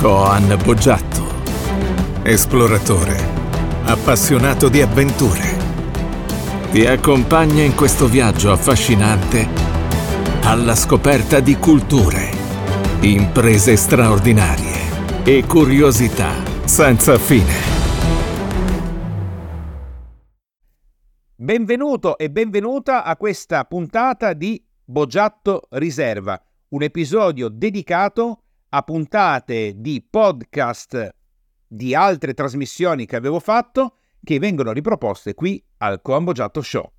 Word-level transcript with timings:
Coan 0.00 0.58
Boggiatto, 0.64 2.22
esploratore, 2.22 3.18
appassionato 3.84 4.70
di 4.70 4.80
avventure. 4.80 5.58
Ti 6.70 6.86
accompagna 6.86 7.62
in 7.62 7.74
questo 7.74 8.08
viaggio 8.08 8.50
affascinante 8.50 9.46
alla 10.44 10.74
scoperta 10.74 11.40
di 11.40 11.56
culture, 11.56 12.30
imprese 13.00 13.76
straordinarie 13.76 15.22
e 15.22 15.44
curiosità 15.44 16.32
senza 16.64 17.18
fine. 17.18 17.52
Benvenuto 21.34 22.16
e 22.16 22.30
benvenuta 22.30 23.04
a 23.04 23.14
questa 23.18 23.66
puntata 23.66 24.32
di 24.32 24.64
Boggiatto 24.82 25.64
Riserva, 25.68 26.42
un 26.68 26.82
episodio 26.84 27.50
dedicato 27.50 28.39
a 28.70 28.82
puntate 28.82 29.74
di 29.76 30.04
podcast 30.08 31.14
di 31.66 31.94
altre 31.94 32.34
trasmissioni 32.34 33.04
che 33.04 33.16
avevo 33.16 33.40
fatto 33.40 33.96
che 34.22 34.38
vengono 34.38 34.72
riproposte 34.72 35.34
qui 35.34 35.62
al 35.78 36.00
Coamboggiato 36.02 36.62
Show. 36.62 36.90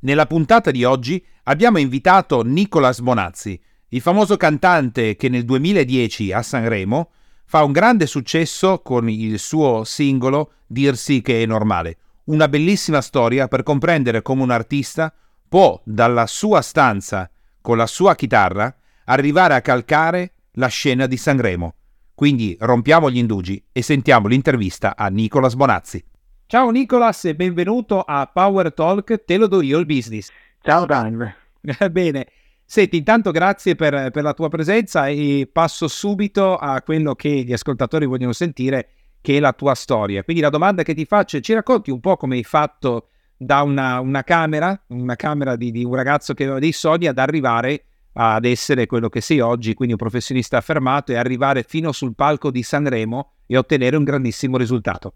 Nella 0.00 0.26
puntata 0.26 0.70
di 0.70 0.84
oggi 0.84 1.24
abbiamo 1.44 1.78
invitato 1.78 2.42
Nicolas 2.42 3.00
Bonazzi, 3.00 3.60
il 3.88 4.00
famoso 4.00 4.36
cantante 4.36 5.14
che 5.14 5.28
nel 5.28 5.44
2010 5.44 6.32
a 6.32 6.42
Sanremo 6.42 7.12
fa 7.44 7.62
un 7.62 7.72
grande 7.72 8.06
successo 8.06 8.80
con 8.80 9.08
il 9.08 9.38
suo 9.38 9.84
singolo 9.84 10.52
Dirsi 10.66 11.22
che 11.22 11.42
è 11.42 11.46
normale. 11.46 11.98
Una 12.24 12.48
bellissima 12.48 13.00
storia 13.00 13.46
per 13.46 13.62
comprendere 13.62 14.22
come 14.22 14.42
un 14.42 14.50
artista 14.50 15.14
può, 15.48 15.80
dalla 15.84 16.26
sua 16.26 16.60
stanza 16.62 17.30
con 17.60 17.76
la 17.76 17.86
sua 17.86 18.14
chitarra, 18.14 18.74
arrivare 19.04 19.54
a 19.54 19.60
calcare 19.60 20.32
la 20.52 20.68
scena 20.68 21.06
di 21.06 21.16
Sanremo. 21.16 21.74
Quindi 22.14 22.56
rompiamo 22.60 23.10
gli 23.10 23.18
indugi 23.18 23.62
e 23.72 23.82
sentiamo 23.82 24.28
l'intervista 24.28 24.96
a 24.96 25.08
Nicolas 25.08 25.54
Bonazzi. 25.54 26.04
Ciao 26.46 26.70
Nicolas 26.70 27.24
e 27.24 27.34
benvenuto 27.34 28.02
a 28.02 28.30
Power 28.32 28.72
Talk, 28.72 29.24
te 29.24 29.36
lo 29.36 29.48
do 29.48 29.60
io 29.60 29.78
il 29.78 29.86
business. 29.86 30.30
Ciao 30.62 30.86
Dan. 30.86 31.34
Bene, 31.90 32.26
senti, 32.64 32.98
intanto 32.98 33.30
grazie 33.32 33.74
per, 33.74 34.10
per, 34.10 34.22
la 34.22 34.34
tua 34.34 34.48
presenza 34.48 35.08
e 35.08 35.48
passo 35.50 35.88
subito 35.88 36.56
a 36.56 36.80
quello 36.82 37.14
che 37.14 37.28
gli 37.28 37.52
ascoltatori 37.52 38.06
vogliono 38.06 38.32
sentire, 38.32 38.90
che 39.20 39.38
è 39.38 39.40
la 39.40 39.52
tua 39.52 39.74
storia. 39.74 40.22
Quindi 40.22 40.42
la 40.42 40.50
domanda 40.50 40.82
che 40.82 40.94
ti 40.94 41.06
faccio 41.06 41.38
è, 41.38 41.40
ci 41.40 41.54
racconti 41.54 41.90
un 41.90 42.00
po' 42.00 42.16
come 42.16 42.36
hai 42.36 42.44
fatto 42.44 43.08
da 43.36 43.62
una, 43.62 43.98
una 43.98 44.22
camera, 44.22 44.80
una 44.88 45.16
camera 45.16 45.56
di, 45.56 45.72
di 45.72 45.82
un 45.82 45.94
ragazzo 45.94 46.34
che 46.34 46.44
aveva 46.44 46.60
dei 46.60 46.72
sogni 46.72 47.08
ad 47.08 47.18
arrivare 47.18 47.86
ad 48.14 48.44
essere 48.44 48.86
quello 48.86 49.08
che 49.08 49.20
sei 49.20 49.40
oggi, 49.40 49.74
quindi 49.74 49.94
un 49.94 50.00
professionista 50.00 50.56
affermato 50.56 51.12
e 51.12 51.16
arrivare 51.16 51.62
fino 51.62 51.92
sul 51.92 52.14
palco 52.14 52.50
di 52.50 52.62
Sanremo 52.62 53.32
e 53.46 53.56
ottenere 53.56 53.96
un 53.96 54.04
grandissimo 54.04 54.56
risultato? 54.56 55.14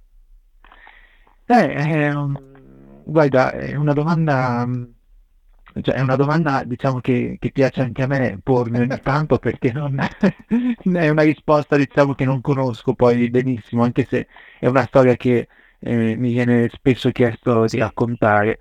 Eh, 1.46 2.10
un, 2.10 2.36
guarda, 3.04 3.52
è 3.52 3.74
una 3.74 3.92
domanda, 3.92 4.68
cioè 5.80 5.94
è 5.94 6.00
una 6.00 6.16
domanda 6.16 6.64
diciamo 6.64 7.00
che, 7.00 7.36
che 7.38 7.50
piace 7.52 7.80
anche 7.82 8.02
a 8.02 8.06
me 8.06 8.38
pormi 8.42 8.80
ogni 8.80 9.00
tanto 9.00 9.38
perché 9.38 9.72
non 9.72 9.98
è 10.94 11.08
una 11.08 11.22
risposta 11.22 11.76
diciamo 11.76 12.14
che 12.14 12.24
non 12.24 12.40
conosco 12.40 12.94
poi 12.94 13.30
benissimo, 13.30 13.84
anche 13.84 14.06
se 14.06 14.26
è 14.58 14.66
una 14.66 14.84
storia 14.84 15.14
che 15.16 15.48
eh, 15.78 16.16
mi 16.16 16.32
viene 16.32 16.68
spesso 16.70 17.10
chiesto 17.10 17.64
di 17.66 17.78
raccontare. 17.78 18.58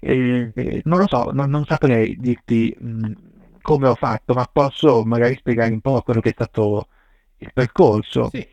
Eh, 0.00 0.82
non 0.84 0.98
lo 0.98 1.06
so, 1.08 1.30
non, 1.32 1.50
non 1.50 1.64
saprei 1.64 2.16
dirti 2.18 2.74
mh, 2.78 3.12
come 3.70 3.86
ho 3.86 3.94
fatto, 3.94 4.34
ma 4.34 4.48
posso 4.50 5.04
magari 5.04 5.36
spiegare 5.36 5.72
un 5.72 5.80
po' 5.80 6.02
quello 6.02 6.20
che 6.20 6.30
è 6.30 6.32
stato 6.32 6.88
il 7.36 7.52
percorso. 7.52 8.28
Sì. 8.30 8.44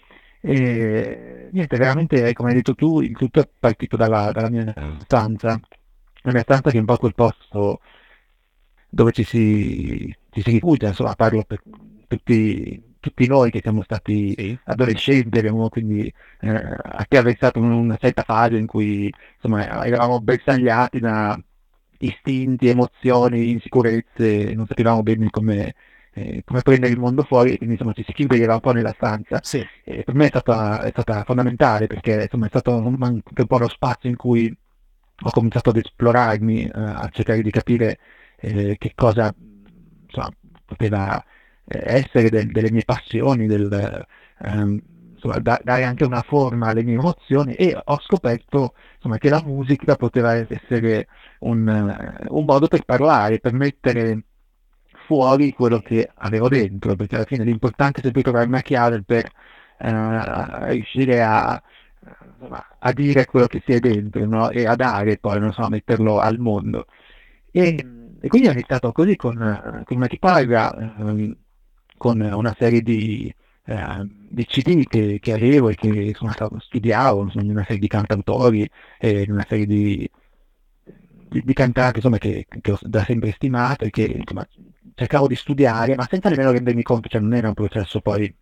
E, 0.41 1.49
niente, 1.51 1.77
veramente, 1.77 2.33
come 2.33 2.49
hai 2.49 2.55
detto 2.55 2.75
tu, 2.75 3.01
il 3.01 3.17
tutto 3.17 3.39
è 3.39 3.49
partito 3.59 3.97
dalla, 3.97 4.31
dalla 4.31 4.49
mia 4.49 4.71
stanza, 4.99 5.59
la 6.21 6.31
mia 6.31 6.41
stanza 6.41 6.69
che 6.69 6.77
è 6.77 6.79
un 6.79 6.85
po' 6.85 6.97
quel 6.97 7.15
posto 7.15 7.79
dove 8.89 9.11
ci 9.11 9.23
si, 9.23 10.15
ci 10.29 10.41
si 10.43 10.51
rifugia, 10.51 10.89
insomma, 10.89 11.15
parlo 11.15 11.43
per 11.45 11.63
tutti, 12.07 12.95
tutti 12.99 13.27
noi 13.27 13.49
che 13.49 13.61
siamo 13.61 13.81
stati 13.81 14.35
sì. 14.37 14.59
adolescenti, 14.65 15.39
abbiamo 15.39 15.67
quindi 15.69 16.13
eh, 16.41 16.77
attraversato 16.83 17.59
una 17.59 17.97
certa 17.97 18.21
fase 18.21 18.57
in 18.57 18.67
cui 18.67 19.11
insomma, 19.35 19.83
eravamo 19.83 20.21
bersagliati 20.21 20.99
da 20.99 21.39
istinti, 21.99 22.67
emozioni, 22.67 23.51
insicurezze, 23.51 24.53
non 24.53 24.65
sapevamo 24.67 25.03
bene 25.03 25.29
come, 25.29 25.73
eh, 26.13 26.41
come 26.45 26.61
prendere 26.61 26.93
il 26.93 26.99
mondo 26.99 27.23
fuori, 27.23 27.57
quindi 27.57 27.75
insomma 27.75 27.93
ci 27.93 28.03
si 28.05 28.13
chiudeva 28.13 28.55
un 28.55 28.59
po' 28.59 28.71
nella 28.71 28.93
stanza. 28.93 29.39
Sì. 29.43 29.65
E 29.83 30.03
per 30.03 30.15
me 30.15 30.25
è 30.25 30.29
stata, 30.29 30.81
è 30.81 30.89
stata 30.89 31.23
fondamentale 31.23 31.87
perché 31.87 32.23
insomma, 32.23 32.45
è 32.45 32.49
stato 32.49 32.75
un, 32.75 32.95
anche 32.99 33.41
un 33.41 33.47
po' 33.47 33.57
lo 33.57 33.69
spazio 33.69 34.09
in 34.09 34.15
cui 34.15 34.55
ho 35.19 35.29
cominciato 35.31 35.69
ad 35.69 35.77
esplorarmi, 35.77 36.63
eh, 36.63 36.71
a 36.73 37.09
cercare 37.11 37.41
di 37.41 37.51
capire 37.51 37.99
eh, 38.37 38.75
che 38.77 38.91
cosa 38.95 39.33
insomma, 40.05 40.29
poteva 40.65 41.23
eh, 41.65 41.81
essere 41.85 42.29
del, 42.29 42.51
delle 42.51 42.71
mie 42.71 42.83
passioni, 42.85 43.47
del, 43.47 44.05
ehm, 44.39 44.81
insomma, 45.17 45.39
da, 45.39 45.59
dare 45.63 45.83
anche 45.83 46.05
una 46.05 46.21
forma 46.21 46.67
alle 46.67 46.83
mie 46.83 46.93
emozioni 46.95 47.53
e 47.55 47.77
ho 47.83 47.99
scoperto 48.01 48.73
insomma, 48.95 49.17
che 49.17 49.29
la 49.29 49.41
musica 49.43 49.95
poteva 49.95 50.35
essere 50.35 51.07
un, 51.39 52.17
un 52.29 52.45
modo 52.45 52.67
per 52.67 52.83
parlare, 52.83 53.39
per 53.39 53.53
mettere 53.53 54.23
fuori 55.05 55.53
quello 55.53 55.79
che 55.79 56.09
avevo 56.15 56.49
dentro, 56.49 56.95
perché 56.95 57.15
alla 57.15 57.25
fine 57.25 57.43
l'importante 57.43 57.99
è 57.99 58.03
sempre 58.03 58.21
trovare 58.21 58.47
una 58.47 58.61
chiave 58.61 59.03
per 59.03 59.29
eh, 59.79 60.71
riuscire 60.71 61.21
a, 61.23 61.61
a, 62.79 62.93
dire 62.93 63.25
quello 63.25 63.47
che 63.47 63.61
si 63.65 63.73
è 63.73 63.79
dentro 63.79 64.25
no? 64.25 64.49
e 64.49 64.65
a 64.67 64.75
dare 64.75 65.17
poi, 65.17 65.39
non 65.39 65.53
so, 65.53 65.61
a 65.63 65.69
metterlo 65.69 66.19
al 66.19 66.37
mondo. 66.39 66.85
E, 67.51 67.85
e 68.19 68.27
quindi 68.27 68.47
ho 68.47 68.51
iniziato 68.51 68.91
così 68.91 69.15
con, 69.15 69.83
con 69.85 69.97
una 69.97 70.07
chitarra, 70.07 70.75
eh, 70.75 71.37
con 71.97 72.19
una 72.21 72.55
serie 72.57 72.81
di, 72.81 73.33
eh, 73.67 74.07
di 74.29 74.45
CD 74.45 74.85
che, 74.85 75.19
che, 75.19 75.33
avevo 75.33 75.67
e 75.67 75.75
che 75.75 75.89
insomma, 75.89 76.33
studiavo, 76.57 77.29
in 77.33 77.49
una 77.49 77.63
serie 77.63 77.79
di 77.79 77.87
cantautori, 77.87 78.69
eh, 78.97 79.23
in 79.23 79.31
una 79.33 79.45
serie 79.47 79.65
di, 79.65 80.09
di, 81.29 81.41
di 81.43 81.53
cantanti 81.53 81.97
insomma, 81.97 82.17
che, 82.17 82.47
che, 82.47 82.71
ho 82.71 82.79
da 82.81 83.03
sempre 83.03 83.33
stimato 83.33 83.83
e 83.83 83.89
che 83.89 84.03
insomma, 84.03 84.47
cercavo 84.95 85.27
di 85.27 85.35
studiare, 85.35 85.95
ma 85.95 86.07
senza 86.09 86.29
nemmeno 86.29 86.51
rendermi 86.51 86.81
conto, 86.81 87.09
cioè 87.09 87.19
non 87.19 87.33
era 87.33 87.49
un 87.49 87.53
processo 87.53 87.99
poi 87.99 88.33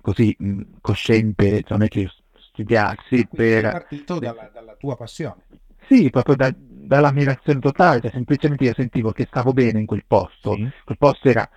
così 0.00 0.34
mh, 0.38 0.60
cosciente, 0.80 1.62
cioè 1.62 1.76
non 1.76 1.82
è 1.82 1.88
che 1.88 2.08
studiassi 2.52 3.26
per... 3.26 3.66
È 3.66 3.70
partito 3.72 4.20
dalla, 4.20 4.50
dalla, 4.54 4.76
tua 4.76 4.96
passione. 4.96 5.46
Sì, 5.88 6.10
proprio 6.10 6.36
da, 6.36 6.54
dall'ammirazione 6.56 7.58
totale, 7.58 8.00
cioè 8.00 8.12
semplicemente 8.12 8.62
io 8.62 8.74
sentivo 8.74 9.10
che 9.10 9.26
stavo 9.26 9.52
bene 9.52 9.80
in 9.80 9.86
quel 9.86 10.04
posto, 10.06 10.54
sì. 10.54 10.70
quel 10.84 10.96
posto 10.96 11.28
era 11.28 11.48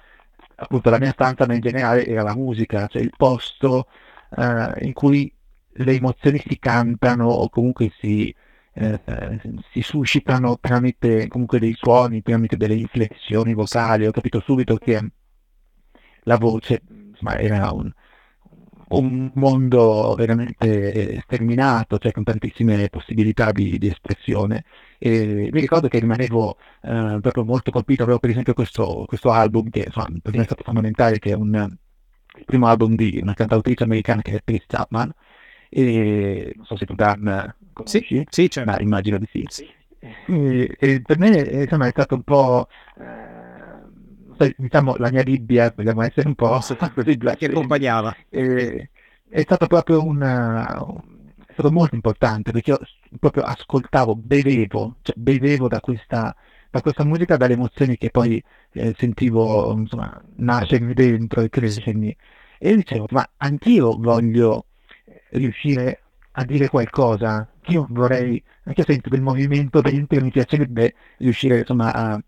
appunto 0.59 0.89
la 0.89 0.99
mia 0.99 1.11
stanza, 1.11 1.45
in 1.51 1.59
generale 1.59 2.05
era 2.05 2.23
la 2.23 2.35
musica, 2.35 2.87
cioè 2.87 3.01
il 3.01 3.13
posto 3.15 3.87
uh, 4.35 4.83
in 4.83 4.93
cui 4.93 5.31
le 5.79 5.91
emozioni 5.93 6.41
si 6.45 6.57
cantano 6.57 7.27
o 7.27 7.49
comunque 7.49 7.91
si, 7.99 8.33
eh, 8.73 8.99
si 9.71 9.81
suscitano 9.81 10.57
tramite 10.59 11.27
comunque 11.27 11.59
dei 11.59 11.73
suoni, 11.73 12.23
tramite 12.23 12.57
delle 12.57 12.73
inflessioni 12.73 13.53
vocali. 13.53 14.07
Ho 14.07 14.11
capito 14.11 14.39
subito 14.39 14.75
che 14.77 14.99
la 16.23 16.37
voce 16.37 16.81
insomma, 16.89 17.37
era 17.37 17.71
un, 17.71 17.91
un 18.89 19.31
mondo 19.33 20.15
veramente 20.15 21.19
sterminato, 21.21 21.97
cioè 21.97 22.11
con 22.11 22.23
tantissime 22.23 22.89
possibilità 22.89 23.51
di, 23.51 23.77
di 23.77 23.87
espressione. 23.87 24.63
E 24.97 25.49
mi 25.51 25.59
ricordo 25.59 25.87
che 25.87 25.99
rimanevo 25.99 26.57
eh, 26.83 27.17
proprio 27.21 27.43
molto 27.43 27.71
colpito, 27.71 28.03
avevo 28.03 28.19
per 28.19 28.29
esempio 28.29 28.53
questo, 28.53 29.03
questo 29.07 29.31
album 29.31 29.69
che 29.69 29.83
insomma, 29.85 30.07
per 30.21 30.33
me 30.33 30.41
è 30.41 30.45
stato 30.45 30.63
fondamentale, 30.63 31.19
che 31.19 31.31
è 31.31 31.35
un, 31.35 31.53
il 32.37 32.45
primo 32.45 32.67
album 32.67 32.95
di 32.95 33.19
una 33.21 33.33
cantautrice 33.33 33.83
americana 33.83 34.21
che 34.21 34.35
è 34.37 34.41
Chris 34.43 34.65
Chapman, 34.67 35.11
e 35.69 36.53
non 36.55 36.65
so 36.65 36.77
se 36.77 36.85
tu 36.85 36.95
Dan 36.95 37.55
conosci, 37.73 38.05
sì, 38.07 38.25
sì 38.29 38.49
certo. 38.49 38.71
ma 38.71 38.79
immagino 38.79 39.17
di 39.17 39.27
sì. 39.29 39.43
sì. 39.47 39.67
E, 39.99 40.75
e 40.79 41.01
per 41.01 41.17
me 41.19 41.29
insomma, 41.61 41.87
è 41.87 41.91
stato 41.91 42.15
un 42.15 42.23
po'... 42.23 42.67
Eh, 42.99 43.36
diciamo 44.57 44.95
la 44.97 45.11
mia 45.11 45.23
Bibbia, 45.23 45.73
vogliamo 45.75 46.01
essere 46.01 46.27
un 46.27 46.35
po' 46.35 46.59
così 46.93 47.17
che 47.17 47.45
accompagnava. 47.45 48.15
È 48.29 49.41
stato 49.41 49.67
proprio 49.67 50.03
una, 50.03 50.77
è 51.45 51.51
stato 51.53 51.71
molto 51.71 51.95
importante 51.95 52.51
perché 52.51 52.71
io 52.71 52.79
proprio 53.19 53.43
ascoltavo, 53.43 54.15
bevevo, 54.15 54.97
cioè 55.01 55.15
bevevo 55.17 55.67
da 55.67 55.79
questa, 55.79 56.35
da 56.69 56.81
questa 56.81 57.03
musica, 57.03 57.37
dalle 57.37 57.53
emozioni 57.53 57.97
che 57.97 58.09
poi 58.09 58.41
eh, 58.73 58.95
sentivo 58.97 59.73
insomma, 59.73 60.21
nascermi 60.35 60.93
dentro 60.93 61.41
e 61.41 61.49
crescermi. 61.49 62.15
E 62.59 62.75
dicevo, 62.75 63.07
ma 63.11 63.27
anch'io 63.37 63.97
voglio 63.97 64.65
riuscire 65.31 66.01
a 66.31 66.45
dire 66.45 66.69
qualcosa, 66.69 67.47
io 67.67 67.87
vorrei, 67.89 68.41
anche 68.63 68.83
sento 68.83 69.09
del 69.09 69.21
movimento 69.21 69.81
dentro, 69.81 70.21
mi 70.21 70.31
piacerebbe 70.31 70.93
riuscire 71.17 71.59
insomma 71.59 71.93
a, 71.93 72.21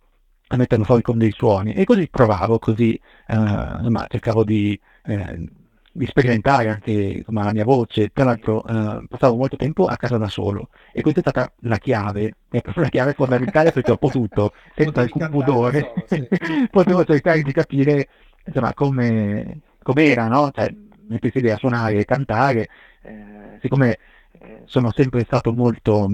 a 0.51 0.57
metterlo 0.57 0.83
fuori 0.83 1.01
con 1.01 1.17
dei 1.17 1.31
suoni. 1.31 1.73
E 1.73 1.85
così 1.85 2.07
provavo, 2.09 2.59
così 2.59 2.93
eh, 3.27 4.07
cercavo 4.09 4.43
di... 4.43 4.79
Eh, 5.05 5.49
di 5.91 6.05
sperimentare 6.05 6.69
anche 6.69 6.91
insomma, 6.91 7.43
la 7.43 7.51
mia 7.51 7.65
voce. 7.65 8.09
Tra 8.13 8.23
l'altro 8.23 8.65
eh, 8.65 9.05
passavo 9.07 9.35
molto 9.35 9.57
tempo 9.57 9.85
a 9.85 9.97
casa 9.97 10.17
da 10.17 10.29
solo 10.29 10.69
e 10.93 11.01
questa 11.01 11.19
è 11.19 11.23
stata 11.23 11.51
la 11.61 11.77
chiave, 11.77 12.35
è 12.49 12.61
proprio 12.61 12.83
la 12.85 12.89
chiave 12.89 13.13
fondamentale 13.13 13.71
perché 13.71 13.91
ho 13.91 13.97
potuto, 13.97 14.53
senza 14.75 15.01
alcun 15.01 15.29
pudore, 15.29 15.93
sì. 16.05 16.25
potevo 16.69 17.03
cercare 17.03 17.41
di 17.41 17.51
capire 17.51 18.07
insomma, 18.45 18.73
come, 18.73 19.61
era, 19.95 20.27
no? 20.27 20.51
Cioè, 20.53 20.73
mettersi 21.07 21.49
a 21.49 21.57
suonare 21.57 21.97
e 21.97 22.05
cantare, 22.05 22.69
eh, 23.01 23.57
siccome 23.61 23.97
eh, 24.39 24.61
sono 24.65 24.91
sempre 24.91 25.23
stato 25.23 25.51
molto, 25.51 26.09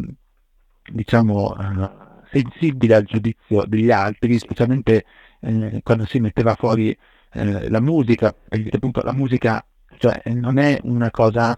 diciamo, 0.89 1.55
uh, 1.57 2.04
sensibile 2.35 2.95
al 2.95 3.03
giudizio 3.03 3.63
degli 3.65 3.91
altri, 3.91 4.37
specialmente 4.37 5.05
eh, 5.39 5.79
quando 5.83 6.05
si 6.05 6.19
metteva 6.19 6.55
fuori 6.55 6.95
eh, 7.33 7.69
la 7.69 7.79
musica, 7.79 8.33
perché 8.33 8.75
appunto 8.75 9.01
la 9.01 9.13
musica 9.13 9.65
cioè, 9.97 10.21
non 10.25 10.57
è 10.57 10.79
una 10.83 11.09
cosa, 11.11 11.57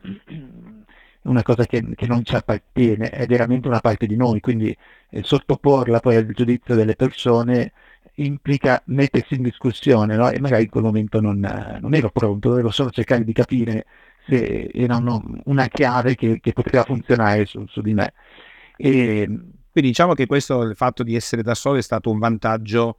una 1.24 1.42
cosa 1.42 1.66
che, 1.66 1.84
che, 1.96 2.06
non 2.06 2.24
ci 2.24 2.36
appartiene, 2.36 3.10
è 3.10 3.26
veramente 3.26 3.68
una 3.68 3.80
parte 3.80 4.06
di 4.06 4.16
noi, 4.16 4.40
quindi 4.40 4.76
eh, 5.10 5.24
sottoporla 5.24 6.00
poi 6.00 6.16
al 6.18 6.28
giudizio 6.28 6.76
delle 6.76 6.96
persone 6.96 7.72
implica 8.16 8.82
mettersi 8.86 9.36
in 9.36 9.44
discussione, 9.44 10.16
no? 10.16 10.30
e 10.30 10.40
magari 10.40 10.64
in 10.64 10.70
quel 10.70 10.84
momento 10.84 11.20
non, 11.20 11.40
non, 11.82 11.94
ero 11.94 12.10
pronto, 12.12 12.50
dovevo 12.50 12.70
solo 12.70 12.90
cercare 12.92 13.24
di 13.24 13.34
capire 13.34 13.86
se 14.28 14.70
era 14.74 15.02
una 15.46 15.68
chiave 15.68 16.16
che, 16.16 16.40
che, 16.42 16.54
poteva 16.54 16.84
funzionare 16.84 17.46
su, 17.46 17.66
su 17.68 17.82
di 17.82 17.94
me. 17.94 18.14
E... 18.76 19.30
Quindi 19.78 19.94
diciamo 19.94 20.16
che 20.16 20.26
questo, 20.26 20.64
il 20.64 20.76
fatto 20.76 21.04
di 21.04 21.14
essere 21.14 21.44
da 21.44 21.54
solo 21.54 21.78
è 21.78 21.84
stato 21.84 22.10
un 22.10 22.18
vantaggio 22.18 22.98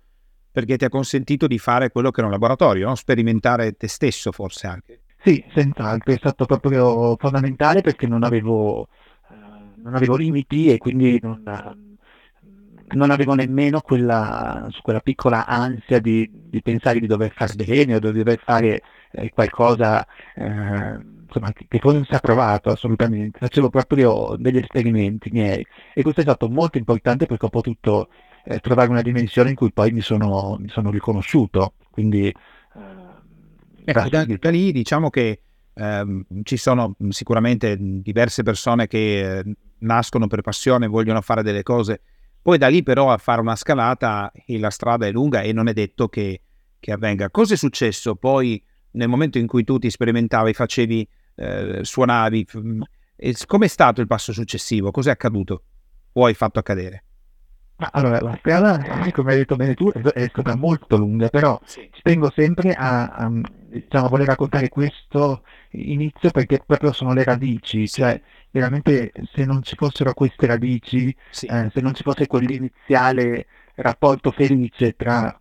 perché 0.53 0.77
ti 0.77 0.85
ha 0.85 0.89
consentito 0.89 1.49
di 1.49 1.59
fare 1.59 1.91
quello 1.91 2.13
che 2.13 2.21
era 2.21 2.29
un 2.29 2.33
laboratorio, 2.33 2.87
no? 2.87 2.95
sperimentare 2.95 3.73
te 3.73 3.89
stesso 3.89 4.31
forse 4.31 4.69
anche. 4.69 5.01
Sì, 5.21 5.45
senz'altro, 5.53 6.13
è 6.13 6.17
stato 6.19 6.45
proprio 6.45 7.17
fondamentale 7.17 7.81
perché 7.81 8.07
non 8.07 8.23
avevo, 8.23 8.83
uh, 8.83 9.83
non 9.83 9.97
avevo 9.97 10.15
limiti 10.15 10.73
e 10.73 10.79
quindi 10.79 11.19
non, 11.21 11.43
non 12.91 13.11
avevo 13.11 13.35
nemmeno 13.35 13.81
quella, 13.81 14.69
quella 14.81 15.01
piccola 15.01 15.47
ansia 15.47 15.99
di, 15.99 16.31
di, 16.33 16.63
pensare 16.63 17.01
di 17.01 17.09
dover 17.09 17.33
fare 17.33 17.55
bene 17.55 17.97
o 17.97 17.99
di 17.99 18.13
dover 18.13 18.39
fare 18.39 18.83
eh, 19.11 19.31
qualcosa 19.31 20.07
eh, 20.37 20.97
insomma, 21.29 21.53
che, 21.53 21.67
che 21.69 21.79
fosse 21.79 22.15
approvato 22.15 22.71
assolutamente. 22.71 23.39
Facevo 23.39 23.71
proprio 23.71 24.35
degli 24.39 24.59
esperimenti 24.59 25.31
miei 25.31 25.65
e 25.95 26.03
questo 26.03 26.21
è 26.21 26.25
stato 26.25 26.49
molto 26.49 26.79
importante 26.79 27.27
perché 27.27 27.47
ho 27.47 27.51
potuto 27.51 28.09
eh, 28.45 28.59
trovare 28.61 28.89
una 28.89 29.03
dimensione 29.03 29.51
in 29.51 29.55
cui 29.55 29.73
poi 29.73 29.93
mi 29.93 30.01
sono, 30.01 30.57
mi 30.59 30.69
sono 30.69 30.91
riconosciuto. 30.91 31.75
Quindi, 31.91 32.27
eh, 32.29 32.35
ecco, 33.85 34.09
da, 34.09 34.25
da, 34.25 34.51
lì 34.51 34.73
diciamo 34.73 35.11
che 35.11 35.43
ehm, 35.75 36.25
ci 36.43 36.57
sono 36.57 36.95
sicuramente 37.11 37.77
diverse 37.79 38.43
persone 38.43 38.87
che 38.87 39.39
eh, 39.39 39.45
nascono 39.79 40.27
per 40.27 40.41
passione, 40.41 40.87
vogliono 40.87 41.21
fare 41.21 41.43
delle 41.43 41.63
cose, 41.63 42.01
poi 42.41 42.59
da 42.59 42.69
lì 42.69 42.83
però 42.83 43.13
a 43.13 43.19
fare 43.19 43.41
una 43.41 43.57
scalata 43.57 44.33
la 44.47 44.71
strada 44.71 45.07
è 45.07 45.13
lunga 45.13 45.43
e 45.43 45.53
non 45.53 45.69
è 45.69 45.73
detto 45.73 46.09
che, 46.09 46.41
che 46.81 46.93
avvenga. 46.93 47.31
Cosa 47.31 47.55
è 47.55 47.57
successo 47.57 48.15
poi 48.15 48.63
nel 48.93 49.09
momento 49.09 49.39
in 49.39 49.47
cui 49.47 49.65
tu 49.65 49.79
ti 49.79 49.91
sperimentavi, 49.91 50.55
facevi, 50.55 51.09
eh, 51.39 51.81
suonavi? 51.83 52.47
Com'è 53.47 53.67
stato 53.67 54.01
il 54.01 54.07
passo 54.07 54.33
successivo? 54.33 54.91
Cos'è 54.91 55.11
accaduto? 55.11 55.63
O 56.13 56.25
hai 56.25 56.35
fatto 56.35 56.59
accadere? 56.59 57.05
Allora, 57.93 58.21
la 58.21 58.37
strada, 58.41 59.11
come 59.13 59.33
hai 59.33 59.39
detto 59.39 59.55
bene 59.55 59.75
tu, 59.75 59.89
è 59.93 60.27
stata 60.29 60.57
molto 60.57 60.97
lunga, 60.97 61.29
però 61.29 61.61
sì. 61.65 61.89
ci 61.93 62.03
tengo 62.03 62.29
sempre 62.35 62.73
a, 62.73 63.07
a, 63.07 63.31
diciamo, 63.31 64.07
a, 64.07 64.09
voler 64.09 64.27
raccontare 64.27 64.69
questo 64.69 65.45
inizio 65.71 66.33
perché 66.33 66.61
proprio 66.67 66.91
sono 66.91 67.13
le 67.13 67.23
radici, 67.23 67.87
sì. 67.87 68.01
cioè 68.01 68.21
veramente 68.51 69.13
se 69.33 69.45
non 69.45 69.63
ci 69.63 69.77
fossero 69.77 70.13
queste 70.13 70.47
radici, 70.47 71.15
sì. 71.31 71.47
eh, 71.47 71.71
se 71.73 71.81
non 71.81 71.95
ci 71.95 72.03
fosse 72.03 72.27
quell'iniziale 72.27 73.47
rapporto 73.77 74.33
felice 74.33 74.97
tra 74.97 75.39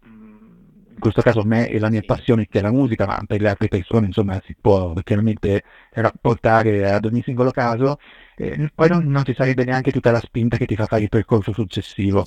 in 0.97 1.03
questo 1.03 1.21
caso 1.21 1.44
me 1.44 1.69
e 1.69 1.77
la 1.77 1.89
mia 1.89 2.01
passione 2.03 2.47
che 2.47 2.57
è 2.57 2.61
la 2.63 2.71
musica, 2.71 3.05
ma 3.05 3.21
per 3.25 3.39
le 3.39 3.49
altre 3.49 3.67
persone 3.67 4.07
insomma 4.07 4.41
si 4.44 4.55
può 4.59 4.94
chiaramente 5.03 5.63
rapportare 5.91 6.91
ad 6.91 7.05
ogni 7.05 7.21
singolo 7.21 7.51
caso, 7.51 7.99
eh, 8.35 8.71
poi 8.73 8.89
non, 8.89 9.05
non, 9.05 9.23
ci 9.23 9.35
sarebbe 9.35 9.63
neanche 9.63 9.91
tutta 9.91 10.09
la 10.09 10.19
spinta 10.19 10.57
che 10.57 10.65
ti 10.65 10.75
fa 10.75 10.88
fare 10.88 11.03
il 11.03 11.09
percorso 11.09 11.53
successivo. 11.53 12.25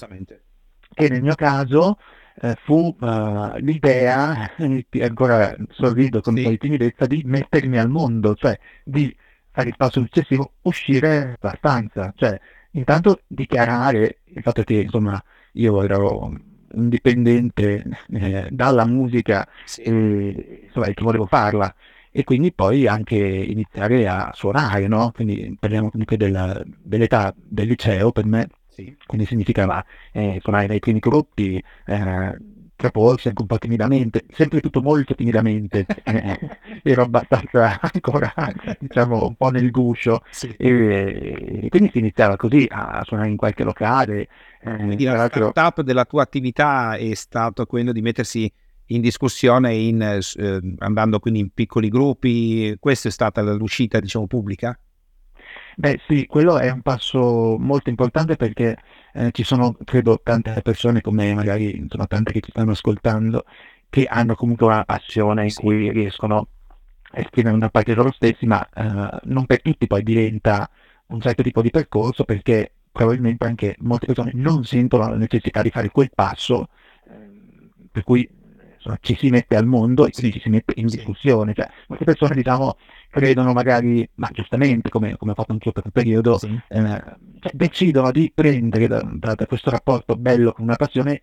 E 0.94 1.08
nel 1.08 1.20
mio 1.20 1.34
caso 1.34 1.99
eh, 2.43 2.56
fu 2.62 2.96
uh, 3.00 3.56
l'idea, 3.56 4.52
ancora 5.00 5.56
sorrido 5.70 6.20
con 6.20 6.34
sì. 6.34 6.38
un 6.38 6.44
po' 6.44 6.50
di 6.50 6.58
timidezza, 6.58 7.06
di 7.06 7.23
mettermi 7.25 7.76
al 7.76 7.88
mondo, 7.88 8.37
cioè 8.37 8.56
di 8.84 9.14
fare 9.50 9.69
il 9.69 9.76
passo 9.76 10.00
successivo, 10.00 10.52
uscire 10.62 11.37
abbastanza, 11.40 12.12
cioè 12.14 12.38
intanto 12.73 13.23
dichiarare 13.26 14.20
il 14.26 14.43
fatto 14.43 14.62
che 14.62 14.75
insomma 14.75 15.20
io 15.55 15.82
ero 15.82 16.50
indipendente 16.75 17.84
eh, 18.12 18.49
dalla 18.50 18.87
musica 18.87 19.46
sì. 19.64 19.82
e 19.82 20.62
insomma, 20.67 20.87
che 20.87 21.02
volevo 21.02 21.26
farla 21.26 21.75
e 22.12 22.25
quindi 22.25 22.52
poi 22.52 22.87
anche 22.87 23.17
iniziare 23.17 24.08
a 24.08 24.32
suonare, 24.34 24.88
no? 24.88 25.12
Quindi 25.14 25.56
parliamo 25.58 25.90
comunque 25.90 26.17
della, 26.17 26.61
dell'età 26.82 27.32
del 27.37 27.69
liceo 27.69 28.11
per 28.11 28.26
me, 28.26 28.49
sì. 28.69 28.96
quindi 29.06 29.26
significava 29.26 29.84
eh, 30.12 30.38
suonare 30.43 30.67
nei 30.67 30.81
primi 30.81 30.99
gruppi, 30.99 31.62
eh, 31.87 32.37
proporsi 32.81 33.29
anche 33.29 33.43
un 33.43 33.47
po' 33.47 33.59
timidamente, 33.59 34.25
sempre 34.32 34.61
tutto 34.61 34.81
molto 34.81 35.15
timidamente, 35.15 35.85
eh, 36.05 36.38
ero 36.82 37.03
abbastanza 37.03 37.79
ancora, 37.81 38.32
diciamo, 38.79 39.27
un 39.27 39.35
po' 39.35 39.50
nel 39.50 39.71
guscio, 39.71 40.23
sì. 40.31 40.55
e, 40.56 41.61
e, 41.62 41.69
quindi 41.69 41.91
si 41.93 41.99
iniziava 41.99 42.37
così 42.37 42.67
a 42.71 43.03
suonare 43.05 43.29
in 43.29 43.37
qualche 43.37 43.65
locale. 43.65 44.29
Eh, 44.62 44.77
quindi 44.77 45.05
la 45.05 45.29
startup 45.29 45.82
della 45.82 46.06
tua 46.06 46.23
attività 46.23 46.97
è 46.97 47.15
stato 47.15 47.67
quello 47.67 47.93
di 47.93 48.00
mettersi 48.00 48.50
in 48.87 49.00
discussione 49.03 49.75
in, 49.75 50.00
eh, 50.03 50.75
andando 50.79 51.19
quindi 51.19 51.41
in 51.41 51.50
piccoli 51.53 51.88
gruppi, 51.88 52.75
questa 52.81 53.09
è 53.09 53.12
stata 53.12 53.43
l'uscita 53.43 54.00
diciamo 54.00 54.26
pubblica? 54.26 54.79
Beh 55.81 55.99
sì, 56.06 56.27
quello 56.27 56.59
è 56.59 56.71
un 56.71 56.82
passo 56.82 57.56
molto 57.59 57.88
importante 57.88 58.37
perché 58.37 58.77
eh, 59.15 59.31
ci 59.32 59.44
sono, 59.44 59.75
credo, 59.82 60.21
tante 60.23 60.61
persone 60.61 61.00
come 61.00 61.32
magari, 61.32 61.75
insomma, 61.75 62.06
tante 62.06 62.32
che 62.32 62.41
ci 62.41 62.50
stanno 62.50 62.73
ascoltando, 62.73 63.44
che 63.88 64.05
hanno 64.05 64.35
comunque 64.35 64.67
una 64.67 64.85
passione 64.85 65.44
in 65.44 65.55
cui 65.55 65.91
riescono 65.91 66.49
a 67.12 67.21
esprimere 67.21 67.57
una 67.57 67.71
parte 67.71 67.95
loro 67.95 68.12
stessi, 68.12 68.45
ma 68.45 68.62
eh, 68.69 69.21
non 69.25 69.47
per 69.47 69.62
tutti 69.62 69.87
poi 69.87 70.02
diventa 70.02 70.69
un 71.07 71.21
certo 71.23 71.43
tipo 71.43 71.62
di 71.62 71.71
percorso 71.71 72.25
perché 72.25 72.73
probabilmente 72.93 73.47
anche 73.47 73.75
molte 73.78 74.04
persone 74.04 74.33
non 74.35 74.64
sentono 74.64 75.09
la 75.09 75.16
necessità 75.16 75.62
di 75.62 75.71
fare 75.71 75.88
quel 75.90 76.11
passo, 76.14 76.69
eh, 77.09 77.71
per 77.90 78.04
cui 78.04 78.28
ci 79.00 79.16
si 79.16 79.28
mette 79.30 79.56
al 79.56 79.66
mondo 79.66 80.06
e 80.06 80.10
quindi 80.10 80.32
ci 80.32 80.40
si 80.40 80.49
mette 80.49 80.75
in 80.76 80.87
discussione. 80.87 81.54
Cioè, 81.54 81.68
molte 81.88 82.04
persone 82.04 82.34
diciamo 82.34 82.76
credono 83.10 83.52
magari, 83.52 84.08
ma 84.14 84.28
giustamente 84.32 84.88
come, 84.88 85.16
come 85.16 85.32
ho 85.32 85.34
fatto 85.34 85.52
anch'io 85.52 85.72
per 85.72 85.84
un 85.87 85.90
periodo, 85.90 86.38
eh, 86.68 87.02
cioè, 87.40 87.52
decidono 87.52 88.10
di 88.10 88.30
prendere 88.34 88.87
da, 88.87 89.02
da, 89.04 89.34
da, 89.34 89.46
questo 89.46 89.70
rapporto 89.70 90.16
bello 90.16 90.52
con 90.52 90.64
una 90.64 90.76
passione 90.76 91.20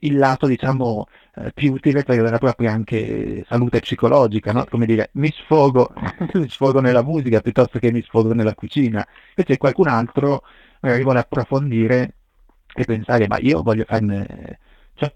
il 0.00 0.16
lato 0.16 0.46
diciamo 0.46 1.06
eh, 1.36 1.52
più 1.52 1.72
utile 1.72 2.04
per 2.04 2.20
la 2.20 2.38
propria 2.38 2.72
anche 2.72 3.44
salute 3.48 3.80
psicologica, 3.80 4.52
no? 4.52 4.64
come 4.68 4.86
dire 4.86 5.10
mi 5.14 5.30
sfogo, 5.32 5.92
mi 6.34 6.48
sfogo 6.48 6.80
nella 6.80 7.02
musica 7.02 7.40
piuttosto 7.40 7.78
che 7.78 7.90
mi 7.90 8.02
sfogo 8.02 8.32
nella 8.34 8.54
cucina, 8.54 9.06
invece 9.34 9.58
qualcun 9.58 9.88
altro 9.88 10.42
magari 10.80 11.02
vuole 11.02 11.18
approfondire 11.20 12.14
e 12.74 12.84
pensare 12.84 13.26
ma 13.26 13.38
io 13.40 13.62
voglio 13.62 13.84
farne, 13.86 14.58
cioè, 14.94 15.10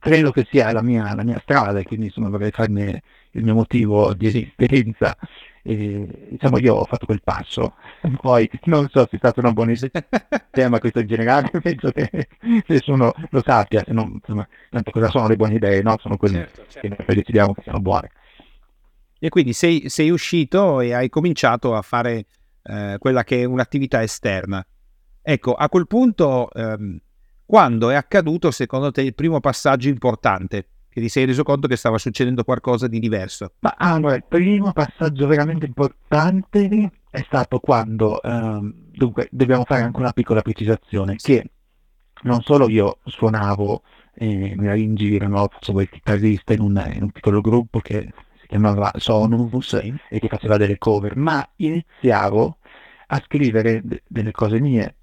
credo 0.00 0.32
che 0.32 0.46
sia 0.50 0.72
la 0.72 0.82
mia, 0.82 1.14
la 1.14 1.22
mia 1.22 1.38
strada 1.40 1.78
e 1.78 1.84
quindi 1.84 2.06
insomma 2.06 2.30
vorrei 2.30 2.50
farne 2.50 3.02
il 3.32 3.44
mio 3.44 3.54
motivo 3.54 4.12
di 4.14 4.26
esistenza. 4.26 5.16
E, 5.62 6.28
diciamo 6.30 6.58
io 6.58 6.74
ho 6.74 6.84
fatto 6.86 7.04
quel 7.04 7.20
passo, 7.22 7.74
poi 8.20 8.50
non 8.64 8.88
so 8.88 9.00
se 9.00 9.16
è 9.16 9.16
stata 9.18 9.40
una 9.40 9.52
buona 9.52 9.72
idea, 9.72 10.68
ma 10.70 10.78
questo 10.78 11.00
in 11.00 11.06
generale 11.06 11.50
penso 11.60 11.90
che 11.92 12.28
nessuno 12.66 13.12
lo 13.28 13.42
sappia, 13.44 13.84
se 13.84 13.92
non, 13.92 14.12
insomma, 14.14 14.48
tanto 14.70 14.90
cosa 14.90 15.10
sono 15.10 15.28
le 15.28 15.36
buone 15.36 15.54
idee, 15.54 15.82
no? 15.82 15.96
Sono 16.00 16.16
quelle 16.16 16.38
certo, 16.38 16.64
certo. 16.66 16.80
che 16.80 16.88
noi 16.88 17.16
decidiamo 17.16 17.52
che 17.52 17.62
siano 17.62 17.80
buone. 17.80 18.10
E 19.18 19.28
quindi 19.28 19.52
sei, 19.52 19.90
sei 19.90 20.08
uscito 20.08 20.80
e 20.80 20.94
hai 20.94 21.10
cominciato 21.10 21.76
a 21.76 21.82
fare 21.82 22.24
eh, 22.62 22.96
quella 22.98 23.22
che 23.22 23.42
è 23.42 23.44
un'attività 23.44 24.02
esterna. 24.02 24.64
Ecco, 25.20 25.52
a 25.52 25.68
quel 25.68 25.86
punto, 25.86 26.50
ehm, 26.50 26.98
quando 27.50 27.90
è 27.90 27.96
accaduto 27.96 28.52
secondo 28.52 28.92
te 28.92 29.02
il 29.02 29.12
primo 29.12 29.40
passaggio 29.40 29.88
importante? 29.88 30.68
che 30.88 31.00
ti 31.00 31.08
sei 31.08 31.24
reso 31.24 31.42
conto 31.42 31.66
che 31.66 31.74
stava 31.74 31.98
succedendo 31.98 32.44
qualcosa 32.44 32.86
di 32.86 33.00
diverso? 33.00 33.54
Ma 33.60 33.74
allora, 33.76 34.14
il 34.14 34.24
primo 34.24 34.72
passaggio 34.72 35.26
veramente 35.26 35.66
importante 35.66 36.90
è 37.10 37.22
stato 37.26 37.58
quando, 37.58 38.22
ehm, 38.22 38.72
dunque, 38.92 39.28
dobbiamo 39.32 39.64
fare 39.64 39.82
anche 39.82 39.98
una 39.98 40.12
piccola 40.12 40.42
precisazione, 40.42 41.16
che 41.16 41.50
non 42.22 42.40
solo 42.42 42.68
io 42.68 42.98
suonavo 43.04 43.82
e 44.14 44.54
mi 44.56 44.66
ero 44.66 44.76
in 44.76 44.94
giro, 44.94 45.26
no? 45.26 45.48
facevo 45.50 45.80
il 45.80 45.88
chitarrista 45.88 46.52
in 46.52 46.60
un, 46.60 46.90
in 46.94 47.02
un 47.02 47.10
piccolo 47.10 47.40
gruppo 47.40 47.80
che 47.80 48.12
si 48.40 48.46
chiamava 48.46 48.92
Sonus 48.96 49.74
e 49.74 50.18
che 50.20 50.28
faceva 50.28 50.56
delle 50.56 50.78
cover, 50.78 51.16
ma 51.16 51.44
iniziavo 51.56 52.58
a 53.08 53.22
scrivere 53.24 53.80
de- 53.82 54.02
delle 54.06 54.30
cose 54.30 54.60
mie 54.60 54.96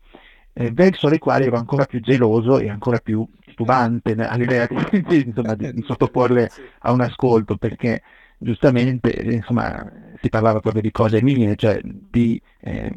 eh, 0.58 0.72
verso 0.72 1.08
le 1.08 1.20
quali 1.20 1.46
ero 1.46 1.58
ancora 1.58 1.86
più 1.86 2.00
geloso 2.02 2.58
e 2.58 2.70
ancora 2.70 2.98
più 2.98 3.28
titubante 3.46 4.14
all'idea 4.14 4.68
di, 4.92 5.26
insomma, 5.28 5.54
di, 5.54 5.72
di 5.72 5.84
sottoporle 5.84 6.50
a 6.80 6.92
un 6.92 7.02
ascolto 7.02 7.58
perché 7.58 8.02
giustamente 8.40 9.12
insomma, 9.24 9.88
si 10.20 10.30
parlava 10.30 10.60
proprio 10.60 10.82
di 10.82 10.92
cose 10.92 11.22
mie, 11.22 11.56
cioè 11.56 11.80
di 11.84 12.42
eh, 12.62 12.92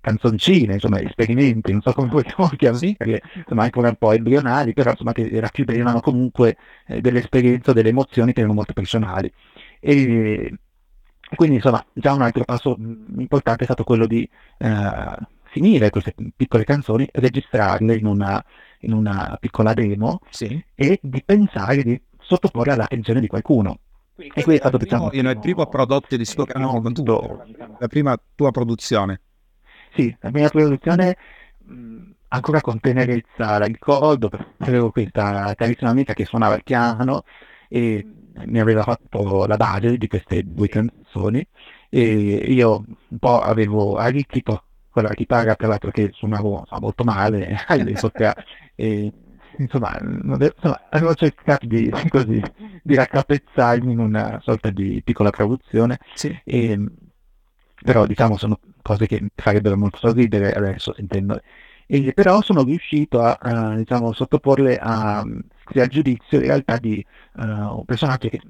canzoncine, 0.00 0.74
insomma, 0.74 1.00
esperimenti, 1.00 1.70
non 1.70 1.82
so 1.82 1.92
come 1.92 2.08
possiamo 2.08 2.48
chiamarli, 2.48 2.96
sì. 2.98 3.38
insomma, 3.38 3.62
ancora 3.62 3.88
un 3.88 3.96
po' 3.96 4.12
embrionali, 4.12 4.72
però 4.72 4.90
insomma, 4.90 5.12
che 5.12 5.28
racchiudevano 5.38 6.00
comunque 6.00 6.56
eh, 6.86 7.00
delle 7.00 7.20
esperienze, 7.20 7.72
delle 7.72 7.90
emozioni 7.90 8.32
che 8.32 8.40
erano 8.40 8.54
molto 8.54 8.72
personali. 8.72 9.32
E 9.80 10.52
quindi, 11.34 11.56
insomma, 11.56 11.84
già 11.92 12.12
un 12.12 12.22
altro 12.22 12.44
passo 12.44 12.76
importante 13.18 13.62
è 13.62 13.66
stato 13.66 13.84
quello 13.84 14.06
di 14.06 14.28
eh, 14.58 15.16
finire 15.54 15.90
queste 15.90 16.12
piccole 16.34 16.64
canzoni, 16.64 17.08
registrarle 17.12 17.94
in 17.94 18.06
una, 18.06 18.44
in 18.80 18.92
una 18.92 19.36
piccola 19.38 19.72
demo 19.72 20.18
sì. 20.28 20.60
e 20.74 20.98
di 21.00 21.22
pensare 21.24 21.84
di 21.84 22.00
sottoporre 22.18 22.72
all'attenzione 22.72 23.20
di 23.20 23.28
qualcuno. 23.28 23.78
Quindi, 24.16 24.34
e 24.34 24.42
qui 24.42 24.54
è 24.54 24.58
stato 24.58 24.78
diciamo, 24.78 25.10
primo, 25.10 25.30
il 25.30 25.38
primo 25.38 25.66
prodotto 25.66 26.08
di 26.10 26.16
discografia, 26.16 26.60
no, 26.60 26.82
la 27.78 27.86
prima 27.86 28.20
tua 28.34 28.50
produzione. 28.50 29.20
Sì, 29.94 30.14
la 30.18 30.30
mia 30.32 30.48
produzione 30.48 31.16
ancora 32.26 32.60
con 32.60 32.80
tenerezza 32.80 33.58
la 33.58 33.66
ricordo 33.66 34.28
perché 34.28 34.46
avevo 34.58 34.90
questa 34.90 35.54
carissima 35.54 35.90
amica 35.90 36.14
che 36.14 36.24
suonava 36.24 36.56
il 36.56 36.64
piano 36.64 37.22
e 37.68 38.04
mi 38.46 38.58
aveva 38.58 38.82
fatto 38.82 39.46
la 39.46 39.56
base 39.56 39.96
di 39.96 40.08
queste 40.08 40.42
due 40.44 40.66
canzoni 40.66 41.46
e 41.88 42.02
io 42.02 42.84
un 43.08 43.18
po' 43.18 43.38
avevo 43.38 43.94
arricchito 43.96 44.64
quella 44.94 45.12
chitarra 45.12 45.56
per 45.56 45.66
l'altro 45.66 45.90
che 45.90 46.10
suonavo 46.12 46.60
insomma, 46.60 46.80
molto 46.80 47.02
male 47.02 47.56
e 48.76 49.12
insomma, 49.58 49.98
insomma, 50.00 50.80
avevo 50.88 51.14
cercato 51.14 51.66
di, 51.66 51.90
così, 52.08 52.40
di 52.80 52.94
raccapezzarmi 52.94 53.92
in 53.92 53.98
una 53.98 54.40
sorta 54.40 54.70
di 54.70 55.02
piccola 55.04 55.30
produzione 55.30 55.98
sì. 56.14 56.40
e, 56.44 56.78
però 57.82 58.06
diciamo 58.06 58.36
sono 58.36 58.60
cose 58.82 59.08
che 59.08 59.20
mi 59.20 59.28
farebbero 59.34 59.76
molto 59.76 59.98
sorridere 59.98 60.52
adesso 60.52 60.94
sentendo 60.94 61.40
e, 61.86 62.12
però 62.12 62.40
sono 62.40 62.62
riuscito 62.62 63.20
a, 63.20 63.36
a 63.40 63.74
diciamo, 63.74 64.12
sottoporle 64.12 64.78
a, 64.78 65.18
a 65.18 65.86
giudizio 65.86 66.38
in 66.38 66.44
realtà 66.44 66.78
di 66.78 67.04
uh, 67.34 67.42
un 67.42 67.84
personaggio 67.84 68.28
che 68.28 68.40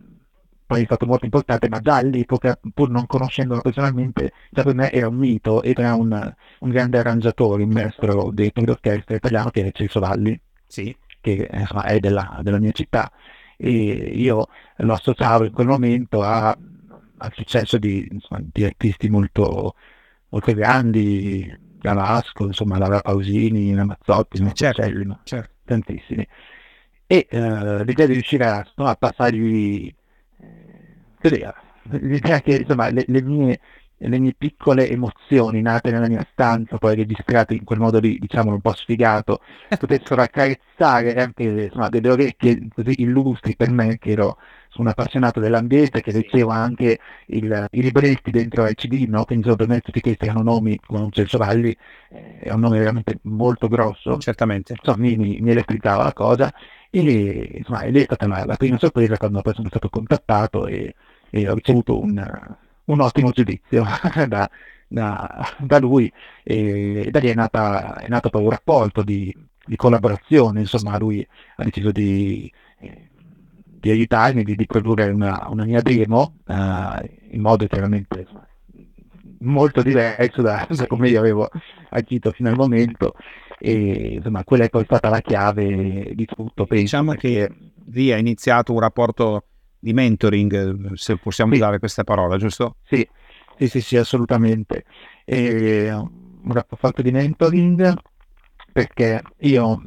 poi 0.66 0.82
è 0.82 0.84
stato 0.84 1.06
molto 1.06 1.24
importante, 1.24 1.68
ma 1.68 1.80
già 1.80 1.96
all'epoca, 1.96 2.58
pur 2.72 2.90
non 2.90 3.06
conoscendolo 3.06 3.60
personalmente, 3.60 4.32
già 4.50 4.62
per 4.62 4.74
me 4.74 4.90
era 4.90 5.08
un 5.08 5.16
mito, 5.16 5.62
era 5.62 5.94
un, 5.94 6.34
un 6.60 6.70
grande 6.70 6.98
arrangiatore, 6.98 7.64
un 7.64 7.70
maestro 7.70 8.30
direttore 8.32 8.66
d'orchestra 8.66 9.16
italiano 9.16 9.50
che 9.50 9.60
era 9.60 9.70
Celso 9.72 10.00
Valli, 10.00 10.38
sì. 10.66 10.96
che 11.20 11.48
insomma, 11.52 11.84
è 11.84 11.98
della, 11.98 12.40
della, 12.42 12.58
mia 12.58 12.72
città, 12.72 13.10
e 13.56 13.70
io 13.70 14.46
lo 14.76 14.92
associavo 14.94 15.44
in 15.44 15.52
quel 15.52 15.66
momento 15.66 16.22
a, 16.22 16.56
al 17.18 17.32
successo 17.34 17.76
di, 17.76 18.08
insomma, 18.10 18.40
di 18.42 18.64
artisti 18.64 19.10
molto, 19.10 19.74
molto 20.30 20.52
grandi, 20.54 21.62
Galasco, 21.78 22.46
insomma, 22.46 22.78
Laura 22.78 23.00
Pausini, 23.00 23.74
Ramazzotti, 23.74 24.38
certo, 24.54 25.20
certo. 25.24 25.50
tantissimi. 25.64 26.26
E 27.06 27.28
uh, 27.30 27.84
l'idea 27.84 28.06
di 28.06 28.14
riuscire 28.14 28.46
a, 28.46 28.66
a 28.76 28.96
passargli 28.96 29.94
l'idea 31.28 32.40
che 32.40 32.56
insomma 32.56 32.90
le, 32.90 33.04
le, 33.06 33.22
mie, 33.22 33.60
le, 33.96 34.18
mie, 34.18 34.34
piccole 34.36 34.88
emozioni 34.88 35.60
nate 35.60 35.90
nella 35.90 36.08
mia 36.08 36.26
stanza, 36.32 36.78
poi 36.78 36.94
registrate 36.96 37.54
in 37.54 37.64
quel 37.64 37.78
modo 37.78 37.98
lì, 37.98 38.18
diciamo 38.18 38.52
un 38.52 38.60
po' 38.60 38.74
sfigato, 38.74 39.40
potessero 39.78 40.22
accarezzare 40.22 41.14
anche 41.16 41.42
insomma, 41.42 41.88
delle 41.88 42.10
orecchie 42.10 42.68
così 42.74 43.02
illustri 43.02 43.56
per 43.56 43.70
me 43.70 43.98
che 43.98 44.10
ero 44.10 44.38
sono 44.74 44.90
appassionato 44.90 45.38
dell'ambiente, 45.38 46.00
che 46.00 46.10
leggevo 46.10 46.50
anche 46.50 46.98
il, 47.26 47.66
i 47.70 47.80
libretti 47.80 48.32
dentro 48.32 48.64
ai 48.64 48.74
CD, 48.74 49.06
no? 49.08 49.24
quindi 49.24 49.54
per 49.54 49.68
me 49.68 49.80
tutti 49.80 50.00
questi 50.00 50.28
hanno 50.28 50.42
nomi 50.42 50.80
come 50.84 51.00
un 51.00 51.12
Celso 51.12 51.38
Valli, 51.38 51.76
eh, 52.10 52.38
è 52.40 52.52
un 52.52 52.58
nome 52.58 52.78
veramente 52.80 53.18
molto 53.22 53.68
grosso. 53.68 54.18
Certamente. 54.18 54.74
Insomma, 54.76 55.06
mi, 55.06 55.16
mi, 55.16 55.38
mi 55.40 55.50
elettrificava 55.52 56.02
la 56.02 56.12
cosa 56.12 56.52
e 56.90 57.56
insomma, 57.58 57.82
è 57.82 58.02
stata 58.02 58.26
la, 58.26 58.44
la 58.44 58.56
prima 58.56 58.78
sorpresa 58.78 59.16
quando 59.16 59.42
poi 59.42 59.54
sono 59.54 59.68
stato 59.68 59.88
contattato 59.88 60.66
e 60.66 60.94
e 61.34 61.48
ho 61.48 61.54
ricevuto 61.54 62.00
un, 62.00 62.56
un 62.84 63.00
ottimo 63.00 63.32
giudizio 63.32 63.84
da, 64.28 64.48
da, 64.86 65.48
da, 65.58 65.78
lui 65.80 66.10
e 66.44 67.08
da 67.10 67.18
lì 67.18 67.28
è, 67.28 67.34
nata, 67.34 67.96
è 67.96 68.06
nato 68.06 68.30
poi 68.30 68.44
un 68.44 68.50
rapporto 68.50 69.02
di, 69.02 69.34
di, 69.66 69.74
collaborazione, 69.74 70.60
insomma 70.60 70.96
lui 70.96 71.26
ha 71.56 71.64
deciso 71.64 71.90
di, 71.90 72.50
di 72.78 73.90
aiutarmi, 73.90 74.44
di, 74.44 74.54
di 74.54 74.66
produrre 74.66 75.10
una, 75.10 75.48
una, 75.48 75.64
mia 75.64 75.82
demo 75.82 76.36
uh, 76.46 77.04
in 77.30 77.40
modo 77.40 77.66
chiaramente 77.66 78.28
molto 79.40 79.82
diverso 79.82 80.40
da, 80.40 80.64
da 80.70 80.86
come 80.86 81.08
io 81.08 81.18
avevo 81.18 81.50
agito 81.90 82.30
fino 82.30 82.48
al 82.48 82.56
momento 82.56 83.14
e 83.58 84.14
insomma 84.14 84.44
quella 84.44 84.64
è 84.64 84.70
poi 84.70 84.84
stata 84.84 85.08
la 85.08 85.20
chiave 85.20 86.12
di 86.14 86.26
tutto. 86.26 86.64
Penso, 86.64 86.82
diciamo 86.82 87.12
che 87.14 87.50
lì 87.86 88.12
ha 88.12 88.18
iniziato 88.18 88.72
un 88.72 88.78
rapporto 88.78 89.46
di 89.84 89.92
mentoring, 89.92 90.94
se 90.94 91.18
possiamo 91.18 91.52
sì. 91.52 91.58
usare 91.58 91.78
questa 91.78 92.02
parola, 92.02 92.38
giusto? 92.38 92.76
Sì, 92.82 93.06
sì, 93.58 93.68
sì, 93.68 93.80
sì 93.82 93.96
assolutamente. 93.98 94.84
E 95.24 95.90
un 95.92 96.52
rapporto 96.52 97.02
di 97.02 97.10
mentoring 97.10 97.94
perché 98.72 99.22
io 99.40 99.80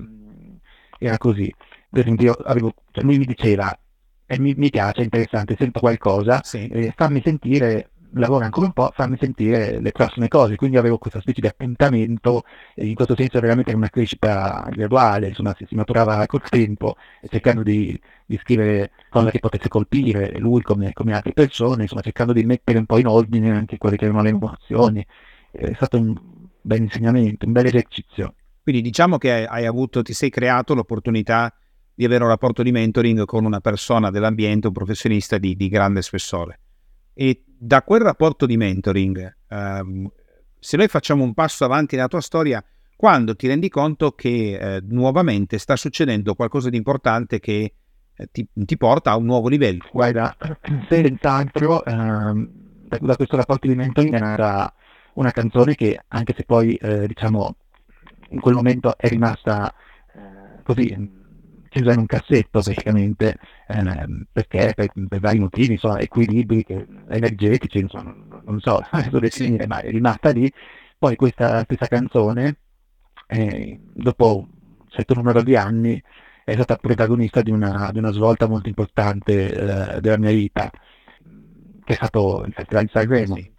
era 0.99 1.17
così, 1.17 1.53
per 1.89 2.01
esempio, 2.01 2.33
avevo, 2.33 2.73
cioè 2.91 3.03
lui 3.03 3.17
mi 3.17 3.25
diceva, 3.25 3.77
e 4.25 4.39
mi, 4.39 4.53
mi 4.55 4.69
piace, 4.69 5.01
è 5.01 5.03
interessante, 5.03 5.55
sento 5.57 5.79
qualcosa, 5.79 6.41
sì. 6.43 6.67
eh, 6.67 6.93
fammi 6.95 7.21
sentire 7.23 7.91
lavora 8.13 8.45
ancora 8.45 8.67
un 8.67 8.73
po', 8.73 8.91
fammi 8.93 9.17
sentire 9.19 9.79
le 9.79 9.91
prossime 9.91 10.27
cose, 10.27 10.55
quindi 10.55 10.77
avevo 10.77 10.97
questa 10.97 11.19
specie 11.19 11.41
di 11.41 11.47
appuntamento, 11.47 12.43
in 12.75 12.93
questo 12.93 13.15
senso 13.15 13.39
veramente 13.39 13.73
una 13.73 13.89
crescita 13.89 14.67
graduale, 14.71 15.29
insomma 15.29 15.53
si, 15.57 15.65
si 15.67 15.75
maturava 15.75 16.25
col 16.25 16.41
tempo, 16.41 16.95
cercando 17.29 17.63
di, 17.63 17.99
di, 18.27 18.37
scrivere 18.37 18.91
cose 19.09 19.31
che 19.31 19.39
potesse 19.39 19.69
colpire 19.69 20.37
lui 20.37 20.61
come, 20.61 20.93
come, 20.93 21.13
altre 21.13 21.33
persone, 21.33 21.83
insomma 21.83 22.01
cercando 22.01 22.33
di 22.33 22.43
mettere 22.43 22.77
un 22.77 22.85
po' 22.85 22.97
in 22.97 23.07
ordine 23.07 23.51
anche 23.51 23.77
quelle 23.77 23.95
che 23.95 24.05
erano 24.05 24.21
le 24.21 24.29
emozioni, 24.29 25.05
è 25.51 25.73
stato 25.73 25.97
un 25.97 26.15
bel 26.61 26.81
insegnamento, 26.81 27.45
un 27.45 27.53
bel 27.53 27.65
esercizio. 27.65 28.35
Quindi 28.61 28.81
diciamo 28.81 29.17
che 29.17 29.47
hai 29.47 29.65
avuto, 29.65 30.01
ti 30.01 30.13
sei 30.13 30.29
creato 30.29 30.75
l'opportunità 30.75 31.53
di 31.95 32.05
avere 32.05 32.23
un 32.23 32.29
rapporto 32.29 32.61
di 32.61 32.71
mentoring 32.71 33.25
con 33.25 33.45
una 33.45 33.59
persona 33.59 34.11
dell'ambiente, 34.11 34.67
un 34.67 34.73
professionista 34.73 35.37
di, 35.37 35.55
di 35.55 35.67
grande 35.69 36.01
spessore. 36.01 36.59
E 37.13 37.43
da 37.45 37.81
quel 37.81 38.01
rapporto 38.01 38.45
di 38.45 38.57
mentoring, 38.57 39.37
ehm, 39.49 40.07
se 40.59 40.77
noi 40.77 40.87
facciamo 40.87 41.23
un 41.23 41.33
passo 41.33 41.65
avanti 41.65 41.95
nella 41.95 42.07
tua 42.07 42.21
storia, 42.21 42.63
quando 42.95 43.35
ti 43.35 43.47
rendi 43.47 43.69
conto 43.69 44.11
che 44.11 44.57
eh, 44.57 44.81
nuovamente 44.83 45.57
sta 45.57 45.75
succedendo 45.75 46.35
qualcosa 46.35 46.69
di 46.69 46.77
importante 46.77 47.39
che 47.39 47.53
eh, 47.61 47.73
ti, 48.31 48.47
ti, 48.53 48.77
porta 48.77 49.11
a 49.11 49.17
un 49.17 49.25
nuovo 49.25 49.47
livello? 49.47 49.85
Guarda, 49.91 50.35
senz'altro 50.89 51.83
ehm, 51.85 52.49
da, 52.87 52.97
da, 53.01 53.15
questo 53.15 53.35
rapporto 53.35 53.67
di 53.67 53.75
mentoring 53.75 54.13
è 54.15 54.19
nata 54.19 54.73
una 55.13 55.31
canzone 55.31 55.75
che, 55.75 55.99
anche 56.07 56.33
se 56.35 56.43
poi 56.43 56.75
eh, 56.75 57.07
diciamo 57.07 57.55
in 58.29 58.39
quel 58.39 58.55
momento 58.55 58.97
è 58.97 59.07
rimasta 59.07 59.73
eh, 60.13 60.61
così 60.63 61.15
chiusa 61.69 61.93
in 61.93 61.99
un 61.99 62.05
cassetto 62.05 62.61
praticamente, 62.61 63.37
eh, 63.67 64.25
perché 64.31 64.73
per, 64.75 64.91
per, 65.07 65.19
vari 65.19 65.39
motivi, 65.39 65.73
insomma, 65.73 65.99
equilibri 65.99 66.63
che, 66.63 66.85
energetici, 67.09 67.79
insomma, 67.79 68.03
non, 68.03 68.41
non 68.45 68.59
so 68.59 68.83
adesso 68.89 69.19
definire, 69.19 69.67
ma 69.67 69.79
è 69.79 69.89
rimasta 69.89 70.29
lì. 70.31 70.51
Poi 70.97 71.15
questa 71.15 71.61
stessa 71.63 71.87
canzone, 71.87 72.57
eh, 73.27 73.79
dopo 73.93 74.37
un 74.37 74.87
certo 74.89 75.13
numero 75.13 75.43
di 75.43 75.55
anni, 75.55 76.01
è 76.47 76.53
stata 76.53 76.77
protagonista 76.77 77.41
di 77.41 77.51
una, 77.51 77.89
di 77.91 77.97
una 77.97 78.13
svolta 78.13 78.47
molto 78.47 78.69
importante 78.69 79.51
eh, 79.51 79.99
della 79.99 80.17
mia 80.17 80.31
vita, 80.31 80.69
che 81.83 81.93
è 81.93 81.93
stato 81.93 82.45
il 82.45 82.53
Festival 82.53 82.83
di 82.85 82.89
Sanremo. 82.89 83.35
Sì. 83.35 83.51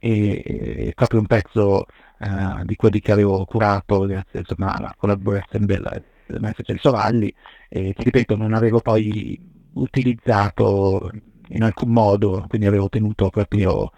E, 0.00 0.86
è 0.90 0.92
proprio 0.92 1.20
un 1.20 1.26
pezzo 1.26 1.86
uh, 2.18 2.62
di 2.64 2.76
quelli 2.76 3.00
che 3.00 3.10
avevo 3.10 3.46
curato 3.46 4.00
grazie 4.00 4.40
insomma, 4.40 4.74
alla 4.74 4.94
collaborazione 4.98 5.64
della, 5.64 5.98
maestro 6.40 6.64
Celso 6.64 6.90
Valli, 6.90 7.34
e 7.70 7.94
ti 7.94 8.04
ripeto, 8.04 8.36
non 8.36 8.52
avevo 8.52 8.80
poi 8.80 9.40
utilizzato 9.72 11.10
in 11.48 11.62
alcun 11.62 11.88
modo, 11.88 12.44
quindi 12.50 12.66
avevo 12.66 12.90
tenuto 12.90 13.30
proprio 13.30 13.90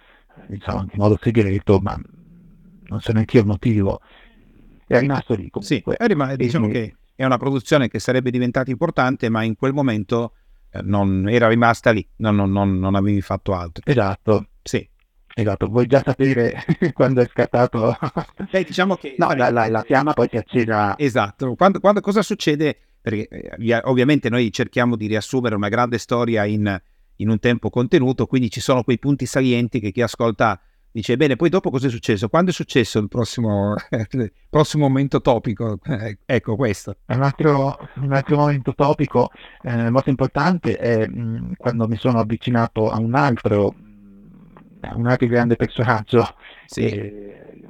diciamo, 0.46 0.82
in 0.82 0.90
modo 0.92 1.18
segreto, 1.20 1.80
ma 1.80 2.00
non 2.84 3.00
so 3.00 3.10
neanche 3.10 3.34
io 3.38 3.42
il 3.42 3.48
motivo, 3.48 4.00
è 4.86 5.00
rimasto 5.00 5.34
lì 5.34 5.50
comunque. 5.50 5.96
Sì, 5.96 6.04
è 6.04 6.06
rimasto, 6.06 6.36
diciamo 6.36 6.68
e, 6.68 6.70
che 6.70 6.96
è 7.16 7.25
una 7.25 7.38
produzione 7.38 7.88
che 7.88 7.99
sarebbe 7.99 8.30
diventata 8.30 8.70
importante, 8.70 9.28
ma 9.28 9.42
in 9.42 9.56
quel 9.56 9.73
momento 9.73 10.35
non 10.82 11.28
era 11.28 11.49
rimasta 11.49 11.90
lì, 11.90 12.06
non, 12.16 12.37
non, 12.37 12.52
non, 12.52 12.78
non 12.78 12.94
avevi 12.94 13.20
fatto 13.20 13.54
altro. 13.54 13.82
Esatto. 13.85 14.49
Sì. 14.62 14.88
Esatto, 15.38 15.66
vuoi 15.66 15.87
già 15.87 16.02
sapere 16.02 16.64
quando 16.94 17.20
è 17.20 17.28
scattato? 17.28 17.96
Beh, 18.50 18.64
diciamo 18.64 18.96
che... 18.96 19.16
No, 19.18 19.35
la, 19.35 19.50
la, 19.50 19.68
la 19.68 19.82
fiamma 19.82 20.14
poi 20.14 20.28
si 20.30 20.37
accesa... 20.37 20.96
Esatto, 20.96 21.54
quando, 21.54 21.78
quando, 21.78 22.00
cosa 22.00 22.23
succede? 22.23 22.78
Perché 23.02 23.28
eh, 23.28 23.80
ovviamente 23.85 24.30
noi 24.30 24.50
cerchiamo 24.50 24.96
di 24.96 25.06
riassumere 25.06 25.54
una 25.54 25.68
grande 25.68 25.99
storia 25.99 26.46
in, 26.46 26.80
in, 27.16 27.28
un 27.28 27.38
tempo 27.38 27.68
contenuto, 27.68 28.26
quindi 28.26 28.50
ci 28.50 28.61
sono 28.61 28.82
quei 28.82 28.99
punti 28.99 29.26
salienti 29.26 29.78
che 29.78 29.92
chi 29.92 30.00
ascolta 30.00 30.58
dice, 30.96 31.16
bene, 31.18 31.36
poi 31.36 31.50
dopo 31.50 31.70
cosa 31.70 31.88
è 31.88 31.90
successo? 31.90 32.28
Quando 32.28 32.50
è 32.50 32.54
successo 32.54 32.98
il 32.98 33.08
prossimo, 33.08 33.74
prossimo 34.48 34.88
momento 34.88 35.20
topico? 35.20 35.78
Eh, 35.84 36.18
ecco 36.24 36.56
questo. 36.56 36.96
Un 37.06 37.22
altro, 37.22 37.76
un 37.96 38.12
altro 38.12 38.36
momento 38.36 38.74
topico 38.74 39.30
eh, 39.62 39.90
molto 39.90 40.08
importante 40.08 40.76
è 40.76 41.06
mh, 41.06 41.20
mm, 41.20 41.52
quando 41.58 41.86
mi 41.86 41.96
sono 41.96 42.18
avvicinato 42.18 42.90
a 42.90 42.98
un 42.98 43.14
altro 43.14 43.74
un 44.94 45.06
altro 45.06 45.26
grande 45.26 45.56
personaggio, 45.56 46.34
sì. 46.66 46.86
eh, 46.86 47.62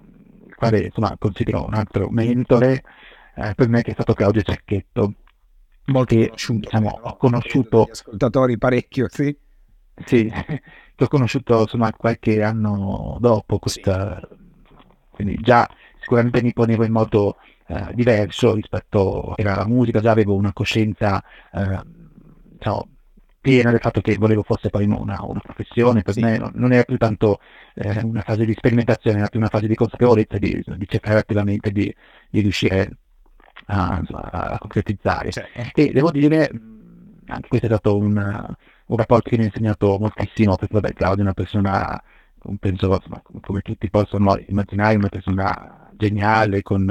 il 0.47 0.55
quale 0.55 0.85
insomma, 0.85 1.17
considero 1.19 1.65
un 1.65 1.75
altro 1.75 2.09
mentore 2.11 2.83
eh, 3.35 3.55
per 3.55 3.69
me 3.69 3.83
che 3.83 3.91
è 3.91 3.95
stato 3.95 4.13
Claudio 4.13 4.43
Cecchetto. 4.43 5.15
Molto 5.87 6.15
che, 6.15 6.27
conosciuto, 6.27 6.59
diciamo, 6.59 6.99
ho 7.03 7.17
conosciuto 7.17 7.89
ascoltatori 7.91 8.59
parecchio, 8.59 9.07
sì. 9.09 9.37
Sì, 10.05 10.31
ho 11.05 11.09
conosciuto 11.09 11.61
insomma 11.61 11.93
qualche 11.93 12.43
anno 12.43 13.19
dopo 13.21 13.59
questa, 13.59 14.21
sì. 14.21 14.37
quindi 15.11 15.37
già 15.41 15.69
sicuramente 16.01 16.43
mi 16.43 16.53
ponevo 16.53 16.85
in 16.85 16.93
modo 16.93 17.37
eh, 17.67 17.93
diverso 17.95 18.55
rispetto 18.55 19.35
alla 19.37 19.67
musica, 19.67 20.01
già 20.01 20.13
avevo 20.13 20.35
una 20.35 20.53
coscienza 20.53 21.23
eh, 21.53 21.81
diciamo, 22.53 22.89
piena 23.41 23.71
del 23.71 23.81
fatto 23.81 24.01
che 24.01 24.17
volevo 24.17 24.43
fosse 24.43 24.71
poi 24.71 24.85
una, 24.87 25.23
una 25.23 25.41
professione, 25.41 26.03
per 26.03 26.15
sì. 26.15 26.21
me 26.21 26.39
non, 26.39 26.51
non, 26.55 26.73
era 26.73 26.85
più 26.85 26.97
tanto 26.97 27.41
eh, 27.75 28.01
una 28.03 28.23
fase 28.23 28.45
di 28.45 28.53
sperimentazione, 28.53 29.19
era 29.19 29.29
più 29.29 29.39
una 29.39 29.49
fase 29.49 29.67
di 29.67 29.75
consapevolezza, 29.75 30.39
di, 30.39 30.63
di 30.65 30.89
cercare 30.89 31.19
attivamente 31.19 31.71
di, 31.71 31.95
di 32.31 32.41
riuscire 32.41 32.99
a, 33.67 34.03
a 34.11 34.59
concretizzare. 34.59 35.31
Cioè. 35.31 35.49
E 35.75 35.93
devo 35.93 36.11
dire, 36.11 36.51
anche 37.27 37.49
questo 37.49 37.67
è 37.67 37.71
stato 37.71 37.97
un, 37.97 38.55
un 38.87 38.97
rapporto 38.97 39.31
che 39.31 39.37
mi 39.37 39.45
ha 39.45 39.47
insegnato 39.47 39.99
moltissimo, 39.99 40.57
perché 40.57 40.75
vabbè 40.75 40.93
Claudio 40.93 41.21
è 41.21 41.23
una 41.23 41.35
persona, 41.35 42.03
penso, 42.59 43.01
come 43.41 43.61
tutti 43.61 43.91
possono 43.91 44.37
immaginare, 44.47 44.97
una 44.97 45.09
persona 45.09 45.91
geniale, 45.95 46.63
con, 46.63 46.83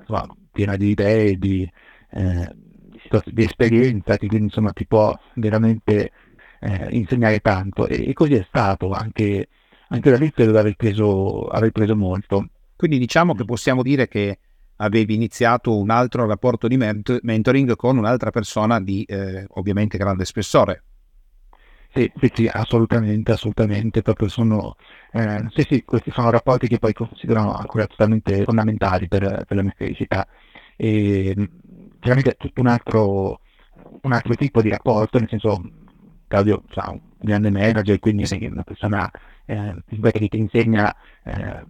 insomma, 0.00 0.26
piena 0.50 0.76
di 0.76 0.88
idee, 0.88 1.36
di... 1.36 1.70
Eh, 2.10 2.62
di 3.26 3.44
esperienza 3.44 4.16
che 4.16 4.26
quindi 4.26 4.46
insomma 4.46 4.72
ti 4.72 4.86
può 4.86 5.16
veramente 5.34 6.10
eh, 6.60 6.88
insegnare 6.90 7.40
tanto 7.40 7.86
e, 7.86 8.08
e, 8.08 8.12
così 8.12 8.34
è 8.34 8.44
stato 8.48 8.90
anche, 8.90 9.48
anche 9.88 10.10
dall'inizio 10.10 10.46
dove 10.46 10.58
aver 10.58 10.74
preso, 10.74 11.46
aver 11.48 11.70
preso 11.70 11.94
molto. 11.94 12.48
Quindi 12.76 12.98
diciamo 12.98 13.34
che 13.34 13.44
possiamo 13.44 13.82
dire 13.82 14.08
che 14.08 14.38
avevi 14.76 15.14
iniziato 15.14 15.76
un 15.76 15.90
altro 15.90 16.26
rapporto 16.26 16.66
di 16.66 16.76
ment- 16.76 17.20
mentoring 17.22 17.76
con 17.76 17.96
un'altra 17.96 18.30
persona 18.30 18.80
di 18.80 19.04
eh, 19.04 19.46
ovviamente 19.50 19.98
grande 19.98 20.24
spessore. 20.24 20.82
Sì, 21.94 22.10
sì, 22.18 22.30
sì, 22.34 22.50
assolutamente, 22.52 23.30
assolutamente, 23.30 24.02
proprio 24.02 24.26
sono, 24.26 24.74
eh, 25.12 25.46
sì, 25.50 25.64
sì, 25.68 25.84
questi 25.84 26.10
sono 26.10 26.30
rapporti 26.30 26.66
che 26.66 26.80
poi 26.80 26.92
considero 26.92 27.52
ancora 27.54 27.86
totalmente 27.86 28.42
fondamentali 28.42 29.06
per, 29.06 29.44
per 29.46 29.56
la 29.56 29.62
mia 29.62 29.74
felicità. 29.76 30.26
E, 30.76 31.34
chiaramente 32.00 32.34
tutto 32.36 32.60
un 32.60 32.66
altro, 32.66 33.40
un 34.02 34.12
altro 34.12 34.34
tipo 34.34 34.60
di 34.60 34.70
rapporto, 34.70 35.20
nel 35.20 35.28
senso 35.28 35.62
Claudio 36.26 36.64
ha 36.74 36.90
un 36.90 37.00
grande 37.16 37.50
manager, 37.50 37.98
quindi 38.00 38.26
sei 38.26 38.44
una 38.46 38.64
persona 38.64 39.08
eh, 39.44 39.76
che 39.86 40.28
ti 40.28 40.38
insegna 40.38 40.92
eh, 41.22 41.64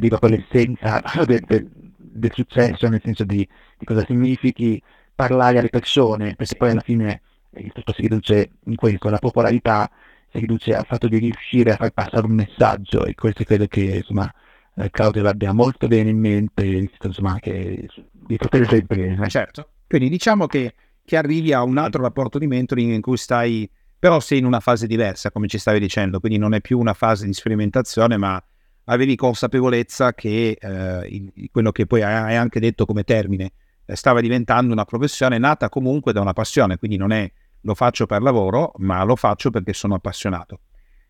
dire, 0.00 0.18
con 0.18 0.30
l'essenza 0.30 1.00
del, 1.24 1.40
del, 1.46 1.68
del, 1.96 2.32
successo, 2.34 2.88
nel 2.88 3.00
senso 3.04 3.22
di, 3.24 3.48
di, 3.78 3.84
cosa 3.84 4.04
significhi 4.04 4.82
parlare 5.14 5.58
alle 5.58 5.68
persone, 5.68 6.34
perché 6.34 6.56
poi 6.56 6.70
alla 6.70 6.80
fine 6.80 7.20
il 7.58 7.72
tutto 7.72 7.92
si 7.92 8.02
riduce 8.02 8.50
in 8.64 8.76
questo, 8.76 9.08
la 9.08 9.18
popolarità 9.18 9.90
si 10.30 10.38
riduce 10.38 10.74
al 10.74 10.86
fatto 10.86 11.08
di 11.08 11.18
riuscire 11.18 11.72
a 11.72 11.76
far 11.76 11.90
passare 11.90 12.26
un 12.26 12.32
messaggio 12.32 13.04
e 13.04 13.14
questo 13.14 13.44
credo 13.44 13.66
che 13.66 13.80
insomma 13.80 14.32
eh, 14.78 14.90
Claudio 14.90 15.22
l'abbia 15.22 15.52
molto 15.52 15.88
bene 15.88 16.10
in 16.10 16.18
mente, 16.18 16.90
insomma, 17.02 17.38
che 17.40 17.88
di 18.10 18.36
tutte 18.36 18.58
le 18.58 18.64
sue 18.66 18.78
imprese. 18.78 19.28
Certo. 19.28 19.70
Quindi 19.86 20.08
diciamo 20.08 20.46
che, 20.46 20.74
che 21.04 21.16
arrivi 21.16 21.52
a 21.52 21.62
un 21.62 21.78
altro 21.78 22.02
rapporto 22.02 22.38
di 22.38 22.46
mentoring 22.46 22.92
in 22.92 23.00
cui 23.00 23.16
stai, 23.16 23.68
però 23.98 24.20
sei 24.20 24.38
in 24.38 24.44
una 24.44 24.60
fase 24.60 24.86
diversa, 24.86 25.30
come 25.30 25.48
ci 25.48 25.58
stavi 25.58 25.78
dicendo, 25.78 26.20
quindi 26.20 26.38
non 26.38 26.52
è 26.52 26.60
più 26.60 26.78
una 26.78 26.92
fase 26.92 27.24
di 27.24 27.32
sperimentazione, 27.32 28.16
ma 28.18 28.42
avevi 28.84 29.16
consapevolezza 29.16 30.12
che 30.12 30.58
eh, 30.60 31.48
quello 31.50 31.72
che 31.72 31.86
poi 31.86 32.02
hai 32.02 32.36
anche 32.36 32.60
detto 32.60 32.84
come 32.84 33.02
termine 33.02 33.52
eh, 33.86 33.96
stava 33.96 34.20
diventando 34.20 34.72
una 34.72 34.84
professione 34.84 35.38
nata 35.38 35.68
comunque 35.70 36.12
da 36.12 36.20
una 36.20 36.34
passione, 36.34 36.76
quindi 36.76 36.98
non 36.98 37.12
è 37.12 37.30
lo 37.66 37.74
faccio 37.74 38.06
per 38.06 38.22
lavoro, 38.22 38.72
ma 38.76 39.02
lo 39.02 39.16
faccio 39.16 39.50
perché 39.50 39.72
sono 39.72 39.96
appassionato. 39.96 40.60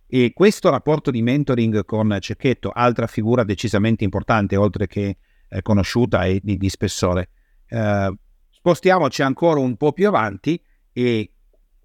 E 0.07 0.33
questo 0.33 0.71
rapporto 0.71 1.11
di 1.11 1.21
mentoring 1.21 1.85
con 1.85 2.17
Cecchetto, 2.19 2.71
altra 2.71 3.07
figura 3.07 3.45
decisamente 3.45 4.05
importante, 4.05 4.57
oltre 4.57 4.87
che 4.87 5.19
eh, 5.49 5.63
conosciuta 5.63 6.25
e 6.25 6.41
di, 6.43 6.57
di 6.57 6.69
spessore. 6.71 7.29
Eh, 7.69 8.15
spostiamoci 8.51 9.21
ancora 9.23 9.61
un 9.61 9.77
po' 9.77 9.93
più 9.93 10.09
avanti 10.09 10.61
e 10.93 11.31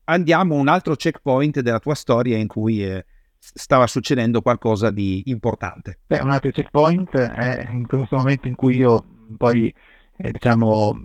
andiamo 0.05 0.55
a 0.55 0.59
un 0.59 0.69
altro 0.69 0.95
checkpoint 0.95 1.59
della 1.59 1.79
tua 1.79 1.95
storia 1.95 2.37
in 2.37 2.47
cui 2.47 2.85
eh, 2.85 3.05
stava 3.37 3.87
succedendo 3.87 4.41
qualcosa 4.41 4.89
di 4.89 5.23
importante. 5.25 5.99
Beh, 6.07 6.19
un 6.19 6.29
altro 6.29 6.51
checkpoint 6.51 7.17
è 7.17 7.67
in 7.69 7.85
questo 7.87 8.15
momento 8.15 8.47
in 8.47 8.55
cui 8.55 8.77
io 8.77 9.03
poi, 9.35 9.73
eh, 10.17 10.31
diciamo, 10.31 11.03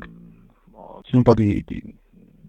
un 1.12 1.22
po' 1.22 1.34
di, 1.34 1.64
di, 1.66 1.96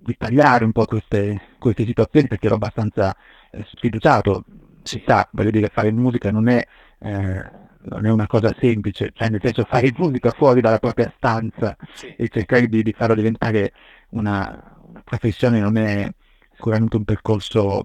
di, 0.08 0.18
tagliare 0.18 0.64
un 0.66 0.72
po' 0.72 0.86
queste, 0.86 1.42
queste 1.60 1.86
situazioni 1.86 2.28
perché 2.28 2.46
ero 2.48 2.56
abbastanza 2.56 3.16
eh, 3.52 3.66
sfiduciato. 3.76 4.44
Si 4.84 5.04
sa, 5.06 5.28
voglio 5.32 5.52
dire, 5.52 5.70
fare 5.70 5.92
musica 5.92 6.32
non 6.32 6.48
è 6.48 6.66
eh, 7.00 7.66
non 7.90 8.06
è 8.06 8.10
una 8.10 8.28
cosa 8.28 8.54
semplice, 8.60 9.12
cioè 9.14 9.30
nel 9.30 9.40
senso 9.42 9.64
fare 9.64 9.94
musica 9.98 10.32
fuori 10.32 10.62
dalla 10.62 10.80
propria 10.80 11.12
stanza 11.16 11.76
sì. 11.94 12.14
e 12.16 12.28
cercare 12.28 12.68
di, 12.68 12.84
di, 12.84 12.94
farlo 12.94 13.16
diventare 13.16 13.74
una, 14.10 14.78
una, 14.88 15.02
professione 15.04 15.60
non 15.60 15.78
è 15.78 16.10
sicuramente 16.54 16.98
un 16.98 17.04
percorso 17.06 17.84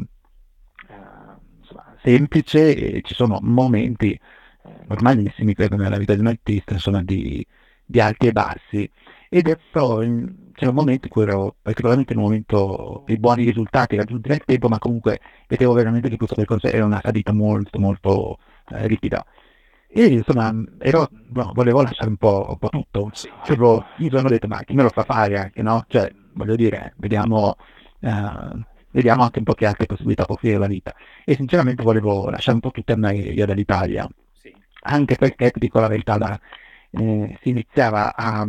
insomma, 1.60 1.96
semplice 2.02 2.74
e 2.74 3.02
ci 3.02 3.14
sono 3.14 3.38
momenti 3.42 4.18
normalissimi 4.86 5.54
credo 5.54 5.76
nella 5.76 5.98
vita 5.98 6.14
di 6.14 6.20
un 6.20 6.28
artista 6.28 6.74
insomma 6.74 7.02
di, 7.02 7.44
di 7.84 8.00
alti 8.00 8.28
e 8.28 8.32
bassi 8.32 8.90
ed 9.28 9.48
è 9.48 9.58
però 9.70 10.02
c'era 10.62 10.70
un 10.70 10.76
momento 10.76 11.06
in 11.06 11.12
cui 11.12 11.22
ero 11.22 11.56
particolarmente 11.60 12.12
in 12.12 12.20
un 12.20 12.24
momento 12.26 13.02
di 13.04 13.18
buoni 13.18 13.44
risultati 13.44 13.96
raggiunti 13.96 14.28
nel 14.28 14.44
tempo 14.44 14.68
ma 14.68 14.78
comunque 14.78 15.18
vedevo 15.48 15.72
veramente 15.72 16.08
che 16.08 16.16
questo 16.16 16.36
percorso 16.36 16.68
era 16.68 16.84
una 16.84 17.00
salita 17.02 17.32
molto 17.32 17.80
molto 17.80 18.38
uh, 18.70 18.86
ripida 18.86 19.26
e 19.94 20.06
insomma, 20.06 20.54
ero, 20.78 21.10
no, 21.32 21.50
volevo 21.52 21.82
lasciare 21.82 22.08
un 22.08 22.16
po', 22.16 22.46
un 22.48 22.56
po 22.56 22.70
tutto. 22.70 23.10
Sì. 23.12 23.30
Avevo, 23.42 23.84
mi 23.98 24.08
sono 24.08 24.30
detto, 24.30 24.46
ma 24.46 24.62
chi 24.62 24.72
me 24.72 24.84
lo 24.84 24.88
fa 24.88 25.04
fare 25.04 25.38
anche, 25.38 25.60
no? 25.60 25.84
Cioè, 25.86 26.10
voglio 26.32 26.56
dire, 26.56 26.94
vediamo, 26.96 27.56
uh, 28.00 28.58
vediamo 28.90 29.22
anche 29.22 29.40
un 29.40 29.44
po' 29.44 29.52
che 29.52 29.66
altre 29.66 29.84
possibilità 29.84 30.24
può 30.24 30.36
offrire 30.36 30.56
la 30.56 30.66
vita. 30.66 30.94
E 31.26 31.34
sinceramente 31.34 31.82
volevo 31.82 32.30
lasciare 32.30 32.54
un 32.54 32.60
po' 32.60 32.70
tutto 32.70 32.94
andare 32.94 33.18
via 33.32 33.44
dall'Italia. 33.44 34.08
Sì. 34.32 34.50
Anche 34.84 35.16
perché, 35.16 35.50
ti 35.50 35.58
dico 35.58 35.78
la 35.78 35.88
verità, 35.88 36.16
da, 36.16 36.40
eh, 36.92 37.38
si 37.42 37.50
iniziava 37.50 38.14
a 38.16 38.48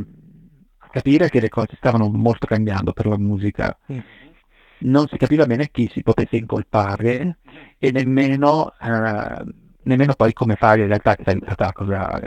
capire 0.93 1.29
che 1.29 1.39
le 1.39 1.49
cose 1.49 1.75
stavano 1.75 2.08
molto 2.08 2.45
cambiando 2.45 2.93
per 2.93 3.08
la 3.08 3.17
musica. 3.17 3.75
Mm. 3.91 3.99
Non 4.86 5.08
si 5.08 5.17
capiva 5.17 5.45
bene 5.45 5.69
chi 5.71 5.89
si 5.91 6.03
potesse 6.03 6.38
incolpare 6.38 7.39
e 7.79 7.91
nemmeno... 7.91 8.73
Uh, 8.79 9.62
nemmeno 9.84 10.13
poi 10.13 10.32
come 10.34 10.56
fare 10.56 10.82
in 10.82 10.88
realtà, 10.88 11.17
stata 11.19 11.65
la 11.65 11.71
cosa 11.73 12.19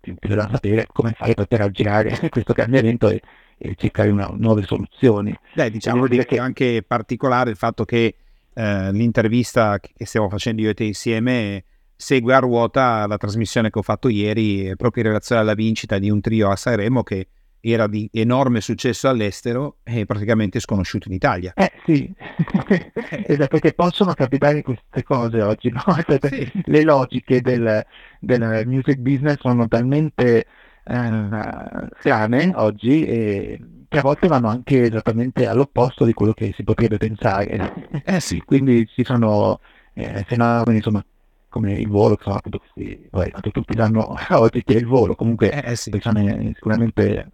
più 0.00 0.34
da 0.34 0.48
sapere, 0.50 0.86
come 0.92 1.12
fare 1.12 1.34
per 1.34 1.60
aggirare 1.60 2.18
questo 2.30 2.52
cambiamento 2.52 3.08
e, 3.08 3.20
e 3.58 3.74
cercare 3.76 4.10
una, 4.10 4.30
nuove 4.32 4.62
soluzioni. 4.62 5.36
Beh, 5.54 5.70
diciamo 5.70 6.06
dire 6.06 6.24
che 6.24 6.36
è 6.36 6.40
anche 6.40 6.84
particolare 6.86 7.50
il 7.50 7.56
fatto 7.56 7.84
che 7.84 8.14
eh, 8.52 8.92
l'intervista 8.92 9.78
che 9.78 10.06
stiamo 10.06 10.28
facendo 10.28 10.62
io 10.62 10.70
e 10.70 10.74
te 10.74 10.84
insieme 10.84 11.64
segue 11.96 12.34
a 12.34 12.38
ruota 12.38 13.06
la 13.06 13.18
trasmissione 13.18 13.70
che 13.70 13.78
ho 13.78 13.82
fatto 13.82 14.08
ieri 14.08 14.72
proprio 14.76 15.02
in 15.02 15.08
relazione 15.10 15.42
alla 15.42 15.54
vincita 15.54 15.98
di 15.98 16.08
un 16.08 16.20
trio 16.20 16.48
a 16.48 16.56
Sanremo 16.56 17.02
che 17.02 17.28
era 17.60 17.86
di 17.86 18.08
enorme 18.12 18.60
successo 18.60 19.08
all'estero 19.08 19.76
e 19.82 20.06
praticamente 20.06 20.60
sconosciuto 20.60 21.08
in 21.08 21.14
Italia. 21.14 21.52
Eh 21.54 21.72
sì, 21.84 22.12
esatto, 23.26 23.48
perché 23.48 23.72
possono 23.74 24.14
capitare 24.14 24.62
queste 24.62 25.02
cose 25.02 25.42
oggi, 25.42 25.70
no? 25.70 25.82
sì. 26.20 26.50
Le 26.64 26.82
logiche 26.82 27.40
del, 27.40 27.84
del, 28.18 28.62
music 28.66 28.98
business 28.98 29.38
sono 29.40 29.68
talmente 29.68 30.46
eh, 30.84 31.88
strane 31.98 32.52
oggi 32.54 33.04
e 33.04 33.60
che 33.88 33.98
a 33.98 34.02
volte 34.02 34.28
vanno 34.28 34.48
anche 34.48 34.84
esattamente 34.84 35.48
all'opposto 35.48 36.04
di 36.04 36.12
quello 36.12 36.32
che 36.32 36.52
si 36.54 36.62
potrebbe 36.62 36.96
pensare. 36.96 38.00
Eh 38.04 38.20
sì. 38.20 38.40
Quindi 38.46 38.86
ci 38.86 39.04
sono 39.04 39.58
eh, 39.94 40.24
fenomeni, 40.28 40.76
insomma, 40.76 41.04
come 41.48 41.72
il 41.72 41.88
volo, 41.88 42.14
che 42.14 42.22
sono 42.22 42.36
appunto 42.36 42.58
questi, 42.60 43.08
vabbè, 43.10 43.32
tutti 43.50 43.74
danno 43.74 44.14
oggi 44.30 44.62
che 44.62 44.74
è 44.74 44.78
il 44.78 44.86
volo, 44.86 45.16
comunque 45.16 45.50
Eh, 45.50 45.72
eh 45.72 45.76
sì. 45.76 45.90
persone 45.90 46.52
sicuramente 46.54 47.30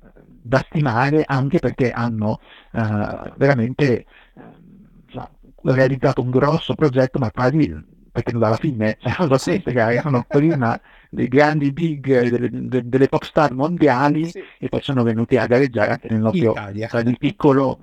da 0.47 0.59
stimare 0.67 1.25
anche 1.27 1.59
perché 1.59 1.91
hanno 1.91 2.39
eh, 2.73 3.33
veramente 3.37 4.05
eh, 4.35 5.29
realizzato 5.63 6.23
un 6.23 6.31
grosso 6.31 6.75
progetto, 6.75 7.19
ma 7.19 7.31
quasi 7.31 7.75
perché 8.13 8.35
alla 8.35 8.57
fine 8.57 8.97
cioè, 9.01 9.15
non 9.29 9.29
so 9.29 9.51
Sì. 9.51 9.63
erano 9.65 10.25
prima 10.27 10.81
dei 11.11 11.29
grandi 11.29 11.73
big 11.73 12.09
eh, 12.09 12.31
delle, 12.31 12.49
de- 12.51 12.89
delle 12.89 13.09
pop 13.09 13.23
star 13.25 13.53
mondiali 13.53 14.27
Sì. 14.27 14.43
e 14.59 14.69
poi 14.69 14.81
sono 14.83 15.03
venuti 15.03 15.37
a 15.37 15.47
gareggiare 15.47 15.93
anche 15.93 16.09
nel 16.11 16.21
nostro 16.21 16.55
cioè, 16.55 17.03
di 17.03 17.17
piccolo 17.19 17.79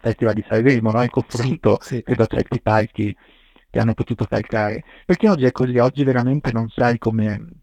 Festival 0.00 0.34
di 0.34 0.44
Sanremo, 0.48 0.90
no? 0.92 1.02
in 1.02 1.10
confronto 1.10 1.78
Sì, 1.80 1.96
sì. 1.96 2.02
credo 2.02 2.22
a 2.22 2.26
certi 2.26 2.60
palchi 2.60 3.16
che 3.70 3.78
hanno 3.80 3.94
potuto 3.94 4.24
calcare. 4.24 4.84
Perché 5.04 5.28
oggi 5.28 5.44
è 5.44 5.52
così, 5.52 5.76
oggi 5.78 6.04
veramente 6.04 6.52
non 6.52 6.68
sai 6.68 6.98
come... 6.98 7.62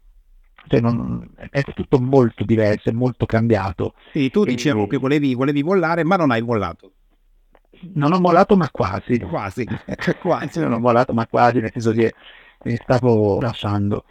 Cioè 0.68 0.80
non- 0.80 1.28
è 1.50 1.62
tutto 1.74 1.98
molto 2.00 2.44
diverso, 2.44 2.88
è 2.90 2.92
molto 2.92 3.26
cambiato. 3.26 3.94
Sì, 4.12 4.30
tu 4.30 4.42
E- 4.42 4.46
dicevo 4.46 4.86
che 4.86 4.96
volevi, 4.96 5.34
volevi 5.34 5.62
mollare, 5.62 6.04
ma 6.04 6.16
non 6.16 6.30
hai 6.30 6.42
mollato. 6.42 6.92
Non 7.94 8.12
ho 8.12 8.20
mollato 8.20 8.56
ma 8.56 8.68
quasi. 8.70 9.18
Quasi, 9.18 9.66
quasi. 10.20 10.60
non 10.60 10.72
ho 10.72 10.78
mollato 10.78 11.12
ma 11.12 11.26
quasi, 11.26 11.60
nel 11.60 11.70
senso 11.72 11.92
che 11.92 12.12
mi 12.64 12.76
stavo 12.76 13.40
lasciando. 13.40 14.04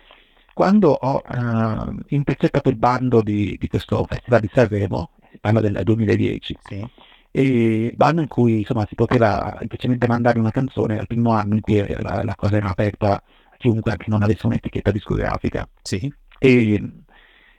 Quando 0.54 0.92
ho 0.92 1.22
eh, 1.26 2.04
intercettato 2.16 2.70
il 2.70 2.76
bando 2.76 3.22
di, 3.22 3.56
di 3.58 3.68
questo 3.68 4.04
Festival 4.06 4.42
di 4.42 4.50
Sanremo, 4.54 5.12
parla 5.40 5.62
del 5.62 5.80
2010, 5.84 6.58
Sì. 6.62 6.86
e 7.32 7.94
bando 7.96 8.22
in 8.22 8.28
cui 8.28 8.60
insomma 8.60 8.86
si 8.86 8.96
poteva 8.96 9.56
semplicemente 9.60 10.06
mandare 10.08 10.38
una 10.40 10.52
canzone 10.52 11.00
al 11.00 11.08
primo 11.08 11.32
anno 11.32 11.56
in 11.56 11.62
cui 11.62 11.78
la, 12.02 12.24
la 12.24 12.36
cosa 12.36 12.58
era 12.58 12.70
aperta 12.70 13.14
a 13.16 13.24
chiunque 13.58 13.96
non 14.08 14.22
avesse 14.24 14.46
un'etichetta 14.46 14.92
discografica. 14.92 15.68
Sì. 15.82 16.14
E, 16.44 16.82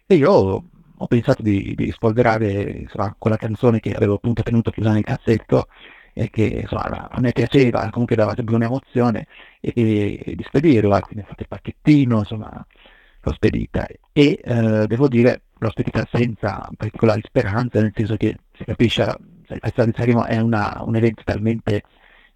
e 0.07 0.15
io 0.15 0.31
ho 0.33 1.07
pensato 1.07 1.43
di, 1.43 1.75
di 1.75 1.91
spolverare 1.93 2.51
insomma, 2.83 3.15
quella 3.19 3.37
canzone 3.37 3.81
che 3.81 3.93
avevo 3.93 4.15
appunto 4.15 4.43
tenuto 4.43 4.71
chiusa 4.71 4.93
nel 4.93 5.05
cassetto 5.05 5.69
e 6.15 6.29
che 6.31 6.43
insomma, 6.63 7.09
a 7.11 7.21
me 7.21 7.33
piaceva, 7.33 7.89
comunque 7.91 8.17
dava 8.17 8.35
sempre 8.35 8.55
un'emozione 8.57 9.27
e, 9.61 10.21
e 10.25 10.35
di 10.37 10.43
spedirla, 10.45 11.01
quindi 11.01 11.25
ho 11.25 11.29
fatto 11.29 11.43
il 11.43 11.49
pacchettino, 11.49 12.19
insomma 12.19 12.65
l'ho 13.25 13.33
spedita. 13.33 13.87
E 14.13 14.41
eh, 14.43 14.87
devo 14.87 15.09
dire 15.09 15.43
l'ho 15.59 15.71
spedita 15.71 16.07
senza 16.11 16.69
particolari 16.77 17.23
speranze, 17.25 17.81
nel 17.81 17.93
senso 17.95 18.17
che 18.17 18.37
si 18.53 18.65
capisce, 18.65 19.03
il 19.49 19.59
Festival 19.61 19.87
di 19.91 19.93
Sanremo 19.97 20.25
è 20.25 20.39
una- 20.41 20.83
un 20.85 20.97
evento 20.97 21.23
talmente 21.25 21.83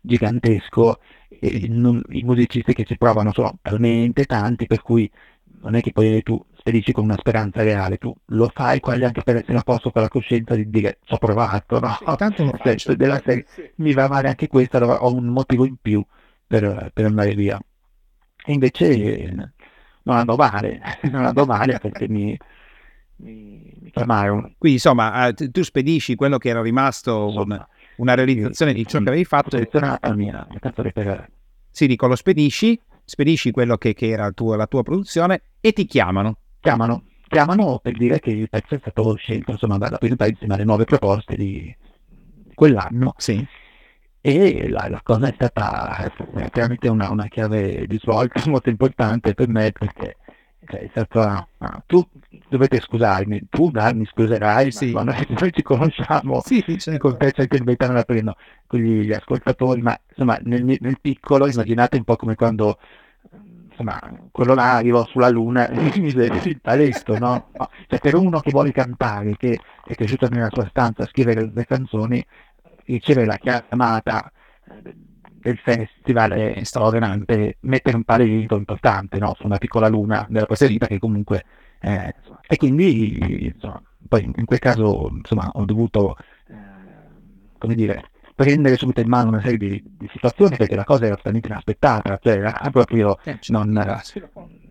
gigantesco 0.01 1.01
e 1.29 1.67
non- 1.69 2.03
i 2.11 2.23
musicisti 2.23 2.73
che 2.73 2.85
ci 2.85 2.97
provano 2.97 3.33
sono 3.33 3.59
talmente 3.63 4.25
tanti 4.25 4.67
per 4.67 4.83
cui 4.83 5.11
non 5.61 5.75
è 5.75 5.81
che 5.81 5.93
poi 5.93 6.23
tu 6.23 6.43
spedisci 6.55 6.93
con 6.93 7.05
una 7.05 7.17
speranza 7.17 7.63
reale, 7.63 7.99
tu 7.99 8.15
lo 8.27 8.49
fai 8.53 8.81
quasi 8.81 9.05
anche 9.05 9.23
per 9.23 9.37
essere 9.37 9.59
a 9.59 9.63
posto 9.63 9.91
con 9.91 10.03
la 10.03 10.09
coscienza 10.09 10.55
di 10.55 10.69
dire 10.71 10.99
ci 11.05 11.15
ho 11.15 11.19
provato, 11.19 11.79
no? 11.81 11.97
Tanto 12.17 12.45
lo 12.45 12.53
Cioè, 12.61 12.77
faccio. 12.77 12.95
della 12.95 13.21
serie, 13.25 13.47
mi 13.77 13.93
va 13.93 14.09
male 14.09 14.29
anche 14.29 14.49
questa, 14.49 14.79
allora 14.79 15.03
ho 15.03 15.13
un 15.15 15.27
motivo 15.27 15.65
in 15.65 15.77
più 15.81 16.05
per, 16.47 16.91
per 16.93 17.05
andare 17.05 17.35
via. 17.35 17.61
E 18.49 18.53
invece 18.53 19.33
non 20.03 20.17
andò 20.17 20.37
male, 20.37 20.81
non 21.11 21.25
andò 21.25 21.45
male 21.45 21.79
perché 21.79 22.09
mi, 22.09 22.37
mi, 23.17 23.73
mi 23.81 23.91
chiamarono. 23.91 24.43
Quindi 24.59 24.73
insomma, 24.79 25.29
eh, 25.29 25.35
tu 25.51 25.63
spedisci 25.63 26.15
quello 26.15 26.39
che 26.39 26.49
era 26.49 26.63
rimasto 26.63 27.27
Insomma, 27.29 27.67
una 27.97 28.15
realizzazione 28.15 28.73
di 28.73 28.87
ciò 28.87 29.01
che 29.01 29.09
avevi 29.09 29.25
fatto. 29.25 29.51
selezionato 29.51 30.09
la 30.09 30.15
mia, 30.15 30.47
canzone 30.61 30.93
per, 30.93 31.31
Sì, 31.71 31.87
dico, 31.87 32.07
lo 32.07 32.17
spedisci, 32.17 32.81
spedisci 33.07 33.51
quello 33.53 33.79
che, 33.79 33.95
che 33.95 34.09
era 34.11 34.31
tuo- 34.33 34.55
la 34.57 34.67
tua 34.67 34.83
produzione 34.83 35.43
e 35.61 35.73
ti 35.73 35.87
chiamano. 35.87 36.39
chiamano, 36.61 37.05
chiamano 37.29 37.79
per 37.81 37.97
dire 37.97 38.21
che 38.21 38.31
il 38.31 38.49
pezzo 38.51 38.75
è 38.75 38.79
stato 38.79 39.15
scelto 39.15 39.53
insomma 39.53 39.79
da 39.79 39.97
presentare 39.97 40.31
insieme 40.31 40.55
alle 40.55 40.65
nuove 40.65 40.85
proposte 40.85 41.35
di 41.37 41.75
quell'anno 42.55 43.15
Sì. 43.17 43.45
e 44.21 44.69
la, 44.69 44.89
la 44.89 45.01
cosa 45.03 45.29
è 45.29 45.33
stata 45.35 46.13
veramente 46.53 46.89
una, 46.89 47.11
una 47.11 47.29
chiave 47.29 47.87
di 47.87 47.99
svolta 47.99 48.43
molto 48.51 48.69
importante 48.71 49.35
per 49.35 49.49
me 49.49 49.71
perché 49.73 50.17
cioè, 50.67 50.87
stata 50.91 51.49
ah, 51.59 51.83
tu 51.87 52.05
dovete 52.49 52.81
scusarmi 52.81 53.47
tu 53.49 53.71
Dar, 53.71 53.95
mi 53.95 54.05
scuserai 54.05 54.71
Sì. 54.71 54.93
ma 54.93 55.03
noi, 55.03 55.27
noi 55.39 55.53
ci 55.53 55.63
conosciamo 55.63 56.41
Sì, 56.41 56.65
con 56.99 57.17
te 57.17 57.33
che 57.33 57.57
il 57.57 57.65
metano 57.65 57.93
la 57.95 58.03
prendo 58.05 58.37
con 58.67 58.81
gli 58.81 59.13
ascoltatori 59.13 59.83
ma 59.83 59.99
insomma 60.09 60.39
nel, 60.43 60.65
nel 60.65 60.99
piccolo 61.01 61.47
immaginate 61.49 61.97
un 61.97 62.05
po' 62.05 62.17
come 62.17 62.35
quando 62.35 62.79
insomma 63.69 64.01
quello 64.31 64.55
là 64.55 64.75
arrivò 64.77 65.05
sulla 65.07 65.29
luna 65.29 65.69
e 65.69 65.81
mi 65.81 65.93
mise 66.01 66.25
il 66.25 66.61
paletto 66.61 67.19
no? 67.19 67.49
No, 67.57 67.69
cioè 67.89 67.99
per 67.99 68.15
uno 68.15 68.41
che 68.41 68.51
vuole 68.51 68.73
cantare 68.73 69.37
che 69.37 69.59
è 69.85 69.95
cresciuto 69.95 70.29
nella 70.29 70.51
sua 70.51 70.67
stanza 70.69 71.03
a 71.03 71.07
scrivere 71.07 71.51
le 71.53 71.67
canzoni 71.67 72.25
ricevere 72.87 73.27
la 73.27 73.37
chiamata 73.37 74.31
eh, 75.27 75.33
del 75.41 75.59
festival 75.59 76.33
è 76.33 76.61
veramente 76.91 77.59
mettere 77.61 77.97
un 77.97 78.05
paletto 78.05 78.57
importante 78.57 79.19
no? 79.19 79.35
su 79.37 79.47
una 79.47 79.59
piccola 79.59 79.89
luna 79.89 80.27
della 80.29 80.47
possibilità 80.47 80.87
che 80.87 80.99
comunque 80.99 81.45
eh, 81.81 82.15
insomma, 82.17 82.41
e 82.47 82.57
quindi 82.57 83.53
insomma, 83.53 83.83
poi 84.09 84.25
in 84.25 84.45
quel 84.45 84.59
caso 84.59 85.11
insomma 85.13 85.51
ho 85.55 85.65
dovuto 85.65 86.17
eh, 86.49 86.55
come 87.59 87.75
dire 87.75 88.11
prendere 88.35 88.77
subito 88.77 89.01
in 89.01 89.09
mano 89.09 89.29
una 89.29 89.41
serie 89.41 89.57
di, 89.57 89.83
di 89.85 90.09
situazioni 90.13 90.57
perché 90.57 90.75
la 90.75 90.85
cosa 90.85 91.07
era 91.07 91.17
totalmente 91.17 91.49
inaspettata 91.49 92.19
cioè 92.23 92.37
era 92.37 92.69
proprio 92.71 93.19
Eh, 93.25 93.39
non, 93.49 93.73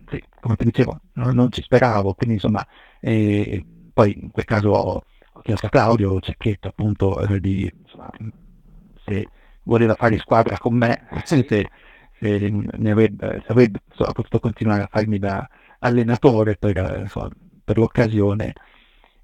sì, 0.08 0.22
come 0.40 0.56
ti 0.56 0.64
dicevo, 0.64 1.00
non, 1.14 1.34
non 1.34 1.50
ci 1.50 1.62
speravo, 1.62 2.14
quindi 2.14 2.36
insomma, 2.36 2.66
eh, 3.00 3.64
poi 3.92 4.18
in 4.20 4.30
quel 4.30 4.44
caso 4.44 4.70
ho, 4.70 5.04
ho 5.32 5.40
chiesto 5.40 5.66
a 5.66 5.68
Claudio 5.68 6.20
Cecchetto 6.20 6.68
appunto 6.68 7.20
eh, 7.20 7.40
di, 7.40 7.72
insomma, 7.82 8.10
se 9.04 9.28
voleva 9.66 9.94
fare 9.94 10.18
squadra 10.18 10.58
con 10.58 10.74
me, 10.74 11.06
se, 11.24 11.44
se 12.18 12.50
ne 12.50 12.90
avrebbe, 12.90 13.42
avrebbe 13.46 13.80
potuto 13.94 14.40
continuare 14.40 14.82
a 14.82 14.88
farmi 14.90 15.18
da 15.18 15.48
allenatore 15.80 16.56
per, 16.56 17.00
insomma, 17.02 17.28
per 17.62 17.78
l'occasione 17.78 18.54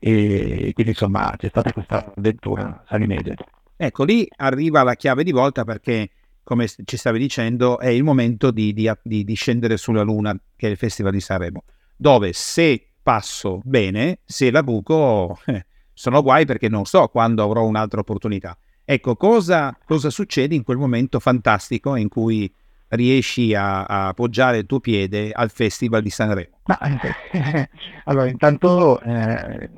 e 0.04 0.72
quindi 0.74 0.92
insomma 0.92 1.32
c'è 1.36 1.48
stata 1.48 1.72
questa 1.72 2.12
avventura 2.16 2.82
salimese. 2.88 3.36
Ecco, 3.76 4.02
lì 4.02 4.26
arriva 4.36 4.82
la 4.82 4.96
chiave 4.96 5.22
di 5.22 5.30
volta 5.30 5.64
perché, 5.64 6.10
come 6.42 6.66
ci 6.66 6.96
stavi 6.96 7.18
dicendo, 7.20 7.78
è 7.78 7.86
il 7.88 8.02
momento 8.02 8.50
di, 8.50 8.72
di- 8.72 8.90
di- 9.02 9.24
di 9.24 9.34
scendere 9.34 9.76
sulla 9.76 10.02
Luna, 10.02 10.36
che 10.56 10.66
è 10.66 10.70
il 10.70 10.76
Festival 10.76 11.12
di 11.12 11.20
Sanremo, 11.20 11.62
dove 11.96 12.32
se 12.32 12.84
passo 13.00 13.60
bene, 13.62 14.18
se 14.24 14.50
la 14.50 14.64
buco, 14.64 15.38
eh, 15.46 15.66
sono 15.94 16.20
guai 16.22 16.46
perché 16.46 16.68
non 16.68 16.84
so 16.84 17.06
quando 17.06 17.44
avrò 17.44 17.64
un'altra 17.64 18.00
opportunità. 18.00 18.56
Ecco, 18.84 19.16
cosa, 19.16 19.76
cosa 19.84 20.10
succede 20.10 20.54
in 20.54 20.62
quel 20.64 20.76
momento 20.76 21.20
fantastico 21.20 21.94
in 21.96 22.08
cui 22.08 22.52
riesci 22.88 23.54
a, 23.54 23.84
a 23.84 24.08
appoggiare 24.08 24.58
il 24.58 24.66
tuo 24.66 24.80
piede 24.80 25.30
al 25.32 25.50
Festival 25.50 26.02
di 26.02 26.10
Sanremo? 26.10 26.60
Ma, 26.64 26.78
eh, 26.80 27.68
allora, 28.04 28.28
intanto 28.28 29.00
eh, 29.00 29.70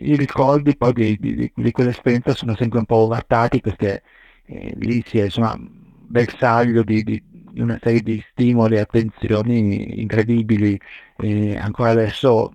i 0.00 0.16
ricordi 0.16 0.76
poi 0.76 0.92
di, 0.92 1.16
di- 1.18 1.52
di 1.54 1.70
quell'esperienza 1.72 2.34
sono 2.34 2.54
sempre 2.56 2.78
un 2.78 2.84
po' 2.86 2.96
ovattati 2.96 3.60
perché 3.60 4.02
eh, 4.46 4.74
lì 4.78 5.02
si 5.06 5.18
è 5.18 5.24
insomma 5.24 5.56
bersaglio 5.58 6.82
di, 6.82 7.02
di- 7.02 7.22
una 7.56 7.78
serie 7.82 8.00
di 8.00 8.22
stimoli 8.32 8.76
e 8.76 8.80
attenzioni 8.80 10.00
incredibili 10.00 10.78
e 11.16 11.56
ancora 11.56 11.90
adesso 11.90 12.52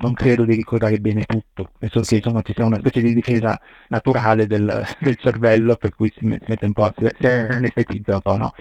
non 0.00 0.14
credo 0.14 0.44
di 0.44 0.54
ricordare 0.54 0.98
bene 0.98 1.24
tutto, 1.24 1.70
penso 1.78 2.00
che 2.00 2.16
insomma 2.16 2.42
ci 2.42 2.52
sia 2.54 2.64
una 2.64 2.78
specie 2.78 3.00
di 3.00 3.14
difesa 3.14 3.60
naturale 3.88 4.46
del, 4.46 4.84
del 5.00 5.16
cervello 5.16 5.76
per 5.76 5.94
cui 5.94 6.12
si 6.16 6.24
met- 6.24 6.44
si 6.44 6.50
mette 6.50 6.66
un 6.66 6.72
po', 6.72 6.92
si, 6.96 7.26
anestetizza 7.26 8.14
un 8.14 8.20
po', 8.20 8.36
no? 8.36 8.52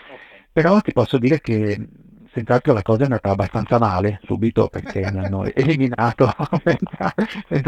Però 0.52 0.80
ti 0.82 0.92
posso 0.94 1.18
dire 1.18 1.40
che 1.40 1.88
senz'altro 2.32 2.74
la 2.74 2.82
cosa 2.82 3.02
è 3.02 3.04
andata 3.04 3.32
abbastanza 3.32 3.80
male 3.80 4.20
subito 4.24 4.68
perché 4.68 5.04
hanno 5.04 5.46
eliminato 5.54 6.32
senza, 6.64 7.14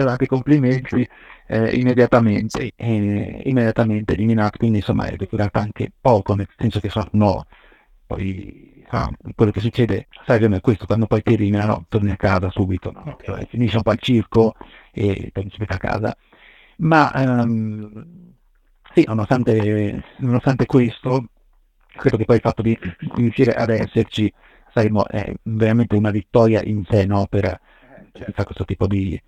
dare 0.03 0.25
complimenti 0.25 1.07
eh, 1.47 1.75
immediatamente, 1.75 2.59
Sì. 2.59 2.73
E 2.75 3.41
immediatamente 3.45 4.13
eliminato, 4.13 4.57
quindi 4.57 4.77
insomma 4.77 5.05
è 5.05 5.15
durata 5.15 5.59
anche 5.59 5.91
poco, 5.99 6.35
nel 6.35 6.47
senso 6.57 6.79
che 6.79 6.89
sono 6.89 7.45
poi 8.09 8.83
ah, 8.89 9.11
quello 9.35 9.51
che 9.51 9.59
succede, 9.59 10.07
sai 10.25 10.39
come 10.39 10.57
è 10.57 10.61
questo, 10.61 10.87
quando 10.87 11.05
poi 11.05 11.21
ti 11.21 11.35
eliminano 11.35 11.85
torni 11.89 12.09
a 12.09 12.15
casa 12.15 12.49
subito, 12.49 12.91
no? 12.91 13.03
Ok. 13.05 13.23
Cioè, 13.23 13.45
finisce 13.47 13.75
un 13.77 13.83
po' 13.83 13.91
il 13.91 13.99
circo 13.99 14.55
e 14.91 15.29
torni 15.31 15.51
subito 15.51 15.73
a 15.73 15.77
casa. 15.77 16.17
Ma 16.77 17.13
ehm, 17.13 18.33
sì, 18.95 19.03
nonostante, 19.05 20.03
nonostante 20.17 20.65
questo, 20.65 21.29
credo 21.85 22.17
che 22.17 22.25
poi 22.25 22.37
il 22.37 22.41
fatto 22.41 22.63
di 22.63 22.77
riuscire 23.15 23.53
ad 23.53 23.69
esserci 23.69 24.33
saremo 24.73 25.07
è 25.07 25.31
veramente 25.43 25.95
una 25.95 26.11
vittoria 26.11 26.63
in 26.63 26.83
sé 26.89 27.05
no? 27.05 27.27
per, 27.27 27.43
per 28.11 28.31
fare 28.31 28.43
questo 28.45 28.65
tipo 28.65 28.87
di, 28.87 29.21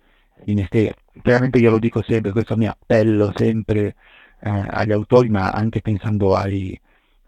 di 0.44 0.54
mestiere. 0.54 0.96
Chiaramente 1.22 1.58
io 1.58 1.70
lo 1.70 1.78
dico 1.78 2.02
sempre, 2.02 2.32
questo 2.32 2.56
mi 2.56 2.66
appello 2.66 3.32
sempre 3.36 3.94
eh, 4.40 4.50
agli 4.50 4.92
autori, 4.92 5.28
ma 5.28 5.50
anche 5.50 5.80
pensando 5.80 6.34
ai, 6.34 6.78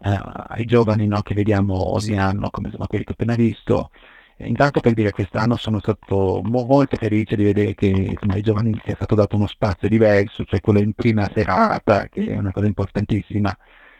eh, 0.04 0.20
ai 0.48 0.66
giovani 0.66 1.06
no, 1.06 1.22
che 1.22 1.34
vediamo 1.34 1.94
ogni 1.94 2.18
anno, 2.18 2.50
come 2.50 2.66
insomma, 2.68 2.86
quelli 2.86 3.04
che 3.04 3.10
ho 3.10 3.14
appena 3.14 3.34
visto. 3.34 3.90
Intanto 4.38 4.80
per 4.80 4.94
dire 4.94 5.08
che 5.08 5.14
quest'anno 5.14 5.56
sono 5.56 5.78
stato 5.78 6.42
molto 6.44 6.96
felice 6.96 7.36
di 7.36 7.44
vedere 7.44 7.74
che 7.74 7.86
insomma, 7.86 8.34
ai 8.34 8.42
giovani 8.42 8.78
sia 8.84 8.96
stato 8.96 9.14
dato 9.14 9.36
uno 9.36 9.46
spazio 9.46 9.88
diverso, 9.88 10.44
cioè 10.44 10.60
quello 10.60 10.80
in 10.80 10.92
prima 10.92 11.30
serata, 11.32 12.08
che 12.08 12.26
è 12.26 12.36
una 12.36 12.50
cosa 12.52 12.66
importantissima, 12.66 13.56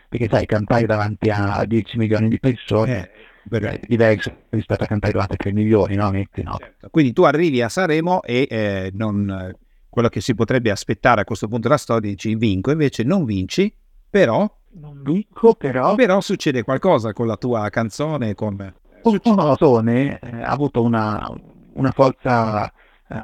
perché 0.09 0.29
sai, 0.29 0.45
cantare 0.45 0.87
davanti 0.87 1.31
a 1.31 1.65
10 1.65 1.97
milioni 1.97 2.29
di 2.29 2.39
persone 2.39 3.11
eh, 3.51 3.59
è 3.59 3.81
diverso 3.87 4.35
rispetto 4.51 4.85
a 4.85 4.87
cantare 4.87 5.13
davanti 5.13 5.35
a 5.35 5.39
3 5.39 5.53
milioni, 5.53 5.95
no? 5.95 6.11
Metti, 6.11 6.43
no? 6.43 6.57
Certo. 6.59 6.89
Quindi 6.91 7.13
tu 7.13 7.23
arrivi 7.23 7.63
a 7.63 7.69
Sanremo 7.69 8.23
e 8.23 8.47
eh, 8.51 8.91
non, 8.93 9.55
quello 9.89 10.09
che 10.09 10.21
si 10.21 10.35
potrebbe 10.35 10.71
aspettare 10.71 11.23
a 11.23 11.25
questo 11.25 11.47
punto 11.47 11.69
della 11.69 11.79
storia 11.79 12.11
dici 12.11 12.35
vinco, 12.35 12.73
invece 12.73 13.05
non 13.05 13.25
vinci, 13.25 13.73
però... 14.11 14.63
Non 14.77 15.03
vinco, 15.03 15.55
però... 15.55 15.95
Però 15.95 16.21
succede 16.21 16.63
qualcosa 16.63 17.13
con 17.13 17.27
la 17.27 17.37
tua 17.37 17.69
canzone, 17.69 18.35
con... 18.35 18.75
Una 19.03 19.21
canzone 19.21 20.19
eh, 20.19 20.43
ha 20.43 20.51
avuto 20.51 20.83
una, 20.83 21.31
una 21.75 21.91
forza 21.91 22.73
eh, 23.09 23.23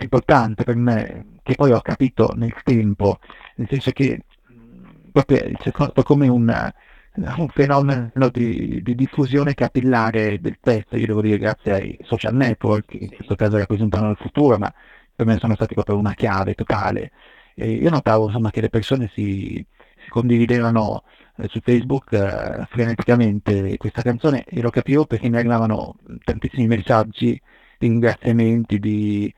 importante 0.00 0.64
per 0.64 0.76
me, 0.76 1.38
che 1.42 1.54
poi 1.54 1.72
ho 1.72 1.80
capito 1.80 2.32
nel 2.36 2.54
tempo, 2.62 3.18
nel 3.56 3.68
senso 3.68 3.90
che 3.90 4.24
proprio 5.10 5.40
c'è 5.58 5.70
stato 5.70 6.02
come 6.02 6.28
un, 6.28 6.72
un 7.14 7.48
fenomeno 7.48 8.28
di, 8.30 8.82
di, 8.82 8.94
diffusione 8.94 9.54
capillare 9.54 10.40
del 10.40 10.58
testo, 10.60 10.96
io 10.96 11.06
devo 11.06 11.22
dire 11.22 11.38
grazie 11.38 11.72
ai 11.72 11.98
social 12.02 12.34
network, 12.34 12.94
in 12.94 13.14
questo 13.14 13.34
caso 13.34 13.58
rappresentano 13.58 14.10
il 14.10 14.16
futuro, 14.16 14.58
ma 14.58 14.72
per 15.14 15.26
me 15.26 15.38
sono 15.38 15.54
stati 15.54 15.74
proprio 15.74 15.98
una 15.98 16.14
chiave 16.14 16.54
totale. 16.54 17.12
E 17.54 17.70
io 17.70 17.90
notavo 17.90 18.26
insomma, 18.26 18.50
che 18.50 18.62
le 18.62 18.70
persone 18.70 19.10
si, 19.12 19.64
si 19.78 19.81
condividevano 20.12 21.04
eh, 21.38 21.48
su 21.48 21.60
Facebook 21.62 22.12
eh, 22.12 22.66
freneticamente 22.68 23.76
questa 23.78 24.02
canzone 24.02 24.44
e 24.44 24.60
lo 24.60 24.68
capivo 24.68 25.06
perché 25.06 25.30
mi 25.30 25.38
arrivavano 25.38 25.96
tantissimi 26.22 26.66
messaggi 26.66 27.40
di 27.78 27.88
ringraziamenti, 27.88 28.78
di... 28.78 29.34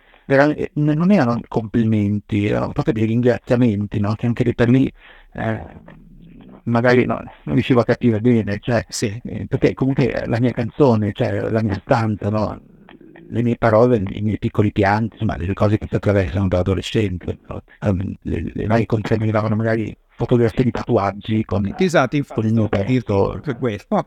non 0.74 1.10
erano 1.12 1.40
complimenti, 1.46 2.46
erano 2.46 2.72
proprio 2.72 2.94
dei 2.94 3.06
ringraziamenti, 3.06 4.00
no? 4.00 4.14
che 4.16 4.26
anche 4.26 4.52
per 4.54 4.68
lì 4.68 4.92
eh, 5.34 5.62
magari 6.64 7.04
no, 7.04 7.22
non 7.44 7.54
riuscivo 7.54 7.80
a 7.80 7.84
capire 7.84 8.20
bene, 8.20 8.58
cioè, 8.60 8.84
sì. 8.88 9.20
eh, 9.24 9.46
perché 9.46 9.74
comunque 9.74 10.24
la 10.26 10.40
mia 10.40 10.52
canzone, 10.52 11.12
cioè 11.12 11.48
la 11.48 11.62
mia 11.62 11.80
stanza, 11.80 12.28
no? 12.28 12.60
Le 13.34 13.42
mie 13.42 13.56
parole, 13.56 14.00
i 14.12 14.22
miei 14.22 14.38
piccoli 14.38 14.70
pianti, 14.70 15.14
insomma, 15.14 15.36
le 15.36 15.52
cose 15.54 15.76
che 15.76 15.88
si 15.88 15.96
attraversano 15.96 16.46
da 16.46 16.60
adolescente. 16.60 17.38
No? 17.48 17.62
Ehm, 17.80 18.14
le, 18.22 18.52
le 18.54 18.66
varie 18.66 18.86
conferme 18.86 19.26
mi 19.26 19.32
davano 19.32 19.56
magari 19.56 19.94
fotografie 20.08 20.62
di 20.62 20.70
tatuaggi 20.70 21.44
con, 21.44 21.74
esatto, 21.76 22.14
infatti, 22.14 22.40
con 22.40 22.48
il 22.48 22.54
mio 22.54 22.68
petto. 22.68 23.40
Per 23.42 23.58
questo. 23.58 24.02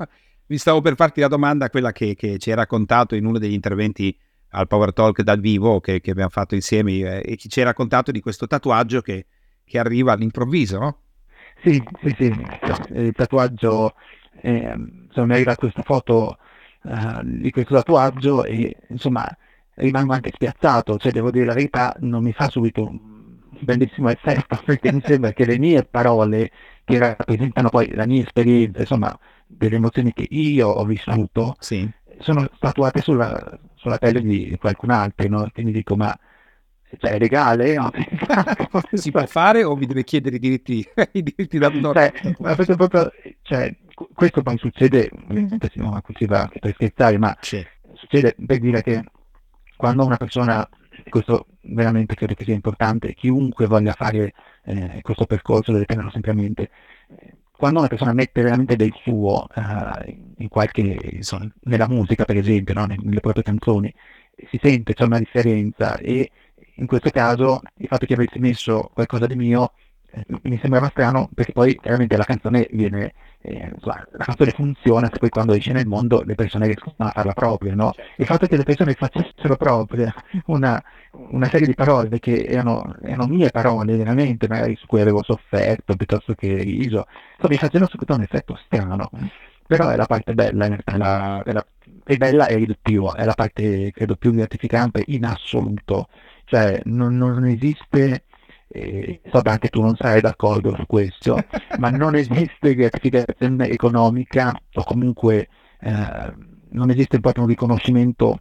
Mi 0.47 0.57
stavo 0.57 0.79
per 0.79 0.95
farti 0.95 1.19
la 1.19 1.27
domanda, 1.27 1.69
quella 1.69 1.91
che, 1.91 2.15
che, 2.15 2.37
ci 2.37 2.51
hai 2.51 2.55
raccontato 2.55 3.15
in 3.15 3.25
uno 3.25 3.37
degli 3.37 3.51
interventi 3.51 4.17
al 4.51 4.65
Power 4.65 4.93
Talk 4.93 5.21
dal 5.21 5.41
vivo 5.41 5.81
che, 5.81 5.99
che 5.99 6.11
abbiamo 6.11 6.29
fatto 6.29 6.55
insieme 6.55 6.93
eh, 6.93 7.21
e 7.25 7.35
che 7.35 7.49
ci 7.49 7.59
hai 7.59 7.65
raccontato 7.65 8.13
di 8.13 8.21
questo 8.21 8.47
tatuaggio 8.47 9.01
che, 9.01 9.25
che 9.65 9.77
arriva 9.77 10.13
all'improvviso, 10.13 10.79
no? 10.79 11.01
Sì, 11.61 11.83
sì, 12.01 12.15
sì, 12.17 12.33
il 12.93 13.11
tatuaggio, 13.13 13.93
eh, 14.39 14.73
insomma, 15.07 15.25
mi 15.25 15.33
arriva 15.33 15.55
questa 15.57 15.81
foto 15.81 16.37
uh, 16.87 17.21
di 17.23 17.51
questo 17.51 17.75
tatuaggio 17.75 18.43
e 18.43 18.75
insomma 18.89 19.27
rimango 19.75 20.13
anche 20.13 20.31
spiazzato, 20.33 20.97
cioè 20.97 21.11
devo 21.11 21.31
dire 21.31 21.45
la 21.45 21.53
verità, 21.53 21.95
non 21.99 22.23
mi 22.23 22.33
fa 22.33 22.49
subito 22.49 22.83
un 22.83 22.99
bellissimo 23.59 24.09
effetto 24.09 24.59
perché 24.65 24.91
mi 24.91 25.01
sembra 25.03 25.31
che 25.33 25.45
le 25.45 25.57
mie 25.57 25.83
parole 25.83 26.51
che 26.83 26.97
rappresentano 26.97 27.69
poi 27.69 27.93
la 27.93 28.05
mia 28.05 28.23
esperienza, 28.23 28.79
insomma, 28.79 29.17
delle 29.45 29.75
emozioni 29.75 30.13
che 30.13 30.25
io 30.29 30.69
ho 30.69 30.85
vissuto, 30.85 31.55
sì. 31.59 31.87
sono 32.19 32.49
tatuate 32.59 33.01
sulla, 33.01 33.59
sulla, 33.75 33.97
pelle 33.97 34.21
di 34.21 34.55
qualcun 34.59 34.91
altro, 34.91 35.27
no? 35.27 35.49
Quindi 35.53 35.73
dico, 35.73 35.95
ma 35.95 36.17
cioè, 36.97 37.11
è 37.11 37.19
legale? 37.19 37.75
No? 37.77 37.91
si 38.93 39.11
può 39.11 39.25
fare 39.25 39.63
o 39.63 39.75
vi 39.75 39.85
deve 39.85 40.03
chiedere 40.03 40.37
i 40.37 40.39
diritti, 40.39 40.85
i 41.13 41.23
diritti 41.23 41.57
d'autore? 41.57 42.13
Cioè, 42.37 42.75
proprio, 42.75 43.11
cioè, 43.41 43.75
questo 44.13 44.43
poi 44.43 44.57
succede, 44.57 45.09
ovviamente 45.11 45.69
si 45.71 45.79
non 45.79 45.99
qui 46.01 46.25
va 46.25 46.49
per 46.59 46.73
scherzare, 46.73 47.17
ma 47.17 47.35
sì. 47.41 47.65
succede 47.93 48.35
per 48.45 48.59
dire 48.59 48.83
che 48.83 49.03
quando 49.75 50.05
una 50.05 50.17
persona, 50.17 50.67
questo 51.09 51.47
veramente 51.61 52.15
credo 52.15 52.35
che 52.35 52.43
sia 52.43 52.53
importante, 52.53 53.13
chiunque 53.13 53.65
voglia 53.65 53.93
fare 53.93 54.33
eh, 54.65 54.99
questo 55.01 55.25
percorso 55.25 55.71
deve 55.71 55.85
tenerlo 55.85 56.11
sempre 56.11 56.31
a 56.31 56.35
mente, 56.35 56.69
quando 57.51 57.79
una 57.79 57.87
persona 57.87 58.13
mette 58.13 58.43
veramente 58.43 58.75
del 58.75 58.93
suo 59.01 59.47
in 60.35 60.47
qualche, 60.47 61.19
nella 61.61 61.87
musica 61.87 62.23
per 62.23 62.37
esempio, 62.37 62.75
no? 62.75 62.85
nelle 62.85 63.19
proprie 63.19 63.43
canzoni, 63.43 63.91
si 64.51 64.59
sente 64.61 64.93
c'è 64.93 65.03
una 65.03 65.17
differenza 65.17 65.97
e 65.97 66.29
in 66.75 66.85
questo 66.85 67.09
caso 67.09 67.61
il 67.77 67.87
fatto 67.87 68.05
che 68.05 68.13
avessi 68.13 68.37
messo 68.37 68.91
qualcosa 68.93 69.25
di 69.25 69.35
mio 69.35 69.71
eh, 69.73 69.86
mi 70.43 70.57
sembrava 70.59 70.89
strano 70.89 71.29
perché 71.33 71.51
poi 71.51 71.75
chiaramente 71.79 72.17
la 72.17 72.23
canzone 72.23 72.67
viene 72.71 73.13
eh, 73.41 73.71
la 73.81 74.05
canzone 74.17 74.51
funziona 74.51 75.09
se 75.11 75.19
poi 75.19 75.29
quando 75.29 75.53
esce 75.53 75.71
nel 75.71 75.87
mondo 75.87 76.21
le 76.23 76.35
persone 76.35 76.65
riescono 76.65 76.93
a 76.97 77.11
farla 77.11 77.33
propria 77.33 77.75
no? 77.75 77.93
il 78.17 78.25
fatto 78.25 78.47
che 78.47 78.57
le 78.57 78.63
persone 78.63 78.93
facessero 78.93 79.55
propria 79.55 80.13
una, 80.47 80.81
una 81.29 81.47
serie 81.47 81.67
di 81.67 81.73
parole 81.73 82.19
che 82.19 82.45
erano, 82.45 82.95
erano, 83.01 83.27
mie 83.27 83.49
parole 83.49 83.95
veramente 83.95 84.47
magari 84.47 84.75
su 84.75 84.85
cui 84.85 85.01
avevo 85.01 85.23
sofferto 85.23 85.95
piuttosto 85.95 86.33
che 86.33 86.55
riso. 86.55 87.05
Insomma 87.33 87.49
mi 87.49 87.57
facevano 87.57 87.89
subito 87.89 88.13
un 88.13 88.21
effetto 88.21 88.59
strano. 88.65 89.09
Però 89.65 89.89
è 89.89 89.95
la 89.97 90.05
parte 90.05 90.33
bella 90.33 90.65
è, 90.65 90.97
la, 90.97 91.43
è, 91.43 91.51
la, 91.51 91.65
è 92.05 92.15
bella 92.15 92.47
e 92.47 92.55
riduttivo 92.55 93.13
è 93.15 93.25
la 93.25 93.33
parte 93.33 93.91
credo 93.91 94.15
più 94.15 94.33
gratificante 94.33 95.03
in 95.07 95.25
assoluto. 95.25 96.07
Cioè 96.45 96.81
non, 96.85 97.17
non 97.17 97.45
esiste 97.45 98.23
eh, 98.77 99.21
so 99.31 99.41
che 99.41 99.49
anche 99.49 99.69
tu 99.69 99.81
non 99.81 99.95
sarai 99.95 100.21
d'accordo 100.21 100.75
su 100.75 100.85
questo, 100.85 101.37
ma 101.79 101.89
non 101.89 102.15
esiste 102.15 102.75
gratificazione 102.75 103.69
economica 103.69 104.53
o 104.73 104.83
comunque 104.83 105.47
eh, 105.79 106.33
non 106.69 106.89
esiste 106.89 107.19
proprio 107.19 107.43
un 107.43 107.49
riconoscimento 107.49 108.39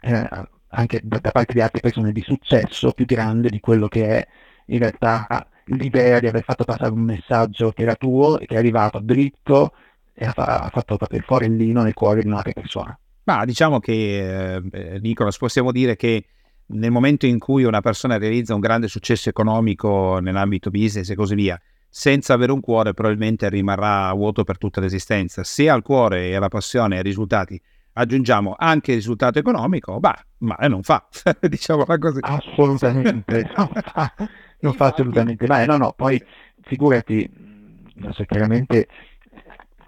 eh, 0.00 0.28
anche 0.68 1.00
da, 1.02 1.18
da, 1.18 1.30
parte 1.30 1.52
di 1.52 1.60
altre 1.60 1.80
persone 1.80 2.12
di 2.12 2.20
successo 2.22 2.92
più 2.92 3.04
grande 3.04 3.48
di 3.48 3.60
quello 3.60 3.88
che 3.88 4.06
è 4.06 4.26
in 4.66 4.78
realtà 4.78 5.48
l'idea 5.66 6.18
di 6.20 6.26
aver 6.26 6.42
fatto 6.42 6.64
passare 6.64 6.90
un 6.90 7.00
messaggio 7.00 7.72
che 7.72 7.82
era 7.82 7.94
tuo 7.94 8.38
e 8.38 8.46
che 8.46 8.54
è 8.54 8.58
arrivato 8.58 8.98
dritto 8.98 9.72
e 10.12 10.24
ha, 10.24 10.32
ha 10.34 10.70
fatto 10.70 10.96
proprio 10.96 11.18
il 11.18 11.24
forellino 11.24 11.82
nel 11.82 11.94
cuore 11.94 12.20
di 12.22 12.26
un'altra 12.26 12.52
persona. 12.52 12.98
Ma 13.24 13.44
diciamo 13.44 13.80
che, 13.80 14.60
eh, 14.70 14.98
Nicolas, 15.00 15.38
possiamo 15.38 15.72
dire 15.72 15.96
che 15.96 16.24
nel 16.66 16.90
momento 16.90 17.26
in 17.26 17.38
cui 17.38 17.64
una 17.64 17.80
persona 17.80 18.18
realizza 18.18 18.54
un 18.54 18.60
grande 18.60 18.88
successo 18.88 19.28
economico 19.28 20.18
nell'ambito 20.20 20.70
business 20.70 21.10
e 21.10 21.14
così 21.14 21.34
via, 21.34 21.60
senza 21.88 22.34
avere 22.34 22.52
un 22.52 22.60
cuore 22.60 22.94
probabilmente 22.94 23.48
rimarrà 23.48 24.12
vuoto 24.14 24.44
per 24.44 24.58
tutta 24.58 24.80
l'esistenza. 24.80 25.44
Se 25.44 25.68
al 25.68 25.82
cuore 25.82 26.28
e 26.28 26.34
alla 26.34 26.48
passione 26.48 26.94
e 26.94 26.98
ai 26.98 27.04
risultati 27.04 27.60
aggiungiamo 27.94 28.56
anche 28.58 28.92
il 28.92 28.96
risultato 28.96 29.38
economico, 29.38 30.00
bah, 30.00 30.18
male 30.38 30.68
non 30.68 30.82
fa, 30.82 31.06
diciamo 31.40 31.84
così. 31.84 32.18
Assolutamente, 32.22 33.50
non 33.56 33.68
fa, 33.72 34.14
non 34.60 34.72
fa 34.72 34.86
assolutamente 34.86 35.46
male. 35.46 35.66
No, 35.66 35.76
no, 35.76 35.92
poi 35.92 36.22
figurati, 36.62 37.30
adesso 38.00 38.24
chiaramente 38.24 38.88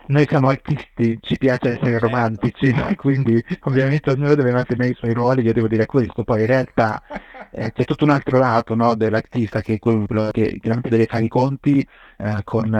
noi 0.08 0.26
siamo 0.28 0.48
artisti, 0.48 1.18
ci 1.20 1.36
piace 1.36 1.74
essere 1.74 1.98
romantici, 1.98 2.72
quindi 2.96 3.42
ovviamente 3.62 4.10
ognuno 4.10 4.34
deve 4.34 4.52
mantenere 4.52 4.90
i 4.90 4.94
suoi 4.94 5.12
ruoli, 5.12 5.42
io 5.42 5.52
devo 5.52 5.68
dire 5.68 5.86
questo, 5.86 6.24
poi 6.24 6.40
in 6.40 6.46
realtà 6.46 7.02
eh, 7.50 7.72
c'è 7.72 7.84
tutto 7.84 8.04
un 8.04 8.10
altro 8.10 8.38
lato 8.38 8.74
no, 8.74 8.94
dell'artista 8.94 9.60
che 9.60 9.74
è 9.74 9.78
quello 9.78 10.06
che 10.30 10.58
chiaramente 10.60 10.88
deve 10.90 11.06
fare 11.06 11.24
i 11.24 11.28
conti 11.28 11.86
eh, 12.18 12.40
con, 12.44 12.70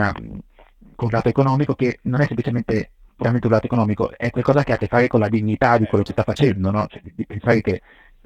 con 0.95 1.07
il 1.07 1.13
lato 1.13 1.29
economico 1.29 1.73
che 1.75 1.99
non 2.03 2.21
è 2.21 2.25
semplicemente 2.25 2.91
un 3.17 3.39
lato 3.49 3.65
economico, 3.65 4.11
è 4.15 4.29
qualcosa 4.29 4.63
che 4.63 4.71
ha 4.73 4.75
a 4.75 4.77
che 4.77 4.87
fare 4.87 5.07
con 5.07 5.19
la 5.19 5.29
dignità 5.29 5.77
di 5.77 5.85
quello 5.85 6.03
che 6.03 6.11
sta 6.11 6.23
facendo, 6.23 6.69
no? 6.71 6.85
cioè, 6.87 7.01
di 7.03 7.25
pensare 7.25 7.61
che 7.61 7.81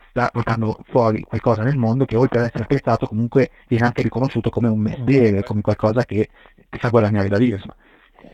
sta 0.09 0.29
portando 0.31 0.77
fuori 0.89 1.21
qualcosa 1.21 1.63
nel 1.63 1.77
mondo 1.77 2.03
che 2.03 2.17
oltre 2.17 2.39
ad 2.39 2.45
essere 2.47 2.63
apprezzato 2.63 3.07
comunque 3.07 3.51
viene 3.67 3.85
anche 3.85 4.01
riconosciuto 4.01 4.49
come 4.49 4.67
un 4.67 4.79
mestiere, 4.79 5.43
come 5.43 5.61
qualcosa 5.61 6.03
che 6.03 6.29
ti 6.69 6.77
fa 6.77 6.89
guadagnare 6.89 7.29
da 7.29 7.37
vivere. 7.37 7.63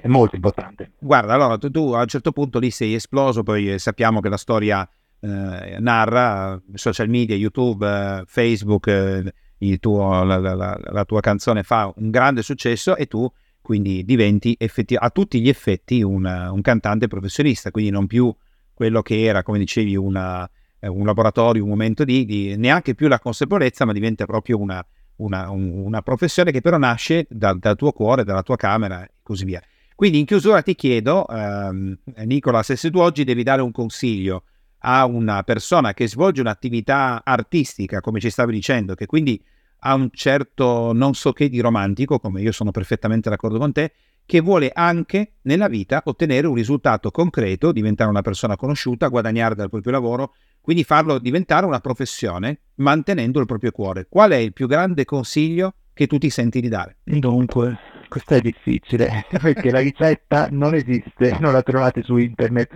È 0.01 0.07
molto 0.07 0.35
importante. 0.35 0.91
Guarda, 0.99 1.33
allora 1.33 1.57
tu, 1.57 1.69
tu, 1.69 1.91
a 1.91 2.01
un 2.01 2.07
certo 2.07 2.31
punto 2.31 2.59
lì 2.59 2.71
sei 2.71 2.93
esploso, 2.93 3.43
poi 3.43 3.73
eh, 3.73 3.79
sappiamo 3.79 4.19
che 4.19 4.29
la 4.29 4.37
storia 4.37 4.87
eh, 5.19 5.77
narra, 5.79 6.61
social 6.73 7.09
media, 7.09 7.35
YouTube, 7.35 7.87
eh, 7.87 8.23
Facebook, 8.25 8.87
eh, 8.87 9.77
tuo, 9.79 10.23
la, 10.23 10.37
la, 10.37 10.79
la, 10.79 11.05
tua 11.05 11.19
canzone 11.19 11.63
fa 11.63 11.91
un 11.95 12.11
grande 12.11 12.43
successo 12.43 12.95
e 12.95 13.07
tu 13.07 13.29
quindi 13.59 14.05
diventi 14.05 14.55
effetti, 14.57 14.95
a 14.95 15.09
tutti 15.09 15.41
gli 15.41 15.49
effetti 15.49 16.01
un, 16.01 16.23
un, 16.25 16.61
cantante 16.61 17.07
professionista, 17.07 17.69
quindi 17.69 17.91
non 17.91 18.07
più 18.07 18.33
quello 18.73 19.01
che 19.01 19.23
era, 19.23 19.43
come 19.43 19.57
dicevi, 19.57 19.95
una, 19.97 20.49
eh, 20.79 20.87
un 20.87 21.05
laboratorio, 21.05 21.63
un 21.63 21.69
momento 21.69 22.05
di, 22.05 22.23
di, 22.23 22.55
neanche 22.55 22.95
più 22.95 23.09
la 23.09 23.19
consapevolezza, 23.19 23.83
ma 23.83 23.91
diventa 23.91 24.25
proprio 24.25 24.57
una, 24.57 24.85
una, 25.17 25.49
un, 25.49 25.69
una 25.69 26.01
professione 26.01 26.51
che 26.51 26.61
però 26.61 26.77
nasce 26.77 27.25
da, 27.29 27.53
dal 27.53 27.75
tuo 27.75 27.91
cuore, 27.91 28.23
dalla 28.23 28.43
tua 28.43 28.55
camera 28.55 29.03
e 29.03 29.11
così 29.21 29.43
via. 29.43 29.61
Quindi 29.97 30.19
in 30.19 30.25
chiusura 30.25 30.61
ti 30.61 30.75
chiedo, 30.75 31.27
ehm, 31.27 31.97
Nicola, 32.25 32.61
se 32.61 32.77
tu 32.91 32.99
oggi 32.99 33.23
devi 33.23 33.41
dare 33.41 33.63
un 33.63 33.71
consiglio 33.71 34.43
a 34.81 35.07
una 35.07 35.41
persona 35.41 35.95
che 35.95 36.07
svolge 36.07 36.39
un'attività 36.39 37.23
artistica, 37.25 37.99
come 37.99 38.19
ci 38.19 38.29
stavi 38.29 38.51
dicendo, 38.51 38.93
che 38.93 39.07
quindi 39.07 39.43
ha 39.79 39.95
un 39.95 40.09
certo 40.11 40.93
non 40.93 41.15
so 41.15 41.33
che 41.33 41.49
di 41.49 41.59
romantico, 41.61 42.19
come 42.19 42.41
io 42.41 42.51
sono 42.51 42.69
perfettamente 42.69 43.31
d'accordo 43.31 43.57
con 43.57 43.71
te, 43.71 43.91
che 44.23 44.39
vuole 44.39 44.69
anche 44.71 45.37
nella 45.41 45.67
vita 45.67 46.03
ottenere 46.05 46.45
un 46.45 46.53
risultato 46.53 47.09
concreto, 47.09 47.71
diventare 47.71 48.11
una 48.11 48.21
persona 48.21 48.55
conosciuta, 48.55 49.07
guadagnare 49.07 49.55
dal 49.55 49.71
proprio 49.71 49.93
lavoro, 49.93 50.35
quindi 50.61 50.83
farlo 50.83 51.17
diventare 51.17 51.65
una 51.65 51.79
professione 51.79 52.59
mantenendo 52.75 53.39
il 53.39 53.47
proprio 53.47 53.71
cuore. 53.71 54.05
Qual 54.07 54.29
è 54.29 54.35
il 54.35 54.53
più 54.53 54.67
grande 54.67 55.05
consiglio 55.05 55.73
che 55.91 56.05
tu 56.05 56.19
ti 56.19 56.29
senti 56.29 56.61
di 56.61 56.67
dare? 56.67 56.97
Dunque, 57.03 57.79
questo 58.07 58.35
è 58.35 58.41
difficile 58.41 59.25
perché 59.41 59.71
la 59.71 59.79
ricetta 59.79 60.47
non 60.51 60.73
esiste, 60.75 61.37
non 61.39 61.53
la 61.53 61.61
trovate 61.61 62.03
su 62.03 62.17
internet. 62.17 62.69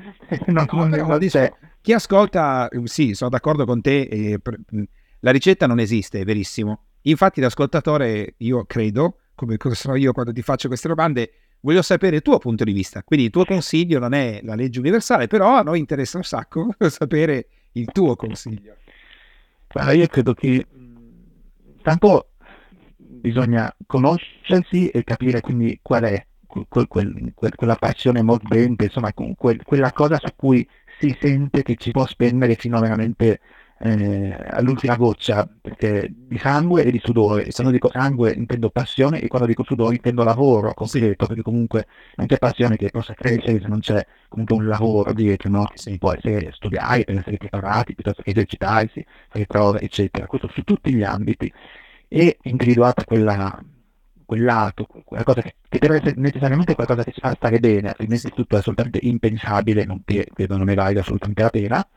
Non, 0.47 0.67
no, 0.71 0.85
non, 0.85 0.89
non 0.89 1.19
c'è. 1.19 1.51
Chi 1.81 1.93
ascolta, 1.93 2.69
sì, 2.83 3.13
sono 3.13 3.29
d'accordo 3.29 3.65
con 3.65 3.81
te, 3.81 4.01
eh, 4.01 4.39
la 5.19 5.31
ricetta 5.31 5.67
non 5.67 5.79
esiste, 5.79 6.19
è 6.19 6.23
verissimo. 6.23 6.83
Infatti 7.01 7.41
l'ascoltatore, 7.41 8.35
io 8.37 8.65
credo, 8.65 9.17
come 9.33 9.57
sono 9.71 9.95
io 9.95 10.11
quando 10.11 10.31
ti 10.31 10.41
faccio 10.41 10.67
queste 10.67 10.87
domande, 10.87 11.31
voglio 11.61 11.81
sapere 11.81 12.17
il 12.17 12.21
tuo 12.21 12.37
punto 12.37 12.63
di 12.63 12.71
vista. 12.71 13.03
Quindi 13.03 13.25
il 13.25 13.31
tuo 13.31 13.45
consiglio 13.45 13.99
non 13.99 14.13
è 14.13 14.41
la 14.43 14.55
legge 14.55 14.79
universale, 14.79 15.27
però 15.27 15.55
a 15.55 15.63
noi 15.63 15.79
interessa 15.79 16.17
un 16.17 16.23
sacco 16.23 16.75
sapere 16.89 17.47
il 17.73 17.85
tuo 17.91 18.15
consiglio. 18.15 18.75
Allora, 19.73 19.93
io 19.93 20.07
credo 20.07 20.33
che 20.33 20.67
tanto 21.81 22.30
bisogna 23.21 23.73
conoscersi 23.85 24.89
e 24.89 25.03
capire 25.03 25.41
quindi 25.41 25.79
qual 25.81 26.03
è 26.03 26.25
quel, 26.67 26.87
quel, 26.87 27.31
quel, 27.33 27.55
quella 27.55 27.75
passione 27.75 28.21
mordente, 28.21 28.85
insomma, 28.85 29.13
quella 29.13 29.91
cosa 29.93 30.17
su 30.17 30.27
cui 30.35 30.67
si 30.99 31.15
sente 31.19 31.63
che 31.63 31.75
ci 31.75 31.91
può 31.91 32.05
spendere 32.05 32.55
fino 32.55 32.77
a 32.77 32.81
veramente 32.81 33.39
eh, 33.83 34.35
all'ultima 34.49 34.95
goccia 34.95 35.47
perché 35.59 36.07
di 36.13 36.37
sangue 36.37 36.83
e 36.83 36.91
di 36.91 37.01
sudore. 37.03 37.45
E 37.45 37.51
quando 37.51 37.71
dico 37.71 37.89
sangue 37.91 38.31
intendo 38.33 38.69
passione 38.69 39.19
e 39.19 39.27
quando 39.27 39.47
dico 39.47 39.63
sudore 39.63 39.95
intendo 39.95 40.23
lavoro 40.23 40.73
concreto, 40.73 41.25
perché 41.25 41.41
comunque 41.41 41.87
non 42.15 42.27
c'è 42.27 42.37
passione 42.37 42.75
che 42.77 42.89
possa 42.91 43.13
crescere 43.13 43.59
se 43.59 43.67
non 43.67 43.79
c'è 43.79 44.05
comunque 44.27 44.55
un 44.55 44.67
lavoro 44.67 45.13
dietro, 45.13 45.49
no? 45.49 45.65
Sì. 45.73 45.97
può 45.97 46.13
essere 46.13 46.51
studiare, 46.53 47.03
per 47.03 47.17
essere 47.17 47.37
preparati, 47.37 47.95
piuttosto 47.95 48.21
che 48.21 48.31
esercitarsi, 48.31 49.05
fare 49.29 49.45
prove, 49.45 49.79
eccetera. 49.81 50.27
Questo 50.27 50.49
su 50.53 50.61
tutti 50.63 50.93
gli 50.93 51.03
ambiti. 51.03 51.51
E 52.13 52.37
individuata 52.43 53.05
quella 53.05 53.63
quel 54.31 54.43
lato, 54.43 54.87
quella 55.03 55.23
cosa 55.23 55.41
che, 55.41 55.55
che, 55.67 55.77
deve 55.77 55.95
essere 55.97 56.13
necessariamente 56.15 56.73
qualcosa 56.73 57.03
che 57.03 57.11
ci 57.11 57.19
fa 57.19 57.33
stare 57.35 57.59
bene, 57.59 57.89
altrimenti 57.89 58.29
tutto 58.29 58.55
è 58.55 58.59
assolutamente 58.59 58.99
impensabile, 59.01 59.83
non 59.83 60.03
che 60.05 60.29
credo 60.33 60.55
non 60.55 60.67
ne 60.67 60.73
valga 60.73 61.01
assolutamente 61.01 61.41
la 61.41 61.49
pena, 61.49 61.87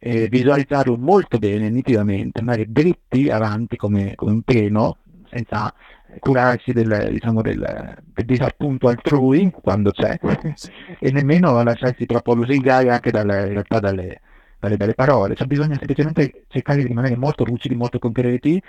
eh, 0.00 0.26
visualizzarlo 0.28 0.96
molto 0.96 1.38
bene, 1.38 1.70
nitidamente, 1.70 2.40
andare 2.40 2.66
dritti 2.68 3.30
avanti 3.30 3.76
come, 3.76 4.14
come 4.16 4.32
un 4.32 4.42
treno, 4.42 4.96
senza 5.30 5.72
curarsi 6.18 6.72
del, 6.72 7.10
diciamo, 7.12 7.42
del, 7.42 7.96
del 8.12 8.24
disappunto 8.24 8.88
altrui 8.88 9.52
quando 9.52 9.92
c'è 9.92 10.18
e 10.98 11.10
nemmeno 11.12 11.62
lasciarsi 11.62 12.06
troppo 12.06 12.34
lusingare 12.34 12.90
anche 12.90 13.12
dalle, 13.12 13.46
in 13.46 13.52
realtà 13.52 13.78
dalle, 13.78 14.20
dalle 14.58 14.76
belle 14.76 14.94
parole. 14.94 15.34
Cioè, 15.36 15.46
bisogna 15.46 15.76
semplicemente 15.76 16.44
cercare 16.48 16.80
di 16.80 16.88
rimanere 16.88 17.16
molto 17.16 17.44
lucidi, 17.44 17.74
molto 17.76 17.98
concreti, 17.98 18.60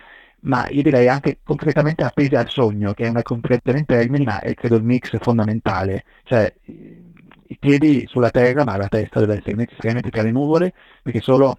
ma 0.41 0.67
io 0.69 0.81
direi 0.81 1.07
anche 1.07 1.39
concretamente 1.43 2.03
appesi 2.03 2.35
al 2.35 2.49
sogno, 2.49 2.93
che 2.93 3.05
è 3.05 3.09
una 3.09 3.21
completamente 3.23 3.95
termine, 3.95 4.23
ma 4.23 4.39
è 4.39 4.53
credo 4.53 4.75
il 4.75 4.83
mix 4.83 5.17
fondamentale. 5.19 6.03
Cioè, 6.23 6.53
i 6.65 7.57
piedi 7.57 8.05
sulla 8.07 8.29
terra, 8.29 8.63
ma 8.63 8.77
la 8.77 8.87
testa 8.87 9.19
deve 9.19 9.37
essere 9.37 9.55
necessariamente 9.55 10.09
tra 10.11 10.21
le 10.21 10.31
nuvole, 10.31 10.73
perché 11.01 11.19
solo 11.19 11.57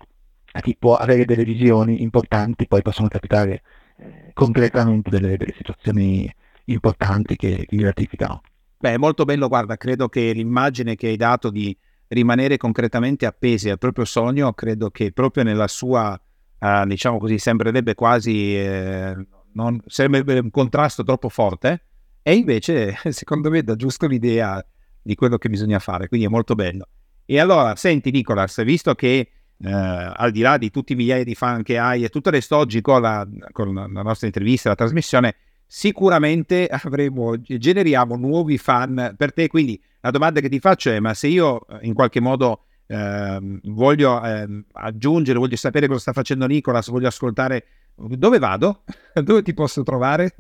a 0.53 0.61
chi 0.61 0.77
può 0.79 0.97
avere 0.97 1.25
delle 1.25 1.45
visioni 1.45 2.03
importanti 2.03 2.67
poi 2.67 2.83
possono 2.83 3.09
capitare 3.09 3.63
eh, 3.97 4.31
concretamente 4.33 5.11
delle, 5.11 5.37
delle, 5.37 5.55
situazioni 5.57 6.33
importanti 6.67 7.37
che 7.37 7.67
li 7.69 7.77
gratificano. 7.77 8.41
Beh, 8.79 8.99
molto 8.99 9.25
bello, 9.25 9.49
guarda, 9.49 9.77
credo 9.77 10.09
che 10.09 10.33
l'immagine 10.33 10.95
che 10.95 11.09
hai 11.09 11.17
dato 11.17 11.51
di 11.51 11.77
rimanere 12.09 12.57
concretamente 12.57 13.27
appesi 13.27 13.69
al 13.69 13.79
proprio 13.79 14.05
sogno, 14.05 14.53
credo 14.53 14.91
che 14.91 15.13
proprio 15.13 15.45
nella 15.45 15.69
sua, 15.69 16.19
uh, 16.61 16.87
diciamo 16.87 17.19
così, 17.19 17.39
sembrerebbe 17.39 17.95
quasi, 17.95 18.57
eh, 18.57 19.15
non, 19.55 19.81
sembrerebbe 19.87 20.39
un 20.39 20.51
contrasto 20.51 21.03
troppo 21.03 21.29
forte, 21.29 21.85
e 22.23 22.35
invece, 22.35 22.97
secondo 23.11 23.51
me, 23.51 23.63
dà 23.63 23.75
giusto 23.77 24.07
l'idea 24.07 24.65
di 25.03 25.15
quello 25.15 25.39
che 25.39 25.49
bisogna 25.49 25.79
fare, 25.79 26.09
quindi 26.09 26.27
è 26.27 26.31
molto 26.31 26.55
bello. 26.55 26.87
E 27.25 27.39
allora, 27.39 27.77
senti 27.77 28.11
Nicolas, 28.11 28.63
visto 28.65 28.95
che 28.95 29.31
eh, 29.63 29.71
al 29.71 30.31
di 30.31 30.41
là 30.41 30.57
di 30.59 30.71
tutti 30.71 30.93
i 30.93 30.97
migliaia 30.97 31.25
di 31.25 31.35
fan 31.35 31.63
che 31.63 31.79
hai 31.79 32.03
e 32.03 32.09
tutto 32.09 32.31
resto 32.31 32.57
oggi 32.57 32.81
con 32.81 33.03
la, 33.03 33.27
con 33.53 33.75
la 33.75 34.03
nostra 34.03 34.27
intervista, 34.27 34.71
la 34.71 34.75
trasmissione, 34.75 35.35
sicuramente 35.67 36.67
avremo, 36.67 37.41
generiamo 37.41 38.17
nuovi 38.17 38.59
fan 38.59 39.15
per 39.17 39.33
te, 39.33 39.47
quindi 39.49 39.81
la 40.01 40.11
domanda 40.11 40.41
che 40.41 40.49
ti 40.49 40.59
faccio 40.59 40.91
è, 40.91 40.99
ma 40.99 41.15
se 41.15 41.29
io 41.29 41.67
eh, 41.69 41.79
in 41.83 41.95
qualche 41.95 42.21
modo 42.21 42.65
eh, 42.91 43.61
voglio 43.65 44.21
eh, 44.25 44.65
aggiungere, 44.73 45.39
voglio 45.39 45.55
sapere 45.57 45.87
cosa 45.87 46.01
sta 46.01 46.13
facendo 46.13 46.47
Nicolas, 46.47 46.89
voglio 46.89 47.07
ascoltare, 47.07 47.65
dove 47.95 48.39
vado? 48.39 48.83
dove 49.15 49.43
ti 49.43 49.55
posso 49.55 49.85
trovare? 49.85 50.35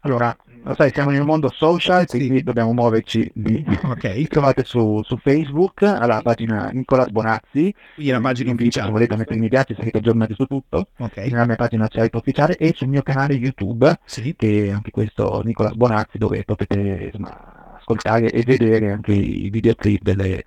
Allora, 0.00 0.34
lo 0.62 0.74
sai, 0.74 0.90
siamo 0.92 1.10
nel 1.10 1.24
mondo 1.24 1.50
social, 1.50 2.06
quindi 2.08 2.38
sì. 2.38 2.42
dobbiamo 2.42 2.72
muoverci 2.72 3.30
lì. 3.34 3.64
Ok. 3.84 4.28
Trovate 4.28 4.64
su, 4.64 5.02
su 5.02 5.18
Facebook, 5.18 5.82
alla 5.82 6.20
pagina 6.22 6.70
Nicola 6.70 7.06
Bonazzi. 7.06 7.74
Quindi 7.94 8.12
la 8.12 8.20
pagina 8.20 8.52
ufficiale. 8.52 8.86
Se 8.86 8.92
volete 8.92 9.16
mettere 9.16 9.38
mi 9.38 9.48
piace, 9.48 9.74
sarete 9.74 9.98
aggiornati 9.98 10.34
su 10.34 10.46
tutto. 10.46 10.88
Ok. 10.98 11.16
Nella 11.16 11.46
mia 11.46 11.56
pagina 11.56 11.86
c'è 11.88 12.08
ufficiale 12.10 12.56
e 12.56 12.72
sul 12.74 12.88
mio 12.88 13.02
canale 13.02 13.34
YouTube, 13.34 13.98
sì. 14.04 14.34
che 14.36 14.66
è 14.66 14.70
anche 14.70 14.90
questo 14.90 15.42
Nicola 15.44 15.70
Bonazzi, 15.70 16.16
dove 16.18 16.44
potete 16.44 17.10
insomma, 17.12 17.76
ascoltare 17.76 18.30
e 18.30 18.42
vedere 18.42 18.92
anche 18.92 19.12
i 19.12 19.48
videoclip 19.50 20.02
delle, 20.02 20.44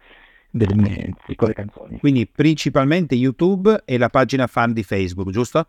delle 0.57 0.75
mie 0.75 1.13
piccole 1.25 1.53
canzoni. 1.53 1.99
Quindi 1.99 2.27
principalmente 2.27 3.15
YouTube 3.15 3.83
e 3.85 3.97
la 3.97 4.09
pagina 4.09 4.47
fan 4.47 4.73
di 4.73 4.83
Facebook, 4.83 5.29
giusto? 5.29 5.67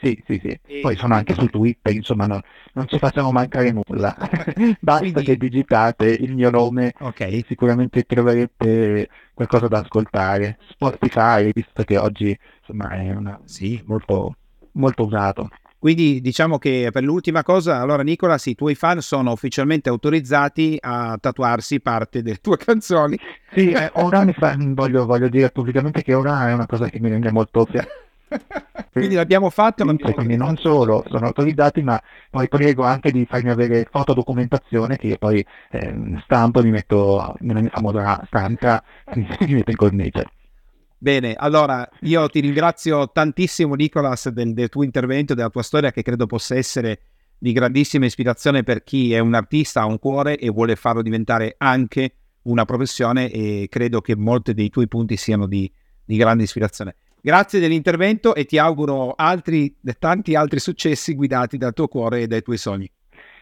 Sì, 0.00 0.20
sì, 0.26 0.40
sì. 0.42 0.58
E... 0.66 0.80
Poi 0.80 0.96
sono 0.96 1.14
anche 1.14 1.34
su 1.34 1.46
Twitter, 1.46 1.94
insomma, 1.94 2.26
no, 2.26 2.40
non 2.72 2.88
ci 2.88 2.98
facciamo 2.98 3.30
mancare 3.32 3.70
nulla. 3.70 4.16
Basta 4.80 5.02
Quindi... 5.02 5.22
che 5.22 5.36
digitate 5.36 6.06
il 6.06 6.34
mio 6.34 6.50
nome, 6.50 6.94
okay. 6.98 7.44
sicuramente 7.46 8.04
troverete 8.04 9.08
qualcosa 9.34 9.68
da 9.68 9.80
ascoltare. 9.80 10.58
Spotify, 10.70 11.50
visto 11.52 11.82
che 11.84 11.98
oggi 11.98 12.36
insomma, 12.60 12.90
è 12.90 13.14
una... 13.14 13.38
sì. 13.44 13.82
molto, 13.86 14.36
molto 14.72 15.04
usato. 15.04 15.50
Quindi 15.80 16.20
diciamo 16.20 16.58
che 16.58 16.90
per 16.92 17.02
l'ultima 17.02 17.42
cosa, 17.42 17.80
allora 17.80 18.02
Nicolas, 18.02 18.44
i 18.44 18.54
tuoi 18.54 18.74
fan 18.74 19.00
sono 19.00 19.32
ufficialmente 19.32 19.88
autorizzati 19.88 20.76
a 20.78 21.16
tatuarsi 21.18 21.80
parte 21.80 22.20
delle 22.20 22.36
tue 22.36 22.58
canzoni. 22.60 23.18
Sì, 23.50 23.70
eh, 23.70 23.90
ora 23.94 24.22
mi 24.24 24.34
fa, 24.34 24.54
voglio, 24.58 25.06
voglio, 25.06 25.30
dire 25.30 25.48
pubblicamente 25.50 26.02
che 26.02 26.12
ora 26.12 26.50
è 26.50 26.52
una 26.52 26.66
cosa 26.66 26.90
che 26.90 27.00
mi 27.00 27.08
rende 27.08 27.32
molto 27.32 27.66
quindi 28.92 29.14
l'abbiamo 29.14 29.48
fatto. 29.48 29.84
Quindi, 29.84 30.12
quindi 30.12 30.36
non 30.36 30.58
solo 30.58 31.02
sono 31.08 31.28
autorizzati, 31.28 31.80
ma 31.80 31.98
poi 32.28 32.46
prego 32.48 32.84
anche 32.84 33.10
di 33.10 33.24
farmi 33.24 33.48
avere 33.48 33.88
fotodocumentazione 33.90 34.98
che 34.98 35.16
poi 35.18 35.42
eh, 35.70 36.20
stampo 36.24 36.60
e 36.60 36.64
mi 36.64 36.72
metto 36.72 37.36
nella 37.38 37.60
mia 37.60 37.70
famosa 37.70 38.22
stampa 38.26 38.84
mi 39.16 39.54
metto 39.54 39.70
in 39.70 39.76
cornice. 39.76 40.26
Bene, 41.02 41.32
allora 41.34 41.88
io 42.02 42.28
ti 42.28 42.40
ringrazio 42.40 43.10
tantissimo 43.10 43.74
Nicolas 43.74 44.28
del, 44.28 44.52
del 44.52 44.68
tuo 44.68 44.82
intervento, 44.82 45.32
della 45.32 45.48
tua 45.48 45.62
storia 45.62 45.92
che 45.92 46.02
credo 46.02 46.26
possa 46.26 46.56
essere 46.56 47.00
di 47.38 47.52
grandissima 47.52 48.04
ispirazione 48.04 48.64
per 48.64 48.82
chi 48.82 49.14
è 49.14 49.18
un 49.18 49.32
artista, 49.32 49.80
ha 49.80 49.86
un 49.86 49.98
cuore 49.98 50.36
e 50.36 50.50
vuole 50.50 50.76
farlo 50.76 51.00
diventare 51.00 51.54
anche 51.56 52.16
una 52.42 52.66
professione 52.66 53.30
e 53.30 53.68
credo 53.70 54.02
che 54.02 54.14
molti 54.14 54.52
dei 54.52 54.68
tuoi 54.68 54.88
punti 54.88 55.16
siano 55.16 55.46
di, 55.46 55.72
di 56.04 56.18
grande 56.18 56.42
ispirazione. 56.42 56.96
Grazie 57.22 57.60
dell'intervento 57.60 58.34
e 58.34 58.44
ti 58.44 58.58
auguro 58.58 59.14
altri, 59.16 59.74
tanti 59.98 60.34
altri 60.34 60.58
successi 60.58 61.14
guidati 61.14 61.56
dal 61.56 61.72
tuo 61.72 61.88
cuore 61.88 62.20
e 62.20 62.26
dai 62.26 62.42
tuoi 62.42 62.58
sogni. 62.58 62.90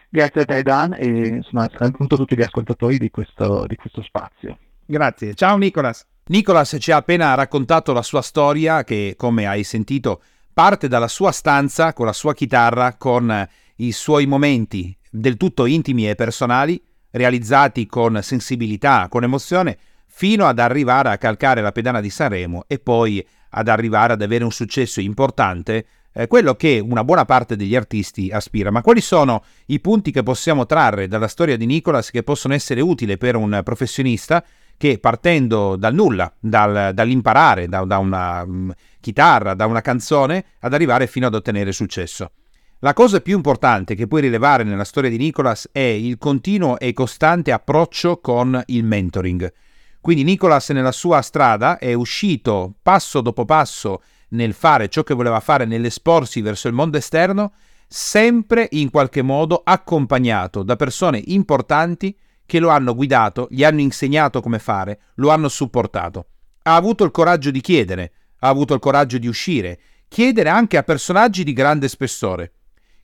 Grazie 0.07 0.41
a 0.43 0.45
te 0.45 0.63
Dan 0.63 0.95
e 0.97 1.07
insomma, 1.27 1.69
saluto 1.77 2.15
tutti 2.15 2.37
gli 2.37 2.41
ascoltatori 2.41 2.97
di 2.97 3.09
questo, 3.09 3.65
di 3.67 3.75
questo 3.75 4.01
spazio. 4.01 4.57
Grazie, 4.85 5.33
ciao 5.33 5.57
Nicolas. 5.57 6.07
Nicolas 6.29 6.77
ci 6.79 6.91
ha 6.91 6.97
appena 6.97 7.33
raccontato 7.33 7.91
la 7.91 8.03
sua 8.03 8.21
storia 8.21 8.83
che, 8.83 9.15
come 9.17 9.47
hai 9.47 9.63
sentito, 9.63 10.21
parte 10.53 10.87
dalla 10.87 11.07
sua 11.07 11.31
stanza 11.31 11.91
con 11.93 12.05
la 12.05 12.13
sua 12.13 12.35
chitarra, 12.35 12.97
con 12.97 13.47
i 13.77 13.91
suoi 13.91 14.27
momenti 14.27 14.95
del 15.09 15.37
tutto 15.37 15.65
intimi 15.65 16.07
e 16.07 16.13
personali, 16.13 16.79
realizzati 17.09 17.87
con 17.87 18.19
sensibilità, 18.21 19.07
con 19.09 19.23
emozione, 19.23 19.75
fino 20.05 20.45
ad 20.45 20.59
arrivare 20.59 21.09
a 21.09 21.17
calcare 21.17 21.61
la 21.61 21.71
pedana 21.71 21.99
di 21.99 22.11
Sanremo 22.11 22.65
e 22.67 22.77
poi 22.77 23.25
ad 23.49 23.67
arrivare 23.67 24.13
ad 24.13 24.21
avere 24.21 24.43
un 24.43 24.51
successo 24.51 25.01
importante, 25.01 25.85
eh, 26.13 26.27
quello 26.27 26.53
che 26.53 26.77
una 26.77 27.03
buona 27.03 27.25
parte 27.25 27.55
degli 27.55 27.75
artisti 27.75 28.29
aspira. 28.29 28.69
Ma 28.69 28.83
quali 28.83 29.01
sono 29.01 29.43
i 29.65 29.79
punti 29.79 30.11
che 30.11 30.21
possiamo 30.21 30.67
trarre 30.67 31.07
dalla 31.07 31.27
storia 31.27 31.57
di 31.57 31.65
Nicolas 31.65 32.11
che 32.11 32.21
possono 32.21 32.53
essere 32.53 32.81
utili 32.81 33.17
per 33.17 33.35
un 33.35 33.61
professionista 33.63 34.45
che 34.79 34.97
partendo 34.97 35.75
dal 35.75 35.93
nulla, 35.93 36.33
dal, 36.39 36.93
dall'imparare, 36.93 37.67
da, 37.67 37.83
da 37.83 37.97
una 37.97 38.43
um, 38.43 38.73
chitarra, 39.01 39.53
da 39.53 39.65
una 39.65 39.81
canzone, 39.81 40.45
ad 40.61 40.73
arrivare 40.73 41.05
fino 41.05 41.27
ad 41.27 41.35
ottenere 41.35 41.73
successo? 41.73 42.31
La 42.79 42.93
cosa 42.93 43.19
più 43.19 43.35
importante 43.35 43.93
che 43.93 44.07
puoi 44.07 44.21
rilevare 44.21 44.63
nella 44.63 44.85
storia 44.85 45.09
di 45.09 45.17
Nicolas 45.17 45.67
è 45.73 45.81
il 45.81 46.17
continuo 46.17 46.79
e 46.79 46.93
costante 46.93 47.51
approccio 47.51 48.21
con 48.21 48.63
il 48.67 48.85
mentoring. 48.85 49.51
Quindi 49.99 50.23
Nicolas 50.23 50.69
nella 50.69 50.93
sua 50.93 51.21
strada 51.21 51.77
è 51.77 51.91
uscito 51.91 52.75
passo 52.81 53.19
dopo 53.19 53.43
passo 53.43 54.01
nel 54.29 54.53
fare 54.53 54.87
ciò 54.87 55.03
che 55.03 55.13
voleva 55.13 55.41
fare, 55.41 55.65
nell'esporsi 55.65 56.39
verso 56.39 56.69
il 56.69 56.73
mondo 56.73 56.95
esterno, 56.95 57.51
sempre 57.85 58.69
in 58.71 58.89
qualche 58.91 59.23
modo 59.23 59.61
accompagnato 59.61 60.63
da 60.63 60.77
persone 60.77 61.21
importanti 61.25 62.15
che 62.49 62.57
lo 62.59 62.69
hanno 62.69 62.95
guidato, 62.95 63.47
gli 63.51 63.63
hanno 63.63 63.79
insegnato 63.79 64.41
come 64.41 64.57
fare, 64.57 65.01
lo 65.15 65.29
hanno 65.29 65.47
supportato. 65.49 66.25
Ha 66.63 66.73
avuto 66.73 67.03
il 67.03 67.11
coraggio 67.11 67.51
di 67.51 67.61
chiedere, 67.61 68.11
ha 68.39 68.47
avuto 68.47 68.73
il 68.73 68.79
coraggio 68.79 69.19
di 69.19 69.27
uscire, 69.27 69.79
chiedere 70.07 70.49
anche 70.49 70.75
a 70.75 70.83
personaggi 70.83 71.43
di 71.43 71.53
grande 71.53 71.87
spessore. 71.87 72.53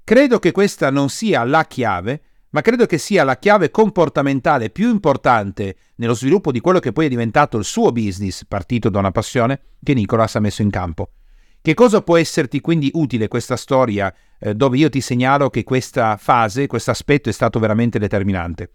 Credo 0.04 0.40
che 0.40 0.52
questa 0.52 0.90
non 0.90 1.10
sia 1.10 1.44
la 1.44 1.64
chiave, 1.66 2.22
ma 2.50 2.62
credo 2.62 2.88
che 2.88 2.98
sia 2.98 3.24
la 3.24 3.38
chiave 3.38 3.70
comportamentale 3.70 4.72
più 4.72 4.90
importante 4.90 5.76
nello 5.98 6.16
sviluppo 6.16 6.52
di 6.52 6.60
quello 6.60 6.80
che 6.80 6.92
poi 6.92 7.06
è 7.06 7.10
diventato 7.10 7.60
il 7.60 7.66
suo 7.66 7.92
business, 7.92 8.46
partito 8.48 8.90
da 8.90 8.98
una 8.98 9.12
passione, 9.12 9.60
che 9.84 9.94
Nicolas 9.94 10.36
ha 10.36 10.40
messo 10.40 10.64
in 10.64 10.72
campo. 10.72 11.12
Che 11.62 11.74
cosa 11.76 12.02
può 12.02 12.18
esserti 12.18 12.62
quindi 12.62 12.90
utile 12.94 13.28
questa 13.28 13.58
storia 13.58 14.12
eh, 14.40 14.56
dove 14.56 14.78
io 14.78 14.90
ti 14.90 15.02
segnalo 15.02 15.52
che 15.52 15.64
questa 15.64 16.18
fase, 16.18 16.66
questo 16.66 16.90
aspetto 16.90 17.30
è 17.30 17.32
stato 17.32 17.60
veramente 17.60 18.00
determinante? 18.00 18.72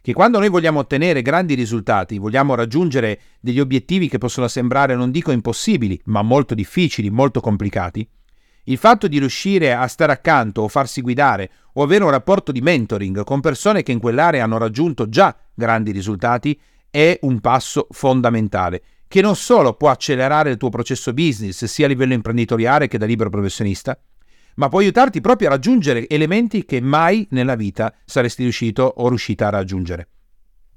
Che 0.00 0.12
quando 0.12 0.38
noi 0.38 0.48
vogliamo 0.48 0.80
ottenere 0.80 1.22
grandi 1.22 1.54
risultati, 1.54 2.18
vogliamo 2.18 2.54
raggiungere 2.54 3.20
degli 3.40 3.60
obiettivi 3.60 4.08
che 4.08 4.18
possono 4.18 4.48
sembrare 4.48 4.94
non 4.94 5.10
dico 5.10 5.32
impossibili, 5.32 6.00
ma 6.04 6.22
molto 6.22 6.54
difficili, 6.54 7.10
molto 7.10 7.40
complicati, 7.40 8.08
il 8.64 8.78
fatto 8.78 9.08
di 9.08 9.18
riuscire 9.18 9.72
a 9.72 9.86
stare 9.86 10.12
accanto 10.12 10.62
o 10.62 10.68
farsi 10.68 11.00
guidare 11.00 11.50
o 11.74 11.82
avere 11.82 12.04
un 12.04 12.10
rapporto 12.10 12.52
di 12.52 12.60
mentoring 12.60 13.24
con 13.24 13.40
persone 13.40 13.82
che 13.82 13.92
in 13.92 13.98
quell'area 13.98 14.44
hanno 14.44 14.58
raggiunto 14.58 15.08
già 15.08 15.34
grandi 15.54 15.90
risultati 15.90 16.58
è 16.90 17.18
un 17.22 17.40
passo 17.40 17.86
fondamentale 17.90 18.82
che 19.08 19.22
non 19.22 19.36
solo 19.36 19.72
può 19.72 19.88
accelerare 19.88 20.50
il 20.50 20.58
tuo 20.58 20.68
processo 20.68 21.14
business 21.14 21.64
sia 21.64 21.86
a 21.86 21.88
livello 21.88 22.12
imprenditoriale 22.12 22.88
che 22.88 22.98
da 22.98 23.06
libero 23.06 23.30
professionista, 23.30 23.98
ma 24.58 24.68
può 24.68 24.80
aiutarti 24.80 25.20
proprio 25.20 25.48
a 25.48 25.52
raggiungere 25.52 26.08
elementi 26.08 26.64
che 26.64 26.80
mai 26.80 27.26
nella 27.30 27.54
vita 27.54 27.94
saresti 28.04 28.42
riuscito 28.42 28.82
o 28.82 29.08
riuscita 29.08 29.46
a 29.46 29.50
raggiungere. 29.50 30.08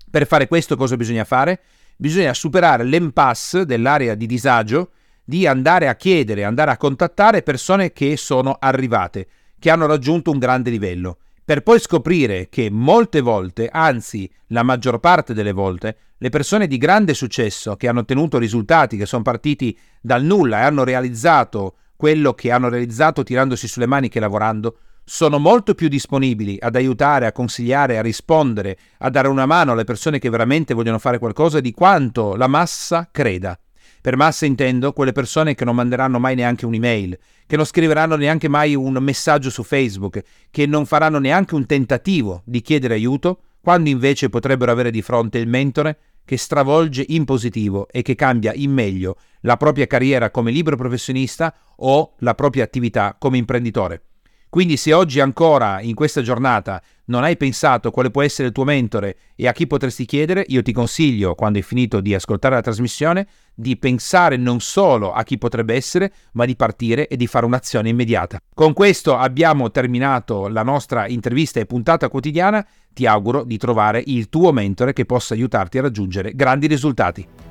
Per 0.09 0.25
fare 0.27 0.47
questo 0.47 0.75
cosa 0.75 0.97
bisogna 0.97 1.23
fare? 1.23 1.61
Bisogna 1.97 2.33
superare 2.33 2.83
l'impasse 2.83 3.65
dell'area 3.65 4.15
di 4.15 4.25
disagio 4.25 4.91
di 5.23 5.47
andare 5.47 5.87
a 5.87 5.95
chiedere, 5.95 6.43
andare 6.43 6.71
a 6.71 6.77
contattare 6.77 7.41
persone 7.41 7.91
che 7.91 8.17
sono 8.17 8.57
arrivate, 8.59 9.27
che 9.57 9.69
hanno 9.69 9.85
raggiunto 9.85 10.31
un 10.31 10.37
grande 10.37 10.69
livello, 10.69 11.17
per 11.43 11.63
poi 11.63 11.79
scoprire 11.79 12.49
che 12.49 12.69
molte 12.69 13.21
volte, 13.21 13.67
anzi 13.71 14.29
la 14.47 14.63
maggior 14.63 14.99
parte 14.99 15.33
delle 15.33 15.53
volte, 15.53 15.97
le 16.17 16.29
persone 16.29 16.67
di 16.67 16.77
grande 16.77 17.13
successo 17.15 17.75
che 17.77 17.87
hanno 17.87 18.01
ottenuto 18.01 18.37
risultati, 18.37 18.97
che 18.97 19.07
sono 19.07 19.23
partiti 19.23 19.77
dal 19.99 20.23
nulla 20.23 20.59
e 20.59 20.63
hanno 20.63 20.83
realizzato 20.83 21.77
quello 22.01 22.33
che 22.33 22.49
hanno 22.49 22.67
realizzato 22.67 23.21
tirandosi 23.21 23.67
sulle 23.67 23.85
maniche 23.85 24.17
e 24.17 24.21
lavorando, 24.21 24.75
sono 25.03 25.37
molto 25.37 25.75
più 25.75 25.87
disponibili 25.87 26.57
ad 26.59 26.75
aiutare, 26.75 27.27
a 27.27 27.31
consigliare, 27.31 27.99
a 27.99 28.01
rispondere, 28.01 28.75
a 28.97 29.11
dare 29.11 29.27
una 29.27 29.45
mano 29.45 29.73
alle 29.73 29.83
persone 29.83 30.17
che 30.17 30.31
veramente 30.31 30.73
vogliono 30.73 30.97
fare 30.97 31.19
qualcosa 31.19 31.59
di 31.59 31.71
quanto 31.71 32.35
la 32.35 32.47
massa 32.47 33.07
creda. 33.11 33.55
Per 34.01 34.15
massa 34.15 34.47
intendo 34.47 34.93
quelle 34.93 35.11
persone 35.11 35.53
che 35.53 35.63
non 35.63 35.75
manderanno 35.75 36.17
mai 36.17 36.33
neanche 36.33 36.65
un'email, 36.65 37.19
che 37.45 37.55
non 37.55 37.65
scriveranno 37.65 38.15
neanche 38.15 38.47
mai 38.47 38.73
un 38.73 38.93
messaggio 38.93 39.51
su 39.51 39.61
Facebook, 39.61 40.23
che 40.49 40.65
non 40.65 40.87
faranno 40.87 41.19
neanche 41.19 41.53
un 41.53 41.67
tentativo 41.67 42.41
di 42.45 42.61
chiedere 42.61 42.95
aiuto, 42.95 43.41
quando 43.61 43.89
invece 43.89 44.29
potrebbero 44.29 44.71
avere 44.71 44.89
di 44.89 45.03
fronte 45.03 45.37
il 45.37 45.47
mentore 45.47 45.99
che 46.23 46.37
stravolge 46.37 47.03
in 47.07 47.25
positivo 47.25 47.87
e 47.89 48.01
che 48.01 48.15
cambia 48.15 48.53
in 48.53 48.71
meglio 48.71 49.17
la 49.41 49.57
propria 49.57 49.87
carriera 49.87 50.31
come 50.31 50.51
libero 50.51 50.75
professionista 50.75 51.53
o 51.77 52.15
la 52.19 52.35
propria 52.35 52.63
attività 52.63 53.15
come 53.17 53.37
imprenditore. 53.37 54.03
Quindi 54.51 54.75
se 54.75 54.91
oggi 54.91 55.21
ancora 55.21 55.79
in 55.79 55.95
questa 55.95 56.21
giornata 56.21 56.81
non 57.05 57.23
hai 57.23 57.37
pensato 57.37 57.89
quale 57.89 58.11
può 58.11 58.21
essere 58.21 58.49
il 58.49 58.53
tuo 58.53 58.65
mentore 58.65 59.15
e 59.33 59.47
a 59.47 59.53
chi 59.53 59.65
potresti 59.65 60.03
chiedere, 60.03 60.43
io 60.49 60.61
ti 60.61 60.73
consiglio, 60.73 61.35
quando 61.35 61.57
hai 61.57 61.63
finito 61.63 62.01
di 62.01 62.13
ascoltare 62.13 62.55
la 62.55 62.61
trasmissione, 62.61 63.27
di 63.55 63.77
pensare 63.77 64.35
non 64.35 64.59
solo 64.59 65.13
a 65.13 65.23
chi 65.23 65.37
potrebbe 65.37 65.73
essere, 65.73 66.11
ma 66.33 66.43
di 66.43 66.57
partire 66.57 67.07
e 67.07 67.15
di 67.15 67.27
fare 67.27 67.45
un'azione 67.45 67.87
immediata. 67.87 68.41
Con 68.53 68.73
questo 68.73 69.15
abbiamo 69.15 69.71
terminato 69.71 70.49
la 70.49 70.63
nostra 70.63 71.07
intervista 71.07 71.61
e 71.61 71.65
puntata 71.65 72.09
quotidiana. 72.09 72.67
Ti 72.91 73.05
auguro 73.05 73.45
di 73.45 73.55
trovare 73.55 74.03
il 74.05 74.27
tuo 74.27 74.51
mentore 74.51 74.91
che 74.91 75.05
possa 75.05 75.33
aiutarti 75.33 75.77
a 75.77 75.83
raggiungere 75.83 76.35
grandi 76.35 76.67
risultati. 76.67 77.50